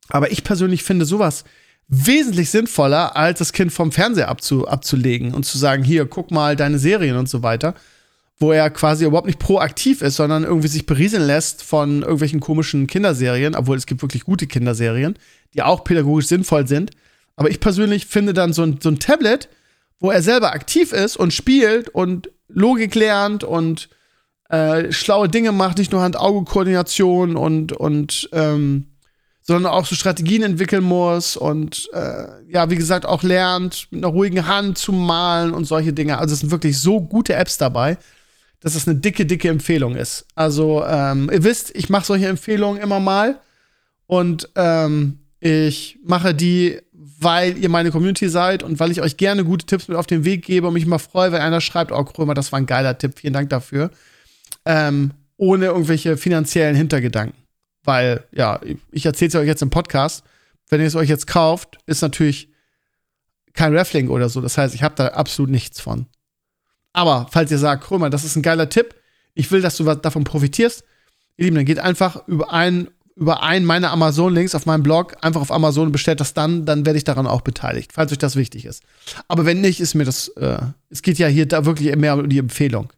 aber 0.10 0.32
ich 0.32 0.44
persönlich 0.44 0.84
finde 0.84 1.06
sowas 1.06 1.44
wesentlich 1.88 2.50
sinnvoller, 2.50 3.16
als 3.16 3.40
das 3.40 3.54
Kind 3.54 3.72
vom 3.72 3.92
Fernseher 3.92 4.30
abzu, 4.30 4.68
abzulegen 4.68 5.34
und 5.34 5.46
zu 5.46 5.58
sagen, 5.58 5.84
hier, 5.84 6.06
guck 6.06 6.32
mal 6.32 6.56
deine 6.56 6.80
Serien 6.80 7.18
und 7.18 7.30
so 7.30 7.44
weiter 7.44 7.76
wo 8.38 8.52
er 8.52 8.70
quasi 8.70 9.06
überhaupt 9.06 9.28
nicht 9.28 9.40
proaktiv 9.40 10.02
ist, 10.02 10.18
sondern 10.18 10.44
irgendwie 10.44 10.68
sich 10.68 10.86
berieseln 10.86 11.26
lässt 11.26 11.64
von 11.64 12.02
irgendwelchen 12.02 12.42
komischen 12.42 12.88
Kinderserien, 12.88 13.56
obwohl 13.56 13.78
es 13.78 13.86
gibt 13.86 14.02
wirklich 14.02 14.26
gute 14.26 14.48
Kinderserien, 14.48 15.18
die 15.54 15.64
auch 15.64 15.84
pädagogisch 15.84 16.28
sinnvoll 16.28 16.68
sind. 16.68 16.92
Aber 17.38 17.50
ich 17.50 17.60
persönlich 17.60 18.06
finde 18.06 18.34
dann 18.34 18.54
so 18.54 18.64
ein, 18.64 18.80
so 18.82 18.90
ein 18.90 19.00
Tablet, 19.00 19.48
wo 20.00 20.12
er 20.12 20.22
selber 20.22 20.52
aktiv 20.52 20.92
ist 20.92 21.16
und 21.16 21.34
spielt 21.34 21.90
und 21.90 22.30
Logik 22.50 22.96
lernt 22.96 23.44
und 23.44 23.90
äh, 24.50 24.92
schlaue 24.92 25.30
Dinge 25.30 25.52
macht, 25.52 25.78
nicht 25.78 25.92
nur 25.92 26.02
Hand-Auge-Koordination 26.02 27.36
und, 27.36 27.74
und 27.74 28.30
ähm, 28.32 28.88
sondern 29.42 29.72
auch 29.72 29.86
so 29.86 29.96
Strategien 29.96 30.42
entwickeln 30.42 30.84
muss 30.84 31.38
und 31.38 31.88
äh, 31.94 32.26
ja, 32.48 32.70
wie 32.70 32.76
gesagt, 32.76 33.06
auch 33.06 33.22
lernt, 33.22 33.88
mit 33.92 34.04
einer 34.04 34.12
ruhigen 34.12 34.48
Hand 34.48 34.78
zu 34.78 34.92
malen 34.92 35.54
und 35.54 35.66
solche 35.66 35.94
Dinge. 35.94 36.18
Also 36.18 36.34
es 36.34 36.40
sind 36.40 36.52
wirklich 36.52 36.80
so 36.80 37.00
gute 37.00 37.36
Apps 37.36 37.58
dabei 37.58 37.98
dass 38.66 38.74
es 38.74 38.88
eine 38.88 38.98
dicke, 38.98 39.28
dicke 39.28 39.48
Empfehlung 39.48 39.96
ist. 39.96 40.26
Also, 40.34 40.84
ähm, 40.88 41.30
ihr 41.32 41.44
wisst, 41.44 41.76
ich 41.76 41.90
mache 41.90 42.08
solche 42.08 42.28
Empfehlungen 42.28 42.82
immer 42.82 43.00
mal. 43.00 43.40
Und 44.08 44.50
ähm, 44.56 45.20
ich 45.40 46.00
mache 46.04 46.34
die, 46.34 46.80
weil 46.92 47.60
ihr 47.60 47.70
meine 47.70 47.92
Community 47.92 48.28
seid 48.28 48.64
und 48.64 48.80
weil 48.80 48.90
ich 48.90 49.02
euch 49.02 49.18
gerne 49.18 49.46
gute 49.46 49.68
Tipps 49.68 49.88
mit 49.88 49.96
auf 49.96 50.08
den 50.08 50.26
Weg 50.26 50.44
gebe 50.44 50.68
und 50.68 50.74
mich 50.74 50.86
immer 50.86 50.98
freue, 50.98 51.32
wenn 51.32 51.42
einer 51.42 51.62
schreibt, 51.62 51.92
oh 51.92 52.04
Krömer, 52.06 52.34
das 52.34 52.52
war 52.52 52.58
ein 52.58 52.66
geiler 52.66 52.98
Tipp, 52.98 53.20
vielen 53.20 53.34
Dank 53.34 53.52
dafür. 53.52 53.92
Ähm, 54.66 55.12
ohne 55.38 55.66
irgendwelche 55.66 56.18
finanziellen 56.18 56.76
Hintergedanken. 56.76 57.38
Weil, 57.84 58.24
ja, 58.32 58.60
ich 58.92 59.06
erzähle 59.06 59.30
es 59.30 59.36
euch 59.36 59.48
jetzt 59.48 59.62
im 59.62 59.70
Podcast. 59.70 60.24
Wenn 60.70 60.82
ihr 60.82 60.88
es 60.88 60.96
euch 60.96 61.10
jetzt 61.10 61.28
kauft, 61.28 61.78
ist 61.86 62.02
natürlich 62.02 62.50
kein 63.54 63.76
Raffling 63.76 64.10
oder 64.10 64.30
so. 64.30 64.42
Das 64.42 64.58
heißt, 64.58 64.74
ich 64.74 64.84
habe 64.84 64.96
da 64.96 65.08
absolut 65.10 65.52
nichts 65.52 65.80
von. 65.80 66.08
Aber 66.94 67.28
falls 67.32 67.52
ihr 67.52 67.58
sagt, 67.58 67.90
mal, 67.92 68.10
das 68.10 68.24
ist 68.24 68.36
ein 68.36 68.42
geiler 68.42 68.70
Tipp, 68.70 68.96
ich 69.34 69.52
will, 69.52 69.62
dass 69.62 69.78
du 69.78 69.84
davon 69.84 70.24
profitierst, 70.24 70.84
ihr 71.38 71.46
Lieben, 71.46 71.58
dann 71.58 71.66
geht 71.66 71.80
einfach 71.80 72.28
über 72.28 72.52
einen 72.52 72.90
über 73.18 73.44
einen 73.44 73.66
meiner 73.66 73.92
Amazon-Links 73.92 74.56
auf 74.56 74.66
meinem 74.66 74.84
Blog 74.84 75.16
einfach 75.22 75.40
auf 75.40 75.52
Amazon 75.52 75.88
und 75.88 75.92
bestellt 75.94 76.20
das 76.20 76.34
dann, 76.34 76.66
dann 76.66 76.86
werde 76.86 76.98
ich 76.98 77.06
daran 77.06 77.28
auch 77.28 77.42
beteiligt, 77.42 77.94
falls 77.94 78.12
euch 78.12 78.18
das 78.18 78.36
wichtig 78.36 78.66
ist. 78.66 78.84
Aber 79.30 79.46
wenn 79.46 79.62
nicht, 79.62 79.80
ist 79.80 79.96
mir 79.96 80.04
das, 80.04 80.28
äh, 80.30 80.58
es 80.90 81.02
geht 81.02 81.18
ja 81.18 81.28
hier 81.28 81.46
da 81.46 81.66
wirklich 81.66 81.96
mehr 81.96 82.16
um 82.18 82.28
die 82.28 82.40
Empfehlung. 82.40 82.92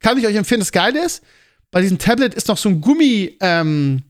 Kann 0.00 0.18
ich 0.18 0.26
euch 0.26 0.36
empfehlen, 0.36 0.60
das 0.60 0.72
Geile 0.72 1.04
ist, 1.04 1.22
bei 1.70 1.80
diesem 1.80 1.98
Tablet 1.98 2.34
ist 2.34 2.48
noch 2.48 2.58
so 2.58 2.68
ein 2.68 2.80
Gummi, 2.80 3.36
ähm, 3.40 4.02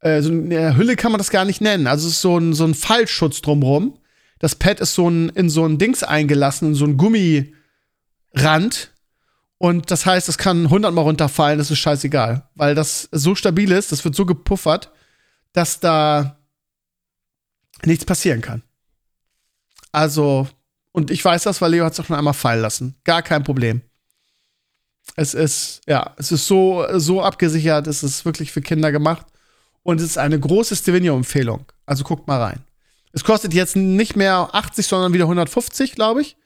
äh, 0.00 0.20
so 0.22 0.30
eine 0.30 0.76
Hülle 0.76 0.96
kann 0.96 1.12
man 1.12 1.18
das 1.18 1.30
gar 1.30 1.44
nicht 1.44 1.60
nennen. 1.60 1.86
Also 1.86 2.08
es 2.08 2.14
ist 2.14 2.20
so 2.22 2.38
ein, 2.38 2.54
so 2.54 2.64
ein 2.64 2.74
Fallschutz 2.74 3.40
drumrum. 3.42 3.98
Das 4.38 4.54
Pad 4.54 4.80
ist 4.80 4.94
so 4.94 5.08
ein, 5.08 5.30
in 5.30 5.48
so 5.48 5.64
ein 5.64 5.78
Dings 5.78 6.02
eingelassen, 6.02 6.68
in 6.68 6.74
so 6.74 6.84
ein 6.84 6.96
Gummi, 6.96 7.54
Rand. 8.34 8.92
Und 9.58 9.90
das 9.90 10.04
heißt, 10.04 10.28
es 10.28 10.36
kann 10.36 10.64
100 10.64 10.92
Mal 10.92 11.02
runterfallen, 11.02 11.58
das 11.58 11.70
ist 11.70 11.78
scheißegal. 11.78 12.48
Weil 12.54 12.74
das 12.74 13.08
so 13.12 13.34
stabil 13.34 13.72
ist, 13.72 13.92
das 13.92 14.04
wird 14.04 14.14
so 14.14 14.26
gepuffert, 14.26 14.92
dass 15.52 15.80
da 15.80 16.38
nichts 17.84 18.04
passieren 18.04 18.42
kann. 18.42 18.62
Also, 19.92 20.46
und 20.92 21.10
ich 21.10 21.24
weiß 21.24 21.44
das, 21.44 21.62
weil 21.62 21.70
Leo 21.70 21.84
hat 21.84 21.94
es 21.94 22.00
auch 22.00 22.04
schon 22.04 22.16
einmal 22.16 22.34
fallen 22.34 22.60
lassen. 22.60 22.96
Gar 23.04 23.22
kein 23.22 23.44
Problem. 23.44 23.80
Es 25.14 25.34
ist, 25.34 25.80
ja, 25.86 26.14
es 26.16 26.32
ist 26.32 26.46
so, 26.46 26.84
so 26.98 27.22
abgesichert, 27.22 27.86
es 27.86 28.02
ist 28.02 28.24
wirklich 28.24 28.52
für 28.52 28.60
Kinder 28.60 28.92
gemacht. 28.92 29.26
Und 29.82 30.00
es 30.00 30.06
ist 30.06 30.18
eine 30.18 30.38
große 30.38 30.74
Stevenio-Empfehlung. 30.74 31.64
Also 31.86 32.02
guckt 32.02 32.26
mal 32.26 32.42
rein. 32.42 32.64
Es 33.12 33.22
kostet 33.22 33.54
jetzt 33.54 33.76
nicht 33.76 34.16
mehr 34.16 34.48
80, 34.52 34.86
sondern 34.86 35.12
wieder 35.12 35.24
150, 35.24 35.92
glaube 35.92 36.22
ich. 36.22 36.36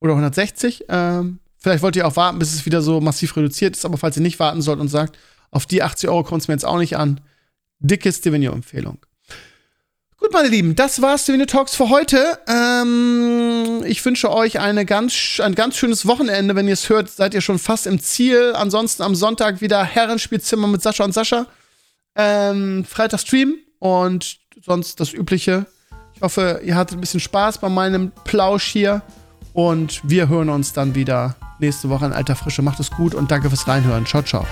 Oder 0.00 0.14
160. 0.14 0.86
Ähm, 0.88 1.38
vielleicht 1.58 1.82
wollt 1.82 1.96
ihr 1.96 2.06
auch 2.06 2.16
warten, 2.16 2.38
bis 2.38 2.54
es 2.54 2.64
wieder 2.64 2.80
so 2.80 3.00
massiv 3.00 3.36
reduziert 3.36 3.76
ist, 3.76 3.84
aber 3.84 3.98
falls 3.98 4.16
ihr 4.16 4.22
nicht 4.22 4.40
warten 4.40 4.62
sollt 4.62 4.80
und 4.80 4.88
sagt, 4.88 5.18
auf 5.50 5.66
die 5.66 5.82
80 5.82 6.08
Euro 6.08 6.24
kommt 6.24 6.42
es 6.42 6.48
mir 6.48 6.54
jetzt 6.54 6.64
auch 6.64 6.78
nicht 6.78 6.96
an, 6.96 7.20
dicke 7.78 8.10
Stevenio-Empfehlung. 8.10 8.98
Gut, 10.22 10.32
meine 10.32 10.46
Lieben, 10.46 10.76
das 10.76 11.02
war 11.02 11.18
Stevenio 11.18 11.46
Talks 11.46 11.74
für 11.74 11.88
heute. 11.88 12.38
Ähm, 12.46 13.82
ich 13.84 14.04
wünsche 14.04 14.30
euch 14.30 14.60
eine 14.60 14.86
ganz, 14.86 15.40
ein 15.42 15.56
ganz 15.56 15.76
schönes 15.76 16.06
Wochenende. 16.06 16.54
Wenn 16.54 16.68
ihr 16.68 16.74
es 16.74 16.88
hört, 16.88 17.10
seid 17.10 17.34
ihr 17.34 17.40
schon 17.40 17.58
fast 17.58 17.88
im 17.88 17.98
Ziel. 17.98 18.52
Ansonsten 18.54 19.02
am 19.02 19.16
Sonntag 19.16 19.60
wieder 19.60 19.82
Herrenspielzimmer 19.82 20.68
mit 20.68 20.80
Sascha 20.80 21.02
und 21.02 21.12
Sascha. 21.12 21.46
Ähm, 22.14 22.84
Freitag 22.88 23.18
Stream 23.18 23.56
und 23.80 24.38
sonst 24.64 25.00
das 25.00 25.12
Übliche. 25.12 25.66
Ich 26.14 26.22
hoffe, 26.22 26.60
ihr 26.64 26.76
hattet 26.76 26.98
ein 26.98 27.00
bisschen 27.00 27.18
Spaß 27.18 27.58
bei 27.58 27.68
meinem 27.68 28.12
Plausch 28.22 28.66
hier. 28.66 29.02
Und 29.54 30.02
wir 30.04 30.28
hören 30.28 30.50
uns 30.50 30.72
dann 30.72 30.94
wieder 30.94 31.34
nächste 31.58 31.88
Woche 31.88 32.06
in 32.06 32.12
alter 32.12 32.36
Frische. 32.36 32.62
Macht 32.62 32.78
es 32.78 32.92
gut 32.92 33.16
und 33.16 33.32
danke 33.32 33.48
fürs 33.48 33.66
Reinhören. 33.66 34.06
Ciao, 34.06 34.22
ciao. 34.22 34.46